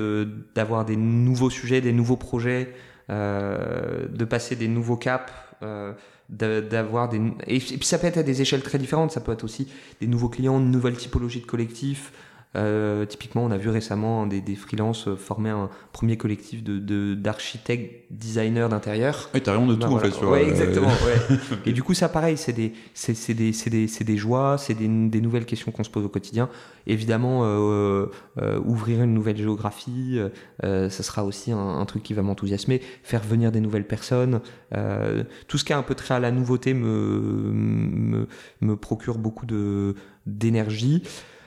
d'avoir 0.55 0.83
des 0.83 0.95
nouveaux 0.95 1.51
sujets, 1.51 1.79
des 1.79 1.93
nouveaux 1.93 2.17
projets, 2.17 2.73
euh, 3.11 4.07
de 4.09 4.25
passer 4.25 4.55
des 4.55 4.67
nouveaux 4.67 4.97
caps, 4.97 5.31
euh, 5.61 5.93
d'avoir 6.33 7.09
des 7.09 7.21
et 7.47 7.59
puis 7.59 7.83
ça 7.83 7.97
peut 7.97 8.07
être 8.07 8.17
à 8.17 8.23
des 8.23 8.41
échelles 8.41 8.63
très 8.63 8.77
différentes 8.77 9.11
ça 9.11 9.21
peut 9.21 9.31
être 9.31 9.43
aussi 9.43 9.67
des 10.01 10.07
nouveaux 10.07 10.29
clients 10.29 10.59
une 10.59 10.71
nouvelle 10.71 10.97
typologie 10.97 11.41
de 11.41 11.45
collectif 11.45 12.11
euh, 12.55 13.05
typiquement, 13.05 13.43
on 13.43 13.51
a 13.51 13.57
vu 13.57 13.69
récemment 13.69 14.27
des, 14.27 14.41
des 14.41 14.55
freelances 14.55 15.09
former 15.15 15.49
un 15.49 15.69
premier 15.91 16.17
collectif 16.17 16.63
de 16.63 17.13
d'architectes, 17.15 18.05
designers 18.11 18.67
d'intérieur. 18.69 19.29
Oui, 19.33 19.41
t'as 19.41 19.57
rien 19.57 19.65
de 19.65 19.75
tout 19.75 19.87
en 19.87 19.99
fait. 19.99 20.11
Sur, 20.11 20.29
ouais, 20.29 20.47
exactement. 20.47 20.87
ouais. 20.87 21.37
Et 21.65 21.73
du 21.73 21.83
coup, 21.83 21.93
ça, 21.93 22.09
pareil, 22.09 22.37
c'est 22.37 22.53
des, 22.53 22.73
c'est, 22.93 23.15
c'est 23.15 23.33
des, 23.33 23.53
c'est 23.53 23.69
des, 23.69 23.87
c'est 23.87 24.03
des 24.03 24.17
joies, 24.17 24.57
c'est 24.57 24.73
des, 24.73 24.87
des 24.87 25.21
nouvelles 25.21 25.45
questions 25.45 25.71
qu'on 25.71 25.83
se 25.83 25.89
pose 25.89 26.05
au 26.05 26.09
quotidien. 26.09 26.49
Évidemment, 26.85 27.41
euh, 27.43 28.07
euh, 28.41 28.59
ouvrir 28.65 29.01
une 29.01 29.13
nouvelle 29.13 29.37
géographie, 29.37 30.19
euh, 30.63 30.89
ça 30.89 31.03
sera 31.03 31.23
aussi 31.23 31.51
un, 31.51 31.57
un 31.57 31.85
truc 31.85 32.03
qui 32.03 32.13
va 32.13 32.21
m'enthousiasmer. 32.21 32.81
Faire 33.03 33.23
venir 33.23 33.51
des 33.51 33.61
nouvelles 33.61 33.87
personnes, 33.87 34.41
euh, 34.75 35.23
tout 35.47 35.57
ce 35.57 35.63
qui 35.63 35.71
est 35.71 35.75
un 35.75 35.83
peu 35.83 35.95
très 35.95 36.13
à 36.13 36.19
la 36.19 36.31
nouveauté 36.31 36.73
me, 36.73 37.19
me, 37.53 38.27
me 38.61 38.75
procure 38.75 39.17
beaucoup 39.17 39.45
de 39.45 39.95
d'énergie 40.25 41.03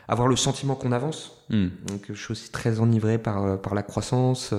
avoir 0.08 0.28
le 0.28 0.36
sentiment 0.36 0.74
qu'on 0.74 0.92
avance. 0.92 1.44
Mm. 1.50 1.66
Donc 1.86 2.02
je 2.08 2.20
suis 2.20 2.32
aussi 2.32 2.50
très 2.50 2.80
enivré 2.80 3.18
par, 3.18 3.44
euh, 3.44 3.56
par 3.56 3.74
la 3.74 3.82
croissance, 3.82 4.54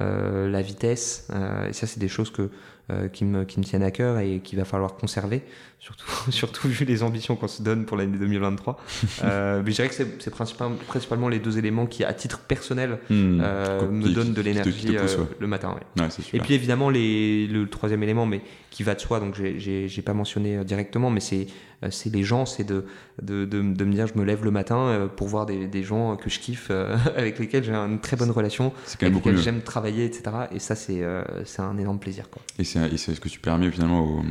euh, 0.00 0.48
la 0.48 0.62
vitesse. 0.62 1.28
Euh, 1.32 1.68
et 1.68 1.72
ça, 1.72 1.86
c'est 1.86 2.00
des 2.00 2.08
choses 2.08 2.30
que, 2.30 2.50
euh, 2.90 3.08
qui, 3.08 3.24
me, 3.24 3.44
qui 3.44 3.58
me 3.58 3.64
tiennent 3.64 3.82
à 3.82 3.90
cœur 3.90 4.18
et 4.18 4.40
qu'il 4.40 4.58
va 4.58 4.64
falloir 4.64 4.94
conserver, 4.94 5.42
surtout, 5.80 6.30
surtout 6.30 6.68
vu 6.68 6.84
les 6.84 7.02
ambitions 7.02 7.36
qu'on 7.36 7.48
se 7.48 7.62
donne 7.62 7.86
pour 7.86 7.96
l'année 7.96 8.18
2023. 8.18 8.80
euh, 9.24 9.62
mais 9.64 9.70
je 9.70 9.76
dirais 9.76 9.88
que 9.88 9.94
c'est 9.94 10.30
principalement, 10.30 10.76
principalement 10.86 11.28
les 11.28 11.38
deux 11.38 11.58
éléments 11.58 11.86
qui, 11.86 12.04
à 12.04 12.12
titre 12.12 12.40
personnel, 12.40 12.98
mm. 13.08 13.14
me 13.14 14.02
qui, 14.02 14.12
donnent 14.12 14.34
de 14.34 14.42
l'énergie 14.42 14.96
le 15.38 15.46
matin. 15.46 15.74
Ouais. 15.96 16.02
Ouais, 16.02 16.08
et 16.32 16.40
puis 16.40 16.54
évidemment, 16.54 16.90
les, 16.90 17.46
le 17.46 17.68
troisième 17.68 18.02
élément, 18.02 18.26
mais 18.26 18.42
qui 18.70 18.82
va 18.82 18.94
de 18.94 19.00
soi, 19.00 19.18
donc 19.18 19.34
j'ai 19.34 20.02
pas 20.02 20.14
mentionné 20.14 20.64
directement, 20.64 21.10
mais 21.10 21.20
c'est 21.20 21.46
c'est 21.90 22.12
les 22.12 22.22
gens, 22.22 22.46
c'est 22.46 22.64
de, 22.64 22.84
de, 23.22 23.44
de, 23.44 23.62
de, 23.62 23.84
me 23.84 23.92
dire 23.92 24.06
je 24.06 24.18
me 24.18 24.24
lève 24.24 24.44
le 24.44 24.50
matin 24.50 25.08
pour 25.16 25.28
voir 25.28 25.46
des, 25.46 25.66
des 25.66 25.82
gens 25.82 26.16
que 26.16 26.28
je 26.28 26.38
kiffe, 26.38 26.70
avec 27.16 27.38
lesquels 27.38 27.64
j'ai 27.64 27.74
une 27.74 28.00
très 28.00 28.16
bonne 28.16 28.30
relation, 28.30 28.72
avec 29.00 29.14
lesquels 29.14 29.38
j'aime 29.38 29.62
travailler, 29.62 30.04
etc. 30.04 30.30
Et 30.52 30.58
ça, 30.58 30.74
c'est 30.74 31.02
euh, 31.02 31.22
un 31.58 31.78
énorme 31.78 31.98
plaisir. 31.98 32.28
Quoi. 32.30 32.42
Et 32.58 32.64
c'est 32.64 32.98
ce 32.98 33.20
que 33.20 33.28
tu 33.28 33.40
permets 33.40 33.70
finalement 33.70 34.04
aux, 34.04 34.22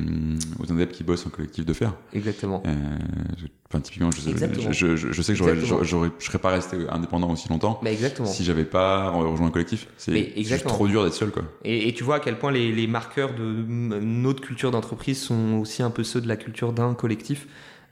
aux 0.60 0.72
indep 0.72 0.92
qui 0.92 1.04
bossent 1.04 1.26
en 1.26 1.30
collectif 1.30 1.66
de 1.66 1.74
faire. 1.74 1.94
Exactement. 2.14 2.64
Euh, 2.66 2.74
enfin, 3.70 3.82
typiquement, 3.82 4.10
je, 4.12 4.72
je, 4.72 4.96
je, 4.96 5.12
je, 5.12 5.22
sais 5.22 5.34
que 5.34 5.40
je 5.40 6.26
serais 6.26 6.38
pas 6.40 6.50
resté 6.50 6.78
indépendant 6.90 7.32
aussi 7.32 7.50
longtemps 7.50 7.80
exactement. 7.86 8.28
si 8.28 8.44
j'avais 8.44 8.66
pas 8.66 9.10
rejoint 9.10 9.48
un 9.48 9.52
collectif. 9.52 9.88
C'est 9.98 10.64
trop 10.66 10.88
dur 10.88 11.04
d'être 11.04 11.14
seul. 11.14 11.32
Quoi. 11.32 11.44
Et, 11.64 11.88
et, 11.88 11.94
tu 11.94 12.04
vois 12.04 12.16
à 12.16 12.20
quel 12.20 12.38
point 12.38 12.52
les, 12.52 12.72
les 12.72 12.88
marqueurs 12.88 13.34
de 13.36 13.44
notre 13.44 14.42
culture 14.42 14.72
d'entreprise 14.72 15.22
sont 15.22 15.60
aussi 15.62 15.84
un 15.84 15.92
peu 15.92 16.04
ceux 16.04 16.22
de 16.22 16.28
la 16.28 16.38
culture 16.38 16.74
d'un 16.74 16.94
collectif. 16.94 17.39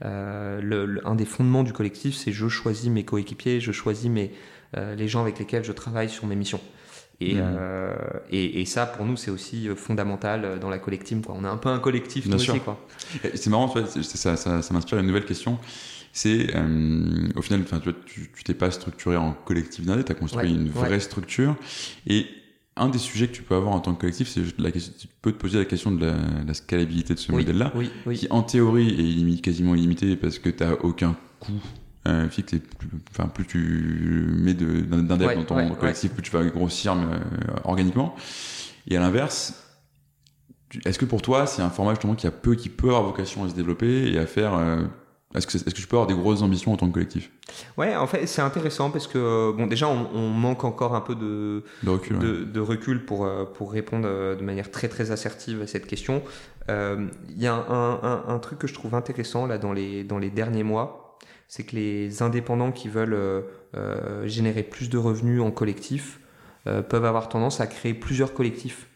Euh, 0.05 0.61
le, 0.61 0.85
le, 0.85 1.07
un 1.07 1.15
des 1.15 1.25
fondements 1.25 1.63
du 1.63 1.73
collectif, 1.73 2.15
c'est 2.15 2.31
je 2.31 2.47
choisis 2.47 2.89
mes 2.89 3.03
coéquipiers, 3.03 3.59
je 3.59 3.71
choisis 3.71 4.09
mes, 4.09 4.31
euh, 4.77 4.95
les 4.95 5.07
gens 5.07 5.21
avec 5.21 5.39
lesquels 5.39 5.63
je 5.63 5.71
travaille 5.71 6.09
sur 6.09 6.27
mes 6.27 6.35
missions. 6.35 6.61
Et, 7.19 7.33
mmh. 7.33 7.41
euh, 7.41 7.95
et, 8.29 8.61
et, 8.61 8.65
ça, 8.65 8.85
pour 8.85 9.03
nous, 9.03 9.17
c'est 9.17 9.31
aussi 9.31 9.69
fondamental 9.75 10.59
dans 10.59 10.69
la 10.69 10.77
collective. 10.77 11.21
Quoi. 11.21 11.35
On 11.35 11.43
est 11.43 11.47
un 11.47 11.57
peu 11.57 11.69
un 11.69 11.79
collectif. 11.79 12.29
Quoi. 12.59 12.77
C'est 13.33 13.49
marrant, 13.49 13.73
ça, 13.73 14.35
ça, 14.35 14.61
ça 14.61 14.73
m'inspire 14.73 14.99
une 14.99 15.07
nouvelle 15.07 15.25
question. 15.25 15.57
C'est, 16.17 16.55
euh, 16.55 17.29
au 17.35 17.43
final, 17.43 17.63
tu, 18.05 18.31
tu 18.35 18.43
t'es 18.43 18.55
pas 18.55 18.71
structuré 18.71 19.17
en 19.17 19.33
collectif 19.33 19.85
d'indé, 19.85 20.03
tu 20.03 20.11
as 20.11 20.15
construit 20.15 20.49
ouais, 20.49 20.55
une 20.55 20.69
vraie 20.69 20.89
ouais. 20.89 20.99
structure. 20.99 21.55
Et 22.07 22.25
un 22.79 22.89
des 22.89 22.97
sujets 22.97 23.27
que 23.27 23.33
tu 23.33 23.43
peux 23.43 23.55
avoir 23.55 23.73
en 23.73 23.79
tant 23.79 23.93
que 23.93 24.01
collectif, 24.01 24.27
c'est 24.27 24.41
la 24.59 24.71
question, 24.71 24.93
tu 24.99 25.07
peux 25.21 25.31
te 25.31 25.37
poser 25.37 25.57
la 25.59 25.65
question 25.65 25.91
de 25.91 26.05
la, 26.05 26.15
la 26.45 26.53
scalabilité 26.53 27.13
de 27.13 27.19
ce 27.19 27.31
Oui, 27.31 27.39
modèle-là, 27.39 27.71
oui, 27.75 27.89
oui. 28.05 28.17
qui 28.17 28.27
en 28.29 28.43
théorie 28.43 28.87
est 28.89 29.03
illimité, 29.03 29.41
quasiment 29.41 29.75
illimité 29.75 30.15
parce 30.15 30.39
que 30.39 30.49
tu 30.49 30.63
n'as 30.63 30.73
aucun 30.73 31.15
coût 31.39 31.51
euh, 32.07 32.29
fixe 32.29 32.53
et 32.53 32.59
plus, 32.59 32.89
enfin, 33.11 33.27
plus 33.27 33.45
tu 33.45 33.59
mets 34.37 34.53
de- 34.53 34.81
d'un 34.81 35.17
dev 35.17 35.27
Ouais, 35.27 35.35
dans 35.35 35.43
ton 35.43 35.55
ouais, 35.57 35.75
collectif, 35.77 36.11
plus 36.13 36.21
tu 36.23 36.31
vas 36.31 36.45
grossir 36.45 36.95
mais, 36.95 37.03
euh, 37.13 37.19
organiquement. 37.65 38.15
Et 38.87 38.95
à 38.95 39.01
l'inverse, 39.01 39.61
est-ce 40.85 40.97
que 40.99 41.05
pour 41.05 41.21
toi, 41.21 41.47
c'est 41.47 41.61
un 41.61 41.69
format 41.69 41.91
justement 41.91 42.15
qui, 42.15 42.27
a 42.27 42.31
peu, 42.31 42.55
qui 42.55 42.69
peut 42.69 42.87
avoir 42.89 43.03
vocation 43.03 43.43
à 43.43 43.49
se 43.49 43.55
développer 43.55 44.11
et 44.11 44.17
à 44.17 44.25
faire. 44.25 44.53
euh, 44.55 44.83
est-ce 45.35 45.45
que, 45.45 45.57
que 45.57 45.69
tu 45.71 45.87
peux 45.87 45.97
avoir 45.97 46.07
des 46.07 46.13
grosses 46.13 46.41
ambitions 46.41 46.73
en 46.73 46.77
tant 46.77 46.87
que 46.87 46.93
collectif? 46.93 47.31
Ouais, 47.77 47.95
en 47.95 48.07
fait, 48.07 48.25
c'est 48.27 48.41
intéressant 48.41 48.89
parce 48.91 49.07
que, 49.07 49.51
bon, 49.51 49.67
déjà, 49.67 49.87
on, 49.87 50.07
on 50.13 50.29
manque 50.29 50.63
encore 50.63 50.95
un 50.95 51.01
peu 51.01 51.15
de, 51.15 51.63
de 51.83 51.89
recul 51.89 52.15
ouais. 52.17 52.23
de, 52.23 52.43
de 52.43 52.59
recul 52.59 53.05
pour, 53.05 53.25
euh, 53.25 53.45
pour 53.45 53.71
répondre 53.71 54.07
euh, 54.07 54.35
de 54.35 54.43
manière 54.43 54.71
très 54.71 54.87
très 54.87 55.11
assertive 55.11 55.61
à 55.61 55.67
cette 55.67 55.85
question. 55.85 56.23
Euh, 56.69 57.07
Il 57.29 57.41
y 57.41 57.47
a 57.47 57.53
un, 57.53 57.93
un, 58.03 58.23
un 58.27 58.39
truc 58.39 58.59
que 58.59 58.67
je 58.67 58.73
trouve 58.73 58.95
intéressant 58.95 59.45
là 59.47 59.57
dans 59.57 59.73
les, 59.73 60.03
dans 60.03 60.17
les 60.17 60.29
derniers 60.29 60.63
mois, 60.63 61.17
c'est 61.47 61.63
que 61.63 61.75
les 61.75 62.21
indépendants 62.21 62.71
qui 62.71 62.89
veulent 62.89 63.13
euh, 63.13 63.41
euh, 63.75 64.27
générer 64.27 64.63
plus 64.63 64.89
de 64.89 64.97
revenus 64.97 65.41
en 65.41 65.51
collectif 65.51 66.19
euh, 66.67 66.81
peuvent 66.81 67.05
avoir 67.05 67.29
tendance 67.29 67.61
à 67.61 67.67
créer 67.67 67.93
plusieurs 67.93 68.33
collectifs. 68.33 68.87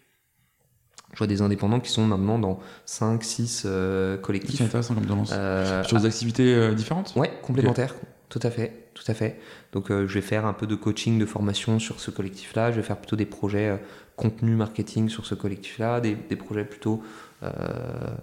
Je 1.14 1.18
vois 1.18 1.28
des 1.28 1.42
indépendants 1.42 1.80
qui 1.80 1.92
sont 1.92 2.06
maintenant 2.06 2.40
dans 2.40 2.60
5, 2.86 3.24
6 3.24 3.64
euh, 3.66 4.16
C'est 4.16 4.22
collectifs. 4.22 4.62
intéressant 4.62 4.94
comme 4.96 5.06
tendance. 5.06 5.32
Euh, 5.34 5.84
Sur 5.84 6.00
des 6.00 6.06
activités 6.06 6.54
euh, 6.56 6.74
différentes 6.74 7.14
Ouais, 7.16 7.32
complémentaire. 7.42 7.96
Tout 8.30 8.40
à 8.44 8.50
fait, 8.50 8.86
tout 8.94 9.04
à 9.08 9.14
fait. 9.14 9.38
Donc, 9.74 9.92
euh, 9.92 10.08
je 10.08 10.14
vais 10.14 10.22
faire 10.22 10.46
un 10.46 10.54
peu 10.54 10.68
de 10.68 10.76
coaching, 10.76 11.20
de 11.20 11.26
formation 11.26 11.80
sur 11.80 12.00
ce 12.00 12.12
collectif-là. 12.12 12.72
Je 12.72 12.78
vais 12.78 12.82
faire 12.84 12.96
plutôt 12.98 13.18
des 13.18 13.26
projets 13.26 13.78
contenu 14.16 14.56
marketing 14.56 15.10
sur 15.10 15.26
ce 15.26 15.36
collectif-là, 15.36 16.00
des, 16.00 16.16
des 16.16 16.36
projets 16.38 16.64
plutôt 16.64 17.02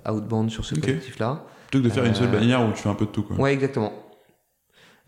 outbound 0.09 0.51
sur 0.51 0.65
ce 0.65 0.75
collectif-là. 0.77 1.43
Plutôt 1.71 1.83
que 1.85 1.89
de 1.89 1.93
faire 1.93 2.05
une 2.05 2.15
seule 2.15 2.31
bannière 2.31 2.67
où 2.67 2.73
tu 2.73 2.79
fais 2.83 2.89
un 2.89 2.95
peu 2.95 3.05
de 3.05 3.11
tout. 3.11 3.23
Quoi. 3.23 3.37
Ouais, 3.37 3.53
exactement. 3.53 3.93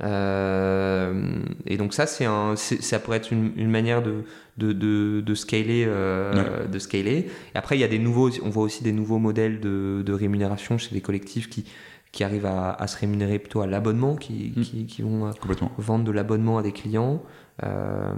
Euh, 0.02 1.40
et 1.66 1.76
donc 1.76 1.92
ça, 1.94 2.06
c'est 2.06 2.24
un, 2.24 2.54
ça 2.56 2.98
pourrait 2.98 3.18
être 3.18 3.32
une, 3.32 3.52
une 3.56 3.70
manière 3.70 4.02
de, 4.02 4.24
de, 4.56 4.72
de, 4.72 5.20
de 5.20 5.34
scaler, 5.34 5.84
euh, 5.86 6.66
de 6.66 6.78
scaler. 6.78 7.28
Et 7.54 7.58
après, 7.58 7.76
il 7.76 7.80
y 7.80 7.84
a 7.84 7.88
des 7.88 7.98
nouveaux, 7.98 8.30
on 8.42 8.50
voit 8.50 8.62
aussi 8.62 8.82
des 8.82 8.92
nouveaux 8.92 9.18
modèles 9.18 9.60
de, 9.60 10.02
de 10.04 10.12
rémunération 10.12 10.78
chez 10.78 10.94
des 10.94 11.00
collectifs 11.00 11.48
qui, 11.50 11.64
qui 12.12 12.24
arrivent 12.24 12.46
à, 12.46 12.72
à 12.72 12.86
se 12.86 12.98
rémunérer 12.98 13.38
plutôt 13.38 13.60
à 13.60 13.66
l'abonnement, 13.66 14.16
qui, 14.16 14.52
Mm. 14.56 14.62
qui, 14.62 14.86
qui 14.86 15.02
vont 15.02 15.26
euh, 15.26 15.30
vendre 15.78 16.04
de 16.04 16.12
l'abonnement 16.12 16.58
à 16.58 16.62
des 16.62 16.72
clients. 16.72 17.22
Euh, 17.62 18.12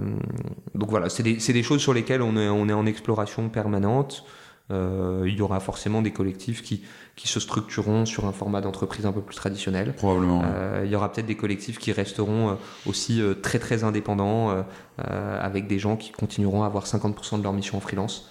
donc 0.73 0.89
voilà, 0.89 1.09
c'est 1.09 1.23
des, 1.23 1.39
c'est 1.39 1.53
des 1.53 1.63
choses 1.63 1.81
sur 1.81 1.93
lesquelles 1.93 2.21
on 2.21 2.37
est, 2.37 2.47
on 2.47 2.69
est 2.69 2.73
en 2.73 2.85
exploration 2.85 3.49
permanente. 3.49 4.25
Euh, 4.71 5.25
il 5.27 5.35
y 5.35 5.41
aura 5.41 5.59
forcément 5.59 6.01
des 6.01 6.11
collectifs 6.11 6.61
qui, 6.61 6.83
qui 7.15 7.27
se 7.27 7.39
structureront 7.39 8.05
sur 8.05 8.25
un 8.25 8.31
format 8.31 8.61
d'entreprise 8.61 9.05
un 9.05 9.11
peu 9.11 9.21
plus 9.21 9.35
traditionnel. 9.35 9.93
Probablement. 9.93 10.41
Euh, 10.45 10.83
il 10.85 10.91
y 10.91 10.95
aura 10.95 11.11
peut-être 11.11 11.27
des 11.27 11.35
collectifs 11.35 11.77
qui 11.77 11.91
resteront 11.91 12.49
euh, 12.49 12.53
aussi 12.85 13.21
très 13.41 13.59
très 13.59 13.83
indépendants, 13.83 14.51
euh, 14.51 15.41
avec 15.41 15.67
des 15.67 15.79
gens 15.79 15.95
qui 15.95 16.11
continueront 16.11 16.63
à 16.63 16.65
avoir 16.65 16.85
50% 16.85 17.39
de 17.39 17.43
leur 17.43 17.53
mission 17.53 17.77
en 17.77 17.81
freelance. 17.81 18.29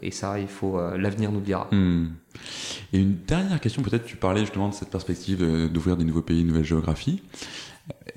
Et 0.00 0.12
ça, 0.12 0.38
il 0.38 0.46
faut 0.46 0.80
l'avenir 0.96 1.32
nous 1.32 1.40
le 1.40 1.44
dira. 1.44 1.66
Hmm. 1.72 2.10
Et 2.92 3.00
une 3.00 3.16
dernière 3.16 3.58
question, 3.60 3.82
peut-être 3.82 4.04
tu 4.04 4.16
parlais 4.16 4.42
justement 4.42 4.68
de 4.68 4.74
cette 4.74 4.90
perspective 4.90 5.44
d'ouvrir 5.68 5.96
des 5.96 6.04
nouveaux 6.04 6.22
pays, 6.22 6.42
une 6.42 6.46
nouvelle 6.46 6.64
géographie. 6.64 7.20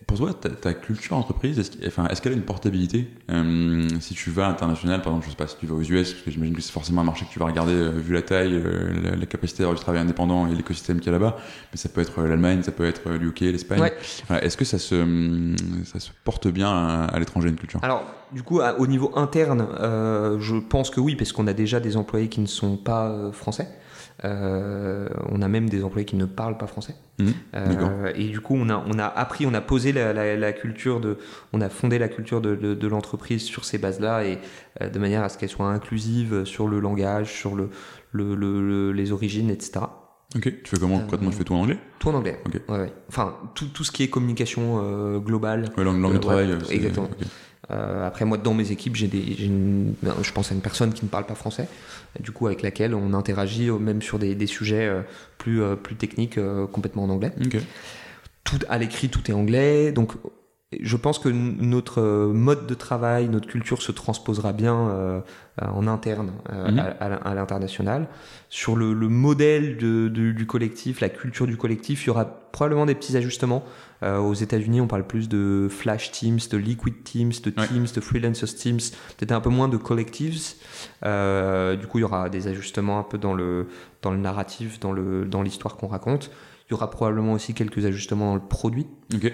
Pour 0.08 0.20
toi, 0.20 0.34
ta, 0.34 0.50
ta 0.50 0.74
culture 0.76 1.18
entreprise, 1.18 1.58
est-ce 1.58 1.72
enfin, 1.88 2.06
qu'elle 2.22 2.34
a 2.34 2.36
une 2.36 2.44
portabilité 2.44 3.10
Euh, 3.32 3.88
Si 4.00 4.14
tu 4.14 4.30
vas 4.30 4.46
à 4.46 4.50
l'international, 4.50 5.02
par 5.02 5.08
exemple, 5.12 5.26
je 5.26 5.32
sais 5.32 5.36
pas, 5.36 5.48
si 5.48 5.58
tu 5.58 5.66
vas 5.66 5.74
aux 5.74 5.82
US, 5.82 6.12
parce 6.12 6.24
que 6.24 6.30
j'imagine 6.32 6.56
que 6.56 6.62
c'est 6.62 6.72
forcément 6.72 7.02
un 7.02 7.06
marché 7.06 7.26
que 7.26 7.32
tu 7.32 7.40
vas 7.40 7.46
regarder 7.46 7.74
euh, 7.74 7.90
vu 7.90 8.14
la 8.14 8.22
taille, 8.22 8.54
euh, 8.54 8.94
la, 9.02 9.16
la 9.16 9.26
capacité 9.26 9.64
d'avoir 9.64 9.76
du 9.76 9.82
travail 9.82 10.02
indépendant 10.02 10.46
et 10.46 10.54
l'écosystème 10.54 11.00
qu'il 11.00 11.08
y 11.08 11.10
a 11.10 11.14
là-bas, 11.14 11.38
mais 11.72 11.78
ça 11.78 11.90
peut 11.90 12.02
être 12.02 12.22
l'Allemagne, 12.22 12.62
ça 12.62 12.72
peut 12.72 12.86
être 12.86 13.10
l'UK, 13.10 13.40
l'Espagne. 13.42 13.82
Ouais. 13.82 13.94
Voilà, 14.28 14.44
est-ce 14.46 14.56
que 14.58 14.66
ça 14.66 14.78
se, 14.78 14.94
hum, 14.96 15.56
ça 15.86 16.00
se 16.00 16.12
porte 16.24 16.48
bien 16.48 16.70
à, 16.70 17.06
à 17.06 17.20
l'étranger 17.20 17.50
une 17.50 17.56
culture? 17.58 17.80
Alors, 17.84 18.06
du 18.32 18.44
coup, 18.44 18.62
à- 18.62 18.80
au 18.80 18.86
niveau 18.86 19.12
interne, 19.16 19.66
je 20.40 20.56
pense 20.60 20.92
que 20.92 21.00
oui, 21.00 21.16
parce 21.16 21.32
qu'on 21.34 21.48
a 21.48 21.54
déjà 21.54 21.80
des 21.80 21.98
employés 21.98 22.30
qui 22.30 22.42
ne 22.42 22.46
sont 22.48 22.78
pas 22.78 23.32
français. 23.34 23.68
Euh, 24.24 25.10
on 25.30 25.42
a 25.42 25.48
même 25.48 25.70
des 25.70 25.84
employés 25.84 26.06
qui 26.06 26.16
ne 26.16 26.26
parlent 26.26 26.58
pas 26.58 26.68
français. 26.68 26.96
Mhm, 27.20 27.34
Euh, 27.56 28.12
et 28.16 28.28
du 28.30 28.40
coup, 28.40 28.56
on 28.58 28.70
a, 28.70 28.84
on 28.88 28.98
a 28.98 29.06
appris, 29.06 29.46
on 29.46 29.54
a 29.54 29.62
posé 29.62 29.92
la, 29.92 30.14
la- 30.14 30.36
la 30.38 30.54
culture 30.54 31.00
de, 31.02 31.18
on 31.54 31.62
a 31.62 31.70
fondé 31.70 32.00
la 32.00 32.08
culture 32.08 32.40
de, 32.42 32.56
de- 32.56 32.74
de 32.74 32.88
l'entreprise 32.88 33.44
sur 33.44 33.66
ces 33.66 33.78
bases-là 33.78 34.24
et 34.26 34.40
euh, 34.82 34.90
de 34.90 35.00
manière 35.00 35.24
à 35.24 35.30
ce 35.30 35.38
qu'elle 35.38 35.50
soit 35.50 35.68
inclusive 35.68 36.46
sur 36.46 36.68
le 36.68 36.80
langage, 36.80 37.32
sur 37.34 37.56
le, 37.56 37.70
le- 38.12 38.36
le- 38.36 38.66
le- 38.66 38.92
les 38.94 39.12
origines, 39.12 39.50
etc. 39.50 39.82
Ok, 40.36 40.44
tu 40.64 40.70
fais 40.70 40.78
comment? 40.80 41.00
Concrètement 41.00 41.30
Tu 41.30 41.38
fais 41.38 41.44
tout 41.46 41.54
en 41.54 41.62
anglais? 41.62 41.78
Tout 42.00 42.10
en 42.10 42.16
anglais. 42.16 42.40
Ok. 42.46 42.62
Ouais, 42.68 42.80
ouais. 42.80 42.94
Enfin, 43.10 43.36
tout, 43.54 43.68
tout 43.68 43.84
ce 43.84 43.92
qui 43.92 44.04
est 44.04 44.10
communication 44.10 44.82
euh, 44.84 45.20
globale. 45.20 45.70
Ouais, 45.78 45.84
langue, 45.84 46.02
langue 46.02 46.14
de 46.14 46.18
travail. 46.20 46.52
exactement. 46.72 47.10
Euh, 47.72 48.06
après, 48.08 48.26
moi, 48.26 48.38
dans 48.38 48.54
mes 48.54 48.72
équipes, 48.72 48.96
j'ai 48.96 49.08
des, 49.08 49.36
j'ai 49.38 49.46
une- 49.46 49.94
ben, 50.04 50.14
je 50.22 50.32
pense 50.32 50.52
à 50.52 50.56
une 50.56 50.62
personne 50.62 50.94
qui 50.94 51.04
ne 51.04 51.10
parle 51.10 51.26
pas 51.26 51.36
français, 51.36 51.68
du 52.20 52.32
coup, 52.32 52.46
avec 52.48 52.62
laquelle 52.62 52.94
on 52.94 53.14
interagit 53.14 53.70
euh, 53.70 53.78
même 53.80 54.02
sur 54.02 54.20
des, 54.20 54.36
des 54.36 54.48
sujets 54.48 54.86
euh, 54.86 55.02
plus, 55.38 55.62
euh, 55.64 55.76
plus 55.76 55.96
techniques, 55.96 56.38
euh, 56.38 56.68
complètement 56.68 57.04
en 57.06 57.10
anglais. 57.10 57.32
Ok. 57.44 57.58
Tout 58.44 58.60
à 58.70 58.78
l'écrit, 58.78 59.10
tout 59.10 59.32
est 59.32 59.34
anglais. 59.34 59.92
Donc, 59.92 60.12
je 60.82 60.98
pense 60.98 61.20
que 61.20 61.30
notre 61.30 62.02
euh, 62.02 62.34
mode 62.34 62.66
de 62.68 62.74
travail, 62.74 63.30
notre 63.30 63.48
culture 63.48 63.82
se 63.82 63.92
transposera 63.92 64.52
bien 64.52 64.76
euh, 64.90 65.22
euh, 65.62 65.68
en 65.68 65.88
interne 65.88 66.32
euh, 66.52 66.72
Mhm. 66.72 66.80
à, 67.00 67.36
l'international. 67.36 68.08
Sur 68.50 68.76
le, 68.76 68.94
le 68.94 69.08
modèle 69.08 69.78
de- 69.78 70.10
de- 70.10 70.32
du 70.32 70.46
collectif, 70.48 71.02
la 71.02 71.10
culture 71.10 71.46
du 71.48 71.56
collectif, 71.56 72.04
il 72.04 72.08
y 72.08 72.10
aura 72.10 72.26
probablement 72.26 72.86
des 72.88 72.96
petits 72.96 73.16
ajustements. 73.16 73.64
Euh, 74.04 74.18
aux 74.18 74.34
États-Unis, 74.34 74.82
on 74.82 74.88
parle 74.88 75.06
plus 75.06 75.30
de 75.30 75.68
Flash 75.70 76.12
Teams, 76.12 76.40
de 76.52 76.58
Liquid 76.58 77.04
Teams, 77.04 77.32
de 77.44 77.54
Ouais. 77.58 77.68
Teams, 77.68 77.88
de 77.96 78.02
Freelancers 78.02 78.56
Teams, 78.56 78.80
peut-être 79.18 79.32
un 79.32 79.42
peu 79.42 79.50
moins 79.50 79.70
de 79.70 79.78
collectives. 79.78 80.56
Euh, 81.06 81.76
du 81.76 81.88
coup, 81.88 82.00
il 82.00 82.02
y 82.02 82.06
aura 82.06 82.30
des 82.30 82.48
ajustements 82.48 83.00
un 83.00 83.04
peu 83.04 83.18
dans 83.18 83.34
le, 83.34 83.68
dans 84.02 84.12
le 84.12 84.18
narratif, 84.18 84.80
dans 84.80 84.92
le- 84.92 85.26
dans 85.26 85.42
l'histoire 85.44 85.78
qu'on 85.78 85.88
raconte. 85.88 86.32
Il 86.68 86.72
y 86.72 86.74
aura 86.74 86.90
probablement 86.90 87.34
aussi 87.34 87.54
quelques 87.54 87.86
ajustements 87.86 88.30
dans 88.32 88.36
le 88.36 88.48
produit. 88.48 88.88
Ok. 89.14 89.32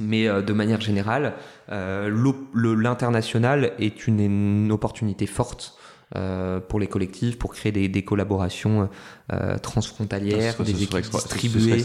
Mais 0.00 0.28
euh, 0.28 0.42
de 0.42 0.52
manière 0.52 0.80
générale, 0.80 1.34
euh, 1.70 2.10
l'international 2.54 3.72
est 3.78 4.06
une 4.06 4.70
opportunité 4.72 5.26
forte 5.26 5.76
euh, 6.16 6.60
pour 6.60 6.78
les 6.80 6.86
collectifs, 6.86 7.38
pour 7.38 7.52
créer 7.54 7.72
des, 7.72 7.88
des 7.88 8.02
collaborations 8.02 8.88
euh, 9.32 9.56
transfrontalières, 9.58 10.52
Ça, 10.52 10.58
ce 10.58 10.62
des 10.62 10.82
équipes 10.82 10.96
distribuées, 11.28 11.82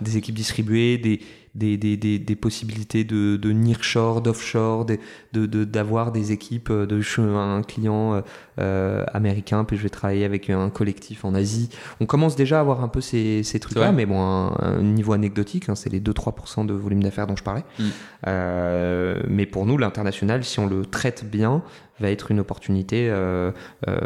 des 0.00 0.16
équipes 0.16 0.34
distribuées, 0.34 0.98
des, 0.98 1.20
des, 1.54 1.76
des, 1.78 1.96
des, 1.96 2.18
des 2.18 2.36
possibilités 2.36 3.04
de, 3.04 3.36
de 3.36 3.52
nearshore, 3.52 4.20
d'offshore, 4.20 4.84
des- 4.84 5.00
de, 5.32 5.46
de, 5.46 5.64
d'avoir 5.64 6.12
des 6.12 6.32
équipes 6.32 6.70
euh, 6.70 6.86
de 6.86 7.00
chez 7.00 7.22
un 7.22 7.62
client 7.62 8.14
euh, 8.14 8.20
euh, 8.60 9.04
américain, 9.12 9.64
puis 9.64 9.76
je 9.76 9.82
vais 9.82 9.88
travailler 9.90 10.24
avec 10.24 10.48
un 10.50 10.68
collectif 10.70 11.24
en 11.24 11.34
Asie. 11.34 11.68
On 12.00 12.06
commence 12.06 12.36
déjà 12.36 12.58
à 12.58 12.60
avoir 12.60 12.82
un 12.82 12.88
peu 12.88 13.00
ces, 13.00 13.42
ces 13.42 13.58
trucs-là, 13.60 13.92
mais 13.92 14.06
bon, 14.06 14.20
un, 14.20 14.54
un 14.58 14.82
niveau 14.82 15.12
anecdotique, 15.12 15.68
hein, 15.68 15.74
c'est 15.74 15.90
les 15.90 16.00
2-3% 16.00 16.66
de 16.66 16.72
volume 16.74 17.02
d'affaires 17.02 17.26
dont 17.26 17.36
je 17.36 17.42
parlais. 17.44 17.64
Mm. 17.78 17.84
Euh, 18.28 19.22
mais 19.28 19.46
pour 19.46 19.66
nous, 19.66 19.78
l'international, 19.78 20.44
si 20.44 20.58
on 20.60 20.66
le 20.66 20.84
traite 20.86 21.24
bien, 21.30 21.62
va 22.00 22.10
être 22.10 22.30
une 22.30 22.40
opportunité, 22.40 23.08
euh, 23.10 23.50
euh, 23.88 23.96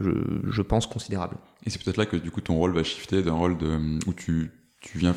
je, 0.00 0.10
je 0.50 0.62
pense, 0.62 0.86
considérable. 0.86 1.36
Et 1.66 1.70
c'est 1.70 1.82
peut-être 1.82 1.96
là 1.96 2.06
que 2.06 2.16
du 2.16 2.30
coup 2.30 2.40
ton 2.40 2.54
rôle 2.56 2.74
va 2.74 2.82
shifter 2.84 3.22
d'un 3.22 3.32
rôle 3.34 3.56
de, 3.58 3.78
où 4.06 4.12
tu, 4.12 4.50
tu 4.80 4.98
viens 4.98 5.14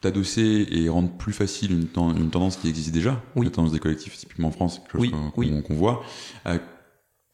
t'adosser 0.00 0.66
et 0.70 0.88
rendre 0.88 1.10
plus 1.16 1.32
facile 1.32 1.72
une, 1.72 1.86
ten- 1.86 2.14
une 2.16 2.30
tendance 2.30 2.56
qui 2.56 2.68
existe 2.68 2.92
déjà, 2.92 3.20
Oui. 3.34 3.46
la 3.46 3.50
tendance 3.50 3.72
des 3.72 3.80
collectifs 3.80 4.16
typiquement 4.16 4.48
en 4.48 4.52
France, 4.52 4.78
quelque 4.78 4.92
chose 4.92 5.00
Oui, 5.02 5.10
qu'on 5.10 5.32
oui. 5.36 5.62
voit, 5.70 6.02
à 6.44 6.58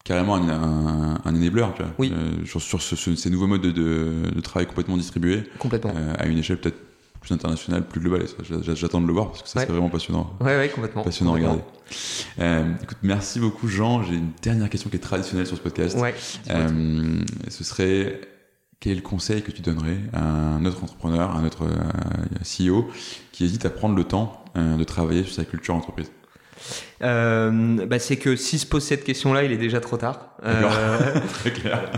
carrément 0.03 0.35
un, 0.35 0.49
un, 0.49 1.15
un 1.23 1.35
enabler, 1.35 1.65
tu 1.75 1.83
vois, 1.83 1.91
Oui. 1.99 2.11
Euh, 2.13 2.43
sur, 2.45 2.61
sur 2.61 2.81
ce- 2.81 2.95
ce- 2.95 3.15
ces 3.15 3.29
nouveaux 3.29 3.47
modes 3.47 3.61
de, 3.61 3.71
de, 3.71 4.31
de 4.33 4.39
travail 4.41 4.65
complètement 4.67 4.97
distribués 4.97 5.43
Complètement. 5.59 5.93
euh, 5.95 6.13
à 6.17 6.25
une 6.25 6.37
échelle 6.39 6.57
peut-être 6.59 6.77
plus 7.25 7.33
internationale, 7.33 7.83
plus 7.83 8.01
j'a- 8.61 8.75
J'attends 8.75 9.01
de 9.01 9.07
le 9.07 9.13
voir 9.13 9.29
parce 9.31 9.41
que 9.43 9.49
ça 9.49 9.59
Ouais. 9.59 9.65
serait 9.65 9.73
vraiment 9.73 9.89
passionnant. 9.89 10.31
Ouais, 10.41 10.57
ouais, 10.57 10.69
complètement. 10.69 11.03
Passionnant 11.03 11.31
à 11.33 11.35
regarder. 11.35 11.61
Euh, 12.39 12.65
écoute, 12.83 12.97
merci 13.03 13.39
beaucoup 13.39 13.67
Jean. 13.67 14.03
J'ai 14.03 14.15
une 14.15 14.31
dernière 14.41 14.69
question 14.69 14.89
qui 14.89 14.97
est 14.97 14.99
traditionnelle 14.99 15.47
sur 15.47 15.57
ce 15.57 15.61
podcast. 15.61 15.97
Ouais. 15.97 16.13
Euh, 16.51 17.17
ce 17.49 17.63
serait 17.63 18.21
quel 18.79 18.91
est 18.93 18.95
le 18.95 19.01
conseil 19.01 19.41
que 19.41 19.51
tu 19.51 19.61
donnerais 19.61 19.97
à 20.13 20.21
un 20.23 20.65
autre 20.65 20.83
entrepreneur, 20.83 21.31
à 21.31 21.37
un 21.39 21.45
autre 21.45 21.63
euh, 21.63 22.43
CEO 22.43 22.87
qui 23.31 23.43
hésite 23.45 23.65
à 23.65 23.69
prendre 23.69 23.95
le 23.95 24.03
temps 24.03 24.43
de 24.55 24.83
travailler 24.85 25.23
sur 25.23 25.33
sa 25.33 25.43
culture 25.45 25.75
entreprise 25.75 26.11
Euh, 27.01 27.85
bah, 27.87 27.99
c'est 27.99 28.15
que 28.17 28.35
s'il 28.35 28.59
se 28.59 28.65
pose 28.65 28.83
cette 28.83 29.03
question-là, 29.03 29.43
il 29.43 29.51
est 29.51 29.57
déjà 29.57 29.79
trop 29.81 29.97
tard. 29.97 30.29
Euh, 30.45 31.19
Très 31.39 31.51
clair. 31.51 31.91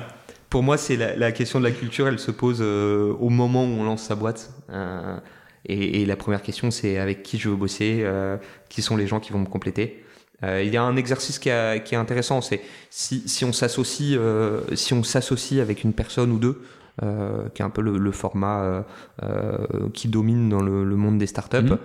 Pour 0.49 0.63
moi, 0.63 0.77
c'est 0.77 0.95
la, 0.95 1.15
la 1.15 1.31
question 1.31 1.59
de 1.59 1.65
la 1.65 1.71
culture, 1.71 2.07
elle 2.07 2.19
se 2.19 2.31
pose 2.31 2.59
euh, 2.61 3.13
au 3.19 3.29
moment 3.29 3.63
où 3.63 3.79
on 3.79 3.83
lance 3.83 4.03
sa 4.03 4.15
boîte. 4.15 4.51
Euh, 4.69 5.17
et, 5.65 6.01
et 6.01 6.05
la 6.05 6.15
première 6.15 6.41
question, 6.41 6.71
c'est 6.71 6.97
avec 6.97 7.23
qui 7.23 7.37
je 7.37 7.49
veux 7.49 7.55
bosser, 7.55 7.99
euh, 8.01 8.37
qui 8.69 8.81
sont 8.81 8.95
les 8.95 9.07
gens 9.07 9.19
qui 9.19 9.33
vont 9.33 9.39
me 9.39 9.47
compléter. 9.47 10.03
Euh, 10.43 10.61
il 10.63 10.71
y 10.71 10.77
a 10.77 10.83
un 10.83 10.95
exercice 10.95 11.39
qui, 11.39 11.49
est 11.49 11.95
intéressant, 11.95 12.41
c'est 12.41 12.61
si, 12.89 13.27
si, 13.27 13.43
on 13.43 13.51
s'associe 13.51 14.19
si 14.73 14.93
on 14.93 15.03
s'associe 15.03 15.59
avec 15.59 15.83
une 15.83 15.93
personne 15.93 16.31
ou 16.31 16.37
deux, 16.37 16.61
qui 17.01 17.61
est 17.61 17.65
un 17.65 17.69
peu 17.69 17.81
le, 17.81 18.11
format 18.11 18.85
qui 19.93 20.07
domine 20.07 20.47
dans 20.47 20.61
le, 20.61 20.95
monde 20.95 21.17
des 21.17 21.27
startups. 21.27 21.63
Mmh. 21.63 21.77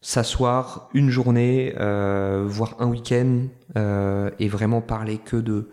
S'asseoir 0.00 0.88
une 0.94 1.10
journée, 1.10 1.74
voire 1.76 2.76
un 2.78 2.86
week-end, 2.86 3.42
et 3.76 4.48
vraiment 4.48 4.80
parler 4.80 5.18
que 5.18 5.36
de 5.36 5.68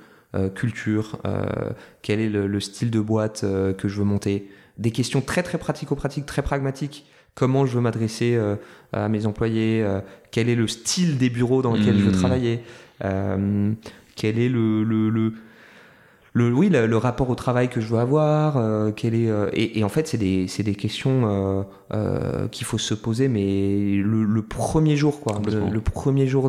culture, 0.55 1.19
quel 2.01 2.19
est 2.19 2.29
le, 2.29 2.47
le, 2.47 2.59
style 2.59 2.91
de 2.91 2.99
boîte 2.99 3.41
que 3.77 3.87
je 3.87 3.97
veux 3.97 4.03
monter, 4.03 4.49
des 4.77 4.91
questions 4.91 5.21
très 5.21 5.43
très 5.43 5.57
pratico-pratiques, 5.57 6.25
très 6.25 6.41
pragmatiques. 6.41 7.05
Comment 7.35 7.65
je 7.65 7.75
veux 7.75 7.81
m'adresser 7.81 8.35
euh, 8.35 8.55
à 8.93 9.09
mes 9.09 9.25
employés, 9.25 9.83
euh, 9.83 10.01
quel 10.31 10.49
est 10.49 10.55
le 10.55 10.67
style 10.67 11.17
des 11.17 11.29
bureaux 11.29 11.61
dans 11.61 11.73
lesquels 11.73 11.97
je 11.97 12.05
veux 12.05 12.11
hmm. 12.11 12.19
travailler, 12.19 12.63
euh, 13.03 13.73
quel 14.15 14.39
est 14.39 14.49
le, 14.49 14.83
le, 14.83 15.09
le 15.09 15.33
le, 16.33 16.53
oui, 16.53 16.69
le, 16.69 16.97
rapport 16.97 17.31
au 17.31 17.35
travail 17.35 17.67
que 17.67 17.81
je 17.81 17.87
veux 17.87 17.97
avoir, 17.97 18.93
quel 18.93 19.15
est, 19.15 19.27
et, 19.53 19.83
en 19.83 19.89
fait, 19.89 20.07
c'est 20.07 20.19
des, 20.19 20.45
des, 20.45 20.75
questions 20.75 21.65
qu'il 22.51 22.67
faut 22.67 22.77
se 22.77 22.93
poser, 22.93 23.27
mais 23.27 23.95
le, 23.95 24.41
premier 24.43 24.95
jour, 24.95 25.19
quoi, 25.19 25.41
le, 25.43 25.81
premier 25.81 26.27
jour 26.27 26.47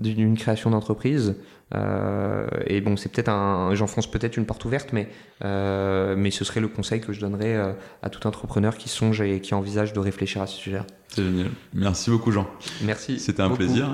d'une 0.00 0.36
création 0.36 0.70
d'entreprise, 0.70 1.36
euh, 1.74 2.46
et 2.66 2.80
bon, 2.80 2.96
c'est 2.96 3.10
peut-être 3.10 3.28
un, 3.28 3.74
j'enfonce 3.74 4.10
peut-être 4.10 4.36
une 4.36 4.46
porte 4.46 4.64
ouverte, 4.64 4.92
mais 4.92 5.08
euh, 5.44 6.14
mais 6.16 6.30
ce 6.30 6.44
serait 6.44 6.60
le 6.60 6.68
conseil 6.68 7.00
que 7.00 7.12
je 7.12 7.20
donnerais 7.20 7.56
euh, 7.56 7.72
à 8.02 8.10
tout 8.10 8.26
entrepreneur 8.26 8.76
qui 8.76 8.88
songe 8.88 9.20
et 9.20 9.40
qui 9.40 9.54
envisage 9.54 9.92
de 9.92 9.98
réfléchir 9.98 10.42
à 10.42 10.46
ce 10.46 10.56
sujet. 10.56 10.80
C'est 11.08 11.22
génial. 11.22 11.50
Merci 11.72 12.10
beaucoup, 12.10 12.30
Jean. 12.30 12.46
Merci. 12.82 13.18
C'était 13.18 13.42
un 13.42 13.50
plaisir. 13.50 13.90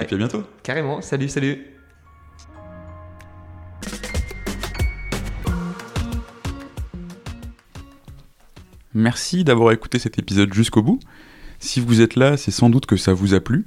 Et 0.00 0.04
puis 0.04 0.14
à 0.14 0.18
bientôt. 0.18 0.42
Carrément. 0.62 1.00
Salut, 1.00 1.28
salut. 1.28 1.66
Merci 8.94 9.44
d'avoir 9.44 9.72
écouté 9.72 9.98
cet 9.98 10.18
épisode 10.18 10.54
jusqu'au 10.54 10.82
bout. 10.82 10.98
Si 11.58 11.80
vous 11.80 12.00
êtes 12.00 12.16
là, 12.16 12.36
c'est 12.36 12.50
sans 12.50 12.70
doute 12.70 12.86
que 12.86 12.96
ça 12.96 13.12
vous 13.12 13.34
a 13.34 13.40
plu. 13.40 13.66